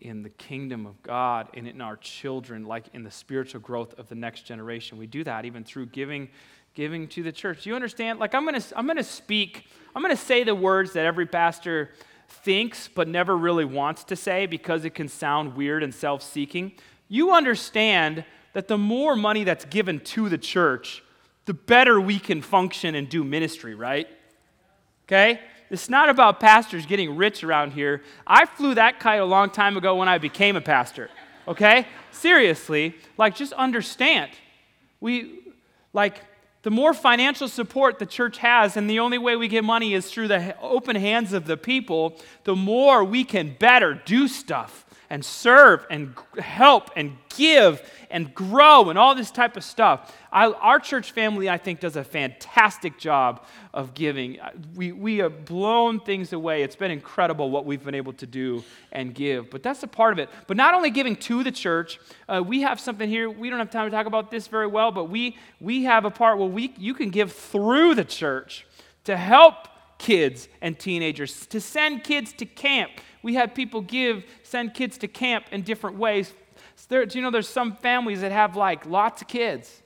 in 0.00 0.22
the 0.22 0.30
kingdom 0.30 0.86
of 0.86 1.02
God 1.02 1.48
and 1.54 1.66
in 1.66 1.80
our 1.80 1.96
children, 1.96 2.64
like 2.64 2.86
in 2.92 3.04
the 3.04 3.10
spiritual 3.10 3.60
growth 3.60 3.98
of 3.98 4.08
the 4.08 4.14
next 4.14 4.42
generation. 4.42 4.98
We 4.98 5.06
do 5.06 5.24
that 5.24 5.44
even 5.44 5.64
through 5.64 5.86
giving 5.86 6.28
giving 6.74 7.06
to 7.08 7.22
the 7.22 7.32
church. 7.32 7.66
You 7.66 7.74
understand? 7.74 8.18
Like 8.18 8.34
I'm 8.34 8.44
gonna 8.44 8.62
I'm 8.76 8.86
gonna 8.86 9.02
speak, 9.02 9.66
I'm 9.94 10.02
gonna 10.02 10.16
say 10.16 10.44
the 10.44 10.54
words 10.54 10.92
that 10.94 11.06
every 11.06 11.26
pastor 11.26 11.92
thinks 12.28 12.88
but 12.88 13.06
never 13.06 13.36
really 13.36 13.64
wants 13.64 14.04
to 14.04 14.16
say 14.16 14.46
because 14.46 14.84
it 14.84 14.94
can 14.94 15.08
sound 15.08 15.54
weird 15.54 15.82
and 15.82 15.94
self-seeking 15.94 16.72
you 17.14 17.32
understand 17.32 18.24
that 18.54 18.66
the 18.66 18.76
more 18.76 19.14
money 19.14 19.44
that's 19.44 19.64
given 19.66 20.00
to 20.00 20.28
the 20.28 20.36
church, 20.36 21.00
the 21.44 21.54
better 21.54 22.00
we 22.00 22.18
can 22.18 22.42
function 22.42 22.96
and 22.96 23.08
do 23.08 23.22
ministry, 23.22 23.76
right? 23.76 24.08
Okay? 25.06 25.38
It's 25.70 25.88
not 25.88 26.08
about 26.08 26.40
pastors 26.40 26.86
getting 26.86 27.14
rich 27.14 27.44
around 27.44 27.72
here. 27.72 28.02
I 28.26 28.46
flew 28.46 28.74
that 28.74 28.98
kite 28.98 29.20
a 29.20 29.24
long 29.24 29.50
time 29.50 29.76
ago 29.76 29.94
when 29.94 30.08
I 30.08 30.18
became 30.18 30.56
a 30.56 30.60
pastor. 30.60 31.08
Okay? 31.46 31.86
Seriously, 32.10 32.96
like 33.16 33.36
just 33.36 33.52
understand. 33.52 34.32
We 34.98 35.52
like 35.92 36.20
the 36.62 36.72
more 36.72 36.94
financial 36.94 37.46
support 37.46 38.00
the 38.00 38.06
church 38.06 38.38
has, 38.38 38.76
and 38.76 38.90
the 38.90 38.98
only 38.98 39.18
way 39.18 39.36
we 39.36 39.46
get 39.46 39.62
money 39.62 39.94
is 39.94 40.10
through 40.10 40.26
the 40.26 40.58
open 40.60 40.96
hands 40.96 41.32
of 41.32 41.46
the 41.46 41.56
people, 41.56 42.18
the 42.42 42.56
more 42.56 43.04
we 43.04 43.22
can 43.22 43.54
better 43.56 43.94
do 43.94 44.26
stuff 44.26 44.84
and 45.10 45.24
serve 45.24 45.86
and 45.90 46.14
help 46.38 46.90
and 46.96 47.16
give 47.36 47.82
and 48.10 48.34
grow 48.34 48.90
and 48.90 48.98
all 48.98 49.14
this 49.14 49.30
type 49.30 49.56
of 49.56 49.64
stuff. 49.64 50.16
I, 50.32 50.46
our 50.46 50.78
church 50.78 51.12
family, 51.12 51.48
I 51.48 51.58
think, 51.58 51.80
does 51.80 51.96
a 51.96 52.04
fantastic 52.04 52.98
job 52.98 53.44
of 53.72 53.94
giving. 53.94 54.38
We, 54.74 54.92
we 54.92 55.18
have 55.18 55.44
blown 55.44 56.00
things 56.00 56.32
away. 56.32 56.62
It's 56.62 56.76
been 56.76 56.90
incredible 56.90 57.50
what 57.50 57.66
we've 57.66 57.84
been 57.84 57.94
able 57.94 58.12
to 58.14 58.26
do 58.26 58.64
and 58.92 59.14
give. 59.14 59.50
But 59.50 59.62
that's 59.62 59.82
a 59.82 59.88
part 59.88 60.12
of 60.12 60.18
it. 60.18 60.28
But 60.46 60.56
not 60.56 60.74
only 60.74 60.90
giving 60.90 61.16
to 61.16 61.42
the 61.42 61.52
church, 61.52 61.98
uh, 62.28 62.42
we 62.44 62.62
have 62.62 62.80
something 62.80 63.08
here. 63.08 63.28
We 63.28 63.50
don't 63.50 63.58
have 63.58 63.70
time 63.70 63.90
to 63.90 63.96
talk 63.96 64.06
about 64.06 64.30
this 64.30 64.46
very 64.46 64.66
well, 64.66 64.92
but 64.92 65.04
we, 65.04 65.36
we 65.60 65.84
have 65.84 66.04
a 66.04 66.10
part 66.10 66.38
where 66.38 66.48
we, 66.48 66.74
you 66.78 66.94
can 66.94 67.10
give 67.10 67.32
through 67.32 67.94
the 67.94 68.04
church 68.04 68.66
to 69.04 69.16
help 69.16 69.68
kids 69.98 70.48
and 70.60 70.78
teenagers, 70.78 71.46
to 71.46 71.60
send 71.60 72.04
kids 72.04 72.32
to 72.34 72.46
camp 72.46 72.90
we 73.24 73.34
had 73.34 73.54
people 73.54 73.80
give, 73.80 74.22
send 74.42 74.74
kids 74.74 74.98
to 74.98 75.08
camp 75.08 75.46
in 75.50 75.62
different 75.62 75.96
ways. 75.96 76.34
There, 76.88 77.06
do 77.06 77.18
you 77.18 77.24
know 77.24 77.30
there's 77.30 77.48
some 77.48 77.74
families 77.74 78.20
that 78.20 78.32
have 78.32 78.54
like 78.54 78.84
lots 78.84 79.22
of 79.22 79.28
kids? 79.28 79.82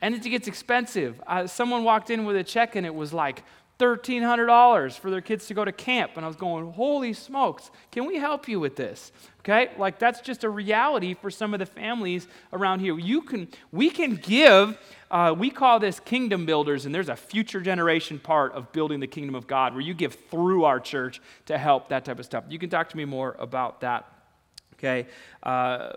And 0.00 0.14
it 0.14 0.22
gets 0.22 0.46
expensive. 0.46 1.20
Uh, 1.26 1.48
someone 1.48 1.82
walked 1.82 2.10
in 2.10 2.24
with 2.24 2.36
a 2.36 2.44
check 2.44 2.76
and 2.76 2.86
it 2.86 2.94
was 2.94 3.12
like 3.12 3.42
$1,300 3.82 4.98
for 4.98 5.10
their 5.10 5.20
kids 5.20 5.46
to 5.46 5.54
go 5.54 5.64
to 5.64 5.72
camp. 5.72 6.12
And 6.16 6.24
I 6.24 6.28
was 6.28 6.36
going, 6.36 6.72
holy 6.72 7.12
smokes, 7.12 7.70
can 7.90 8.06
we 8.06 8.16
help 8.16 8.48
you 8.48 8.60
with 8.60 8.76
this? 8.76 9.12
Okay? 9.40 9.70
Like 9.76 9.98
that's 9.98 10.20
just 10.20 10.44
a 10.44 10.48
reality 10.48 11.14
for 11.14 11.30
some 11.30 11.54
of 11.54 11.60
the 11.60 11.66
families 11.66 12.28
around 12.52 12.80
here. 12.80 12.98
You 12.98 13.22
can, 13.22 13.48
we 13.70 13.90
can 13.90 14.16
give, 14.16 14.78
uh, 15.10 15.34
we 15.36 15.50
call 15.50 15.80
this 15.80 16.00
kingdom 16.00 16.46
builders, 16.46 16.86
and 16.86 16.94
there's 16.94 17.08
a 17.08 17.16
future 17.16 17.60
generation 17.60 18.18
part 18.18 18.52
of 18.52 18.72
building 18.72 19.00
the 19.00 19.06
kingdom 19.06 19.34
of 19.34 19.46
God 19.46 19.72
where 19.72 19.82
you 19.82 19.94
give 19.94 20.16
through 20.30 20.64
our 20.64 20.80
church 20.80 21.20
to 21.46 21.58
help 21.58 21.88
that 21.88 22.04
type 22.04 22.18
of 22.18 22.24
stuff. 22.24 22.44
You 22.48 22.58
can 22.58 22.70
talk 22.70 22.88
to 22.90 22.96
me 22.96 23.04
more 23.04 23.36
about 23.38 23.80
that. 23.80 24.10
Okay? 24.74 25.06
Uh, 25.42 25.92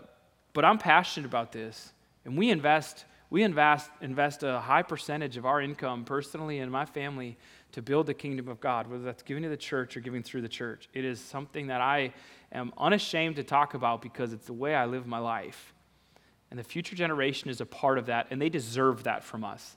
but 0.54 0.66
I'm 0.66 0.78
passionate 0.78 1.28
about 1.28 1.52
this. 1.52 1.92
And 2.24 2.38
we 2.38 2.50
invest, 2.50 3.06
we 3.30 3.44
invest, 3.44 3.90
invest 4.02 4.44
a 4.44 4.60
high 4.60 4.84
percentage 4.84 5.38
of 5.38 5.46
our 5.46 5.62
income 5.62 6.06
personally 6.06 6.60
and 6.60 6.72
my 6.72 6.86
family 6.86 7.38
to 7.72 7.82
build 7.82 8.06
the 8.06 8.14
kingdom 8.14 8.48
of 8.48 8.60
God, 8.60 8.88
whether 8.88 9.04
that's 9.04 9.24
giving 9.24 9.44
to 9.44 9.50
the 9.50 9.58
church 9.58 9.98
or 9.98 10.00
giving 10.00 10.24
through 10.24 10.42
the 10.42 10.48
church. 10.50 10.88
It 10.94 11.04
is 11.04 11.20
something 11.20 11.68
that 11.68 11.82
I 11.82 12.14
am 12.52 12.72
unashamed 12.78 13.36
to 13.36 13.44
talk 13.44 13.74
about 13.74 14.02
because 14.02 14.32
it's 14.32 14.46
the 14.46 14.54
way 14.54 14.76
I 14.76 14.86
live 14.86 15.08
my 15.08 15.18
life. 15.18 15.74
And 16.50 16.60
the 16.60 16.64
future 16.64 16.96
generation 16.96 17.50
is 17.50 17.60
a 17.60 17.66
part 17.66 17.98
of 17.98 18.06
that, 18.06 18.28
and 18.30 18.42
they 18.42 18.50
deserve 18.50 19.04
that 19.04 19.24
from 19.24 19.44
us. 19.44 19.76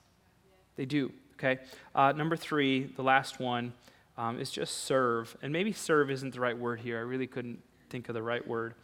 They 0.76 0.84
do, 0.84 1.10
okay? 1.34 1.58
Uh, 1.94 2.12
number 2.12 2.36
three, 2.36 2.84
the 2.84 3.02
last 3.02 3.40
one, 3.40 3.72
um, 4.16 4.38
is 4.38 4.50
just 4.50 4.84
serve. 4.84 5.36
And 5.42 5.52
maybe 5.52 5.72
serve 5.72 6.10
isn't 6.10 6.34
the 6.34 6.40
right 6.40 6.56
word 6.56 6.80
here. 6.80 6.98
I 6.98 7.02
really 7.02 7.26
couldn't 7.26 7.60
think 7.88 8.08
of 8.08 8.14
the 8.14 8.22
right 8.22 8.46
word. 8.46 8.74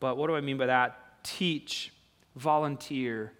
But 0.00 0.16
what 0.16 0.28
do 0.28 0.36
I 0.36 0.40
mean 0.40 0.58
by 0.58 0.66
that? 0.66 1.22
Teach, 1.22 1.92
volunteer, 2.34 3.32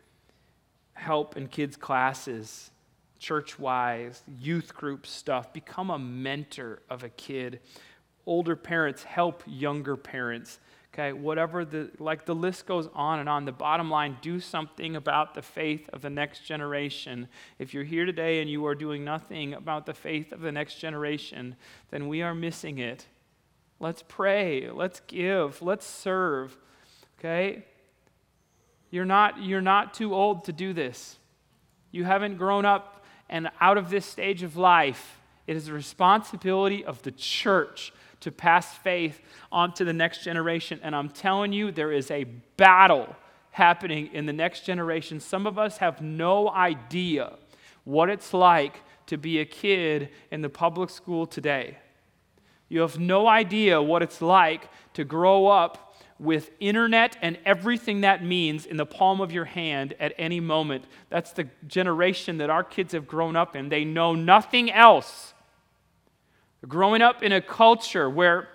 help 0.96 1.36
in 1.36 1.46
kids' 1.46 1.76
classes, 1.76 2.70
church 3.18 3.58
wise, 3.58 4.22
youth 4.40 4.74
group 4.74 5.06
stuff. 5.06 5.52
Become 5.52 5.90
a 5.90 5.98
mentor 5.98 6.82
of 6.90 7.04
a 7.04 7.08
kid. 7.10 7.60
Older 8.24 8.56
parents 8.56 9.04
help 9.04 9.42
younger 9.46 9.96
parents. 9.96 10.58
Okay, 10.92 11.12
whatever 11.12 11.66
the, 11.66 11.90
like 11.98 12.24
the 12.24 12.34
list 12.34 12.66
goes 12.66 12.88
on 12.94 13.18
and 13.18 13.28
on. 13.28 13.44
The 13.44 13.52
bottom 13.52 13.90
line 13.90 14.16
do 14.22 14.40
something 14.40 14.96
about 14.96 15.34
the 15.34 15.42
faith 15.42 15.90
of 15.92 16.00
the 16.00 16.08
next 16.08 16.46
generation. 16.46 17.28
If 17.58 17.74
you're 17.74 17.84
here 17.84 18.06
today 18.06 18.40
and 18.40 18.48
you 18.48 18.64
are 18.66 18.74
doing 18.74 19.04
nothing 19.04 19.52
about 19.52 19.84
the 19.84 19.92
faith 19.92 20.32
of 20.32 20.40
the 20.40 20.52
next 20.52 20.76
generation, 20.76 21.56
then 21.90 22.08
we 22.08 22.22
are 22.22 22.34
missing 22.34 22.78
it. 22.78 23.06
Let's 23.78 24.02
pray. 24.08 24.70
Let's 24.70 25.00
give. 25.00 25.60
Let's 25.60 25.86
serve. 25.86 26.56
Okay? 27.18 27.66
You're 28.90 29.04
not, 29.04 29.42
you're 29.42 29.60
not 29.60 29.94
too 29.94 30.14
old 30.14 30.44
to 30.44 30.52
do 30.52 30.72
this. 30.72 31.18
You 31.90 32.04
haven't 32.04 32.36
grown 32.36 32.64
up 32.64 33.04
and 33.28 33.50
out 33.60 33.78
of 33.78 33.90
this 33.90 34.06
stage 34.06 34.42
of 34.42 34.56
life, 34.56 35.20
it 35.46 35.56
is 35.56 35.66
the 35.66 35.72
responsibility 35.72 36.84
of 36.84 37.02
the 37.02 37.10
church 37.10 37.92
to 38.20 38.30
pass 38.30 38.74
faith 38.74 39.20
on 39.52 39.72
to 39.74 39.84
the 39.84 39.92
next 39.92 40.24
generation. 40.24 40.80
And 40.82 40.94
I'm 40.94 41.08
telling 41.08 41.52
you, 41.52 41.70
there 41.70 41.92
is 41.92 42.10
a 42.10 42.24
battle 42.56 43.14
happening 43.50 44.10
in 44.12 44.26
the 44.26 44.32
next 44.32 44.64
generation. 44.64 45.20
Some 45.20 45.46
of 45.46 45.58
us 45.58 45.78
have 45.78 46.00
no 46.00 46.50
idea 46.50 47.34
what 47.84 48.10
it's 48.10 48.34
like 48.34 48.82
to 49.06 49.16
be 49.16 49.38
a 49.38 49.44
kid 49.44 50.10
in 50.30 50.42
the 50.42 50.48
public 50.48 50.90
school 50.90 51.26
today. 51.26 51.78
You 52.68 52.80
have 52.80 52.98
no 52.98 53.28
idea 53.28 53.80
what 53.80 54.02
it's 54.02 54.20
like 54.20 54.68
to 54.94 55.04
grow 55.04 55.46
up 55.46 55.95
with 56.18 56.50
internet 56.60 57.16
and 57.20 57.38
everything 57.44 58.00
that 58.00 58.24
means 58.24 58.64
in 58.64 58.76
the 58.76 58.86
palm 58.86 59.20
of 59.20 59.32
your 59.32 59.44
hand 59.44 59.94
at 60.00 60.14
any 60.16 60.40
moment. 60.40 60.84
That's 61.10 61.32
the 61.32 61.48
generation 61.66 62.38
that 62.38 62.48
our 62.48 62.64
kids 62.64 62.92
have 62.92 63.06
grown 63.06 63.36
up 63.36 63.54
in. 63.54 63.68
They 63.68 63.84
know 63.84 64.14
nothing 64.14 64.70
else. 64.70 65.34
They're 66.60 66.68
growing 66.68 67.02
up 67.02 67.22
in 67.22 67.32
a 67.32 67.40
culture 67.40 68.08
where, 68.08 68.48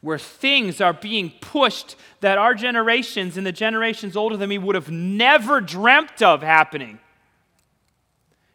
where 0.00 0.18
things 0.18 0.80
are 0.80 0.94
being 0.94 1.32
pushed 1.40 1.96
that 2.20 2.38
our 2.38 2.54
generations 2.54 3.36
and 3.36 3.46
the 3.46 3.52
generations 3.52 4.16
older 4.16 4.36
than 4.36 4.48
me 4.48 4.58
would 4.58 4.74
have 4.74 4.90
never 4.90 5.60
dreamt 5.60 6.22
of 6.22 6.42
happening. 6.42 6.98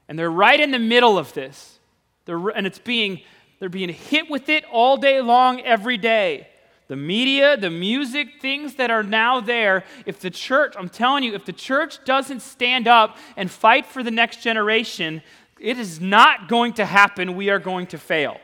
And 0.10 0.18
they're 0.18 0.32
right 0.32 0.60
in 0.60 0.72
the 0.72 0.80
middle 0.80 1.20
of 1.20 1.34
this. 1.34 1.78
They're, 2.26 2.50
and 2.50 2.66
it's 2.66 2.80
being, 2.80 3.22
they're 3.60 3.70
being 3.70 3.90
hit 3.90 4.30
with 4.30 4.50
it 4.50 4.66
all 4.72 4.98
day 4.98 5.22
long, 5.22 5.62
every 5.62 5.98
day 5.98 6.48
the 6.88 6.96
media, 6.96 7.58
the 7.58 7.70
music, 7.70 8.42
things 8.42 8.76
that 8.76 8.90
are 8.90 9.04
now 9.04 9.42
there, 9.42 9.84
if 10.06 10.20
the 10.20 10.30
church, 10.30 10.74
I'm 10.78 10.90
telling 10.90 11.24
you, 11.24 11.34
if 11.34 11.46
the 11.46 11.54
church 11.54 12.04
doesn't 12.06 12.42
stand 12.42 12.88
up 12.88 13.18
and 13.36 13.52
fight 13.52 13.86
for 13.86 14.04
the 14.04 14.12
next 14.12 14.42
generation, 14.42 15.22
it 15.60 15.78
is 15.78 16.00
not 16.00 16.48
going 16.48 16.74
to 16.74 16.86
happen. 16.86 17.36
We 17.36 17.50
are 17.50 17.60
going 17.60 17.88
to 17.88 17.98
fail. 17.98 18.40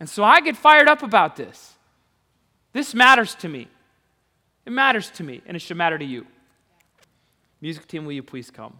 And 0.00 0.08
so 0.08 0.22
I 0.22 0.40
get 0.40 0.56
fired 0.56 0.88
up 0.88 1.02
about 1.02 1.36
this. 1.36 1.74
This 2.72 2.94
matters 2.94 3.34
to 3.36 3.48
me. 3.48 3.68
It 4.66 4.70
matters 4.70 5.10
to 5.12 5.24
me, 5.24 5.40
and 5.46 5.56
it 5.56 5.60
should 5.60 5.78
matter 5.78 5.98
to 5.98 6.04
you. 6.04 6.26
Music 7.60 7.88
team, 7.88 8.04
will 8.04 8.12
you 8.12 8.22
please 8.22 8.50
come? 8.50 8.76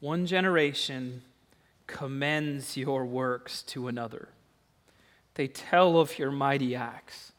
One 0.00 0.26
generation 0.26 1.22
commends 1.86 2.76
your 2.76 3.04
works 3.04 3.62
to 3.64 3.86
another. 3.86 4.30
They 5.34 5.48
tell 5.48 5.98
of 5.98 6.18
your 6.18 6.30
mighty 6.30 6.74
acts. 6.74 7.32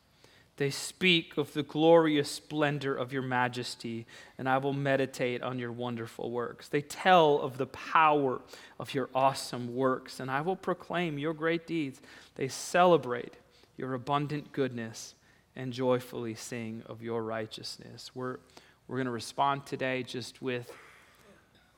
They 0.57 0.69
speak 0.69 1.37
of 1.37 1.53
the 1.53 1.63
glorious 1.63 2.29
splendor 2.29 2.95
of 2.95 3.11
your 3.11 3.23
majesty, 3.23 4.05
and 4.37 4.47
I 4.47 4.59
will 4.59 4.73
meditate 4.73 5.41
on 5.41 5.57
your 5.57 5.71
wonderful 5.71 6.29
works. 6.29 6.67
They 6.67 6.81
tell 6.81 7.39
of 7.39 7.57
the 7.57 7.65
power 7.65 8.39
of 8.79 8.93
your 8.93 9.09
awesome 9.15 9.75
works, 9.75 10.19
and 10.19 10.29
I 10.29 10.41
will 10.41 10.55
proclaim 10.55 11.17
your 11.17 11.33
great 11.33 11.65
deeds. 11.65 12.01
They 12.35 12.47
celebrate 12.47 13.33
your 13.77 13.95
abundant 13.95 14.51
goodness 14.51 15.15
and 15.55 15.73
joyfully 15.73 16.35
sing 16.35 16.83
of 16.85 17.01
your 17.01 17.23
righteousness. 17.23 18.11
We're, 18.13 18.37
we're 18.87 18.97
going 18.97 19.05
to 19.05 19.11
respond 19.11 19.65
today 19.65 20.03
just 20.03 20.39
with 20.39 20.71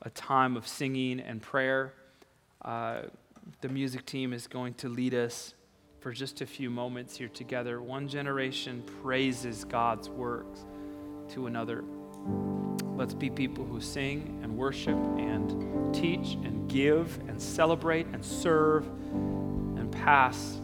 a 0.02 0.10
time 0.10 0.54
of 0.54 0.68
singing 0.68 1.20
and 1.20 1.40
prayer. 1.40 1.94
Uh, 2.60 3.02
the 3.62 3.68
music 3.70 4.04
team 4.04 4.34
is 4.34 4.46
going 4.46 4.74
to 4.74 4.88
lead 4.90 5.14
us 5.14 5.54
for 6.06 6.12
just 6.12 6.40
a 6.40 6.46
few 6.46 6.70
moments 6.70 7.16
here 7.16 7.26
together. 7.26 7.82
One 7.82 8.06
generation 8.06 8.84
praises 9.02 9.64
God's 9.64 10.08
works 10.08 10.64
to 11.30 11.48
another. 11.48 11.82
Let's 12.94 13.12
be 13.12 13.28
people 13.28 13.64
who 13.64 13.80
sing 13.80 14.38
and 14.44 14.56
worship 14.56 14.94
and 14.94 15.92
teach 15.92 16.34
and 16.34 16.70
give 16.70 17.18
and 17.26 17.42
celebrate 17.42 18.06
and 18.12 18.24
serve 18.24 18.86
and 18.86 19.90
pass 19.90 20.60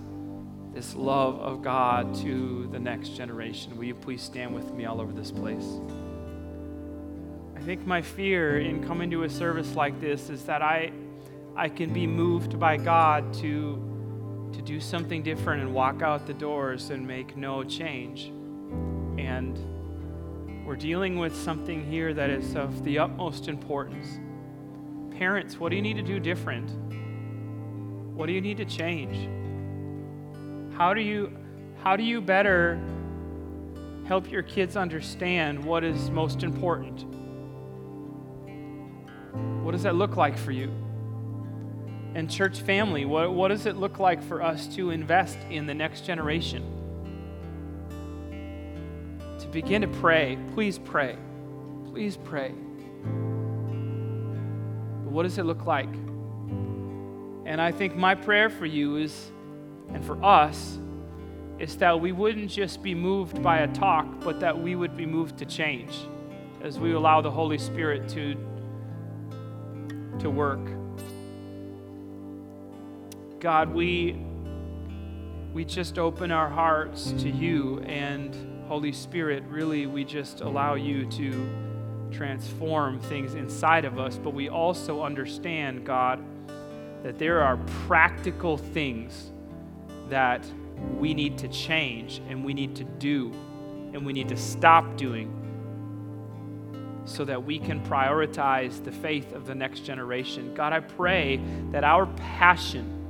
this 0.73 0.95
love 0.95 1.41
of 1.41 1.61
God 1.61 2.15
to 2.21 2.69
the 2.71 2.79
next 2.79 3.17
generation. 3.17 3.77
Will 3.77 3.83
you 3.83 3.97
please 3.97 4.23
stand 4.23 4.55
with 4.55 4.73
me 4.73 4.85
all 4.85 5.01
over 5.01 5.13
this 5.13 5.33
place? 5.33 5.67
I 7.57 7.61
think 7.63 7.85
my 7.85 8.01
fear 8.01 8.61
in 8.61 8.87
coming 8.87 9.11
to 9.11 9.25
a 9.25 9.29
service 9.29 9.75
like 9.75 10.01
this 10.01 10.31
is 10.31 10.45
that 10.45 10.63
I, 10.63 10.93
I 11.57 11.69
can 11.69 11.93
be 11.93 12.07
moved 12.07 12.61
by 12.61 12.77
God 12.77 13.35
to 13.41 13.89
to 14.53 14.63
do 14.63 14.81
something 14.81 15.23
different 15.23 15.63
and 15.63 15.73
walk 15.75 16.03
out 16.03 16.27
the 16.27 16.35
doors 16.35 16.91
and 16.91 17.07
make 17.07 17.37
no 17.37 17.65
change. 17.65 18.33
And 19.19 19.59
we're 20.67 20.77
dealing 20.77 21.19
with 21.19 21.35
something 21.37 21.85
here 21.91 22.15
that 22.15 22.31
is 22.31 22.55
of 22.55 22.85
the 22.85 22.99
utmost 22.99 23.49
importance. 23.49 24.21
Parents, 25.17 25.59
what 25.59 25.71
do 25.71 25.77
you 25.77 25.83
need 25.83 25.97
to 25.97 26.03
do 26.03 26.21
different? 26.21 26.71
What 28.17 28.27
do 28.27 28.33
you 28.33 28.41
need 28.41 28.59
to 28.59 28.65
change? 28.65 29.29
How 30.77 30.95
do 30.95 31.01
you 31.01 31.37
how 31.83 31.97
do 31.97 32.05
you 32.05 32.21
better 32.21 32.81
help 34.07 34.31
your 34.31 34.43
kids 34.43 34.77
understand 34.77 35.63
what 35.65 35.83
is 35.83 36.11
most 36.11 36.43
important? 36.43 37.05
What 39.65 39.73
does 39.73 39.83
that 39.83 39.95
look 39.95 40.17
like 40.17 40.39
for 40.39 40.53
you? 40.53 40.71
And 42.15 42.31
church 42.31 42.61
family, 42.61 43.05
what, 43.05 43.33
what 43.33 43.49
does 43.49 43.67
it 43.67 43.77
look 43.77 43.99
like 43.99 44.23
for 44.23 44.43
us 44.43 44.67
to 44.77 44.91
invest 44.91 45.39
in 45.51 45.67
the 45.67 45.75
next 45.75 46.05
generation? 46.05 46.63
To 49.41 49.47
begin 49.49 49.83
to 49.83 49.89
pray, 49.89 50.39
please 50.55 50.79
pray. 50.79 51.17
Please 51.87 52.17
pray. 52.17 52.53
But 55.05 55.11
what 55.11 55.23
does 55.25 55.39
it 55.39 55.45
look 55.45 55.67
like? 55.67 55.93
And 57.45 57.61
I 57.61 57.73
think 57.73 57.97
my 57.97 58.15
prayer 58.15 58.51
for 58.51 58.67
you 58.67 58.97
is, 58.97 59.33
and 59.89 60.05
for 60.05 60.23
us, 60.25 60.79
is 61.59 61.77
that 61.77 62.01
we 62.01 62.13
wouldn't 62.13 62.51
just 62.51 62.83
be 62.83 62.95
moved 62.95 63.43
by 63.43 63.59
a 63.59 63.69
talk, 63.75 64.07
but 64.21 64.41
that 64.41 64.59
we 64.59 64.75
would 64.75 64.97
be 64.97 65.07
moved 65.07 65.39
to 65.39 65.47
change 65.47 65.97
as 66.63 66.79
we 66.79 66.93
allow 66.93 67.21
the 67.21 67.31
Holy 67.31 67.59
Spirit 67.59 68.09
to, 68.11 68.35
to 70.19 70.31
work. 70.31 70.61
God, 73.43 73.75
we, 73.75 74.17
we 75.53 75.65
just 75.65 75.99
open 75.99 76.31
our 76.31 76.49
hearts 76.49 77.11
to 77.19 77.29
you 77.29 77.81
and 77.81 78.37
Holy 78.69 78.93
Spirit, 78.93 79.43
really, 79.49 79.87
we 79.87 80.05
just 80.05 80.43
allow 80.43 80.75
you 80.75 81.07
to 81.07 81.51
transform 82.13 83.01
things 83.01 83.35
inside 83.35 83.85
of 83.85 83.99
us, 83.99 84.17
but 84.17 84.33
we 84.33 84.49
also 84.49 85.03
understand, 85.03 85.85
God, 85.85 86.23
that 87.03 87.19
there 87.19 87.41
are 87.43 87.57
practical 87.89 88.57
things 88.57 89.33
that 90.09 90.47
we 90.97 91.13
need 91.13 91.37
to 91.39 91.49
change 91.49 92.23
and 92.29 92.45
we 92.45 92.55
need 92.55 92.77
to 92.77 92.85
do 92.85 93.33
and 93.93 94.07
we 94.07 94.13
need 94.13 94.29
to 94.29 94.37
stop 94.37 94.97
doing 94.97 95.37
so 97.07 97.25
that 97.25 97.43
we 97.43 97.59
can 97.59 97.85
prioritize 97.87 98.85
the 98.85 98.93
faith 98.93 99.33
of 99.33 99.47
the 99.47 99.55
next 99.57 99.81
generation. 99.81 100.55
God, 100.55 100.73
I 100.73 100.79
pray 100.79 101.41
that 101.73 101.83
our 101.83 102.07
passion 102.07 103.02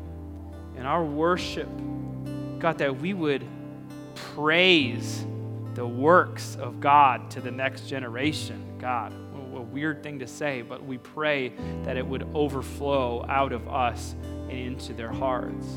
and 0.82 0.88
our 0.88 1.04
worship, 1.04 1.68
God, 2.58 2.78
that 2.78 3.00
we 3.00 3.14
would 3.14 3.44
praise 4.16 5.24
the 5.74 5.86
works 5.86 6.56
of 6.56 6.80
God 6.80 7.30
to 7.30 7.40
the 7.40 7.52
next 7.52 7.86
generation. 7.86 8.78
God, 8.80 9.12
a 9.54 9.60
weird 9.60 10.02
thing 10.02 10.18
to 10.18 10.26
say, 10.26 10.60
but 10.62 10.84
we 10.84 10.98
pray 10.98 11.52
that 11.84 11.96
it 11.96 12.04
would 12.04 12.28
overflow 12.34 13.24
out 13.28 13.52
of 13.52 13.68
us 13.68 14.16
and 14.50 14.58
into 14.58 14.92
their 14.92 15.12
hearts. 15.12 15.68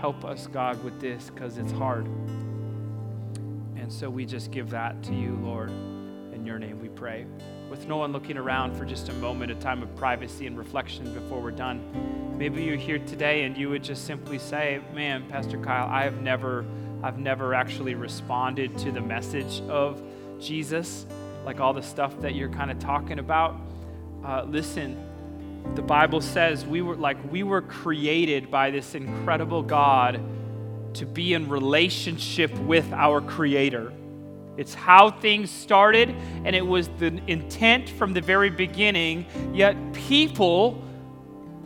Help 0.00 0.24
us, 0.24 0.48
God, 0.48 0.82
with 0.82 1.00
this 1.00 1.30
because 1.30 1.56
it's 1.56 1.70
hard. 1.70 2.06
And 3.76 3.92
so 3.92 4.10
we 4.10 4.26
just 4.26 4.50
give 4.50 4.70
that 4.70 5.04
to 5.04 5.14
you, 5.14 5.38
Lord. 5.40 5.70
In 5.70 6.42
your 6.44 6.58
name 6.58 6.80
we 6.80 6.88
pray. 6.88 7.26
With 7.74 7.88
no 7.88 7.96
one 7.96 8.12
looking 8.12 8.36
around 8.36 8.76
for 8.76 8.84
just 8.84 9.08
a 9.08 9.12
moment, 9.14 9.50
a 9.50 9.56
time 9.56 9.82
of 9.82 9.96
privacy 9.96 10.46
and 10.46 10.56
reflection 10.56 11.12
before 11.12 11.40
we're 11.40 11.50
done. 11.50 11.82
Maybe 12.38 12.62
you're 12.62 12.76
here 12.76 13.00
today 13.00 13.42
and 13.42 13.56
you 13.56 13.68
would 13.68 13.82
just 13.82 14.04
simply 14.06 14.38
say, 14.38 14.80
Man, 14.94 15.28
Pastor 15.28 15.58
Kyle, 15.58 15.88
I 15.88 16.04
have 16.04 16.22
never, 16.22 16.64
I've 17.02 17.18
never 17.18 17.52
actually 17.52 17.96
responded 17.96 18.78
to 18.78 18.92
the 18.92 19.00
message 19.00 19.60
of 19.62 20.00
Jesus, 20.38 21.04
like 21.44 21.58
all 21.58 21.72
the 21.72 21.82
stuff 21.82 22.16
that 22.20 22.36
you're 22.36 22.48
kind 22.48 22.70
of 22.70 22.78
talking 22.78 23.18
about. 23.18 23.56
Uh, 24.24 24.44
listen, 24.44 24.96
the 25.74 25.82
Bible 25.82 26.20
says 26.20 26.64
we 26.64 26.80
were 26.80 26.94
like 26.94 27.16
we 27.32 27.42
were 27.42 27.62
created 27.62 28.52
by 28.52 28.70
this 28.70 28.94
incredible 28.94 29.62
God 29.62 30.20
to 30.94 31.06
be 31.06 31.34
in 31.34 31.48
relationship 31.48 32.56
with 32.60 32.92
our 32.92 33.20
Creator. 33.20 33.92
It's 34.56 34.74
how 34.74 35.10
things 35.10 35.50
started, 35.50 36.10
and 36.44 36.54
it 36.54 36.66
was 36.66 36.88
the 36.98 37.20
intent 37.26 37.88
from 37.90 38.12
the 38.12 38.20
very 38.20 38.50
beginning. 38.50 39.26
Yet, 39.52 39.76
people 39.92 40.82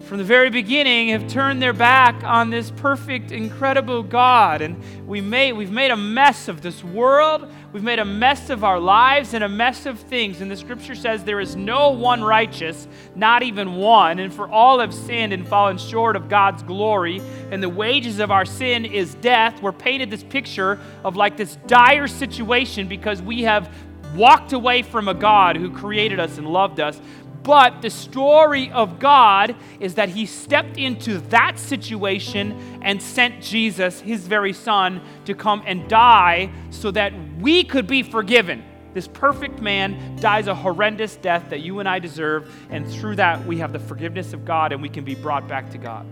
from 0.01 0.19
the 0.19 0.25
very 0.25 0.49
beginning 0.49 1.09
have 1.09 1.29
turned 1.29 1.61
their 1.61 1.73
back 1.73 2.25
on 2.25 2.51
this 2.51 2.71
perfect, 2.71 3.31
incredible 3.31 4.03
God. 4.03 4.63
And 4.63 4.81
we 5.07 5.21
made, 5.21 5.53
we've 5.53 5.71
made 5.71 5.91
a 5.91 5.97
mess 5.97 6.49
of 6.49 6.63
this 6.63 6.83
world. 6.83 7.51
We've 7.73 7.83
made 7.83 7.99
a 7.99 8.05
mess 8.05 8.49
of 8.49 8.65
our 8.65 8.79
lives 8.81 9.35
and 9.35 9.45
a 9.45 9.49
mess 9.49 9.87
of 9.87 9.99
things. 9.99 10.41
And 10.41 10.51
the 10.51 10.57
scripture 10.57 10.95
says 10.95 11.25
there 11.25 11.41
is 11.41 11.57
no 11.57 11.91
one 11.91 12.23
righteous, 12.23 12.89
not 13.15 13.43
even 13.43 13.75
one. 13.75 14.19
And 14.19 14.33
for 14.33 14.49
all 14.49 14.79
have 14.79 14.95
sinned 14.95 15.33
and 15.33 15.47
fallen 15.47 15.77
short 15.77 16.17
of 16.17 16.29
God's 16.29 16.63
glory. 16.63 17.21
And 17.51 17.63
the 17.63 17.69
wages 17.69 18.19
of 18.19 18.31
our 18.31 18.45
sin 18.45 18.85
is 18.87 19.15
death. 19.17 19.61
We're 19.61 19.73
painted 19.73 20.11
this 20.11 20.25
picture 20.25 20.81
of 21.05 21.17
like 21.17 21.37
this 21.37 21.57
dire 21.67 22.09
situation 22.09 22.89
because 22.89 23.21
we 23.21 23.43
have 23.43 23.71
walked 24.15 24.53
away 24.53 24.83
from 24.83 25.09
a 25.09 25.15
God 25.15 25.57
who 25.57 25.71
created 25.71 26.19
us 26.19 26.39
and 26.39 26.49
loved 26.49 26.81
us. 26.81 27.01
But 27.49 27.81
the 27.81 27.89
story 27.89 28.71
of 28.73 28.99
God 28.99 29.57
is 29.81 29.95
that 29.95 30.11
He 30.11 30.27
stepped 30.27 30.77
into 30.77 31.17
that 31.31 31.59
situation 31.59 32.79
and 32.83 33.01
sent 33.01 33.43
Jesus, 33.43 34.01
His 34.01 34.27
very 34.27 34.53
Son, 34.53 35.01
to 35.25 35.35
come 35.35 35.63
and 35.65 35.89
die 35.89 36.51
so 36.69 36.91
that 36.91 37.15
we 37.41 37.65
could 37.65 37.87
be 37.87 38.03
forgiven. 38.03 38.63
This 38.93 39.09
perfect 39.09 39.63
man 39.63 40.17
dies 40.17 40.47
a 40.47 40.55
horrendous 40.55 41.17
death 41.17 41.49
that 41.49 41.61
you 41.61 41.79
and 41.79 41.89
I 41.89 42.01
deserve, 42.01 42.55
and 42.69 42.87
through 42.87 43.17
that 43.17 43.47
we 43.47 43.57
have 43.61 43.73
the 43.73 43.79
forgiveness 43.79 44.35
of 44.35 44.45
God 44.45 44.73
and 44.73 44.83
we 44.83 44.91
can 44.91 45.07
be 45.07 45.15
brought 45.15 45.49
back 45.49 45.71
to 45.71 45.79
God. 45.79 46.05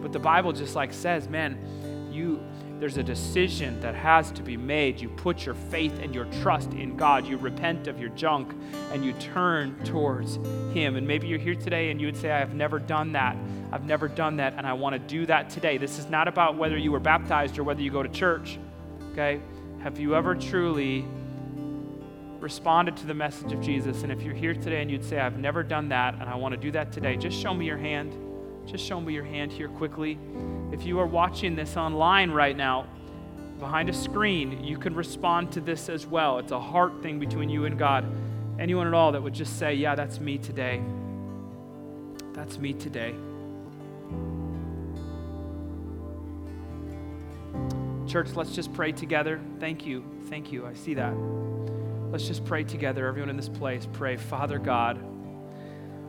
But 0.00 0.12
the 0.12 0.20
Bible 0.20 0.52
just 0.52 0.76
like 0.76 0.92
says, 0.92 1.28
man, 1.28 1.58
you 2.12 2.40
there's 2.78 2.98
a 2.98 3.02
decision 3.02 3.80
that 3.80 3.94
has 3.94 4.30
to 4.32 4.42
be 4.42 4.56
made. 4.56 5.00
You 5.00 5.08
put 5.08 5.46
your 5.46 5.54
faith 5.54 5.98
and 6.00 6.14
your 6.14 6.26
trust 6.42 6.72
in 6.74 6.96
God. 6.96 7.26
You 7.26 7.38
repent 7.38 7.86
of 7.86 7.98
your 7.98 8.10
junk 8.10 8.54
and 8.92 9.04
you 9.04 9.14
turn 9.14 9.82
towards 9.84 10.36
Him. 10.74 10.96
And 10.96 11.06
maybe 11.06 11.26
you're 11.26 11.38
here 11.38 11.54
today 11.54 11.90
and 11.90 12.00
you 12.00 12.06
would 12.06 12.16
say, 12.16 12.30
I 12.30 12.38
have 12.38 12.54
never 12.54 12.78
done 12.78 13.12
that. 13.12 13.36
I've 13.72 13.84
never 13.84 14.08
done 14.08 14.36
that, 14.36 14.54
and 14.56 14.66
I 14.66 14.74
want 14.74 14.92
to 14.92 14.98
do 14.98 15.26
that 15.26 15.50
today. 15.50 15.76
This 15.76 15.98
is 15.98 16.08
not 16.08 16.28
about 16.28 16.56
whether 16.56 16.76
you 16.76 16.92
were 16.92 17.00
baptized 17.00 17.58
or 17.58 17.64
whether 17.64 17.82
you 17.82 17.90
go 17.90 18.02
to 18.02 18.08
church. 18.08 18.58
Okay? 19.12 19.40
Have 19.82 19.98
you 19.98 20.14
ever 20.14 20.34
truly 20.34 21.04
responded 22.38 22.96
to 22.98 23.06
the 23.06 23.14
message 23.14 23.52
of 23.52 23.60
Jesus? 23.60 24.02
And 24.02 24.12
if 24.12 24.22
you're 24.22 24.34
here 24.34 24.54
today 24.54 24.82
and 24.82 24.90
you'd 24.90 25.04
say, 25.04 25.18
I've 25.18 25.38
never 25.38 25.62
done 25.62 25.88
that, 25.88 26.14
and 26.14 26.24
I 26.24 26.36
want 26.36 26.52
to 26.54 26.60
do 26.60 26.70
that 26.72 26.92
today, 26.92 27.16
just 27.16 27.38
show 27.40 27.54
me 27.54 27.66
your 27.66 27.78
hand. 27.78 28.25
Just 28.66 28.84
show 28.84 29.00
me 29.00 29.14
your 29.14 29.24
hand 29.24 29.52
here 29.52 29.68
quickly. 29.68 30.18
If 30.72 30.84
you 30.84 30.98
are 30.98 31.06
watching 31.06 31.54
this 31.54 31.76
online 31.76 32.30
right 32.32 32.56
now, 32.56 32.86
behind 33.60 33.88
a 33.88 33.92
screen, 33.92 34.64
you 34.64 34.76
can 34.76 34.94
respond 34.94 35.52
to 35.52 35.60
this 35.60 35.88
as 35.88 36.06
well. 36.06 36.38
It's 36.38 36.52
a 36.52 36.60
heart 36.60 37.00
thing 37.00 37.18
between 37.20 37.48
you 37.48 37.64
and 37.64 37.78
God. 37.78 38.04
Anyone 38.58 38.86
at 38.86 38.94
all 38.94 39.12
that 39.12 39.22
would 39.22 39.34
just 39.34 39.58
say, 39.58 39.74
Yeah, 39.74 39.94
that's 39.94 40.18
me 40.18 40.36
today. 40.38 40.82
That's 42.32 42.58
me 42.58 42.72
today. 42.72 43.14
Church, 48.06 48.34
let's 48.34 48.54
just 48.54 48.72
pray 48.72 48.92
together. 48.92 49.40
Thank 49.60 49.86
you. 49.86 50.04
Thank 50.28 50.52
you. 50.52 50.66
I 50.66 50.74
see 50.74 50.94
that. 50.94 51.14
Let's 52.10 52.26
just 52.26 52.44
pray 52.44 52.64
together. 52.64 53.06
Everyone 53.06 53.30
in 53.30 53.36
this 53.36 53.48
place, 53.48 53.86
pray. 53.92 54.16
Father 54.16 54.58
God, 54.58 54.98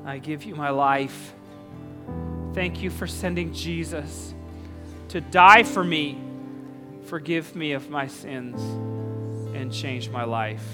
I 0.06 0.20
give 0.20 0.44
you 0.44 0.56
my 0.56 0.70
life. 0.70 1.34
Thank 2.54 2.82
you 2.82 2.90
for 2.90 3.08
sending 3.08 3.54
Jesus 3.54 4.34
to 5.10 5.22
die 5.22 5.64
for 5.64 5.84
me. 5.84 6.20
Forgive 7.06 7.56
me 7.56 7.74
of 7.74 7.90
my 7.90 8.08
sins 8.08 8.62
and 9.56 9.72
change 9.72 10.10
my 10.10 10.24
life. 10.24 10.66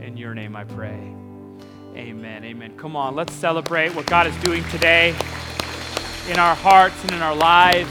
In 0.00 0.16
your 0.16 0.34
name 0.34 0.54
I 0.56 0.64
pray. 0.64 1.14
Amen. 1.94 2.44
Amen. 2.44 2.76
Come 2.76 2.94
on, 2.94 3.14
let's 3.14 3.34
celebrate 3.34 3.94
what 3.94 4.06
God 4.06 4.26
is 4.26 4.36
doing 4.36 4.62
today 4.70 5.10
in 6.28 6.38
our 6.38 6.54
hearts 6.54 7.02
and 7.02 7.12
in 7.12 7.22
our 7.22 7.34
lives. 7.34 7.90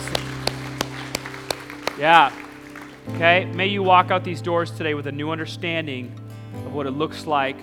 Yeah. 1.98 2.32
Okay? 3.16 3.46
May 3.46 3.68
you 3.68 3.82
walk 3.84 4.12
out 4.12 4.24
these 4.24 4.42
doors 4.42 4.72
today 4.72 4.94
with 4.94 5.08
a 5.08 5.12
new 5.12 5.32
understanding 5.32 6.14
of 6.66 6.74
what 6.74 6.86
it 6.86 6.92
looks 6.92 7.26
like 7.26 7.58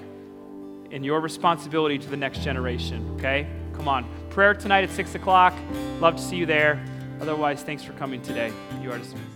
in 0.90 1.04
your 1.04 1.20
responsibility 1.20 1.98
to 1.98 2.08
the 2.08 2.16
next 2.16 2.42
generation. 2.42 3.14
Okay? 3.16 3.46
Come 3.74 3.88
on. 3.88 4.21
Prayer 4.32 4.54
tonight 4.54 4.82
at 4.82 4.90
6 4.90 5.14
o'clock. 5.14 5.52
Love 6.00 6.16
to 6.16 6.22
see 6.22 6.36
you 6.36 6.46
there. 6.46 6.82
Otherwise, 7.20 7.62
thanks 7.62 7.82
for 7.84 7.92
coming 7.92 8.22
today. 8.22 8.50
You 8.80 8.90
are 8.90 8.96
dismissed. 8.96 9.32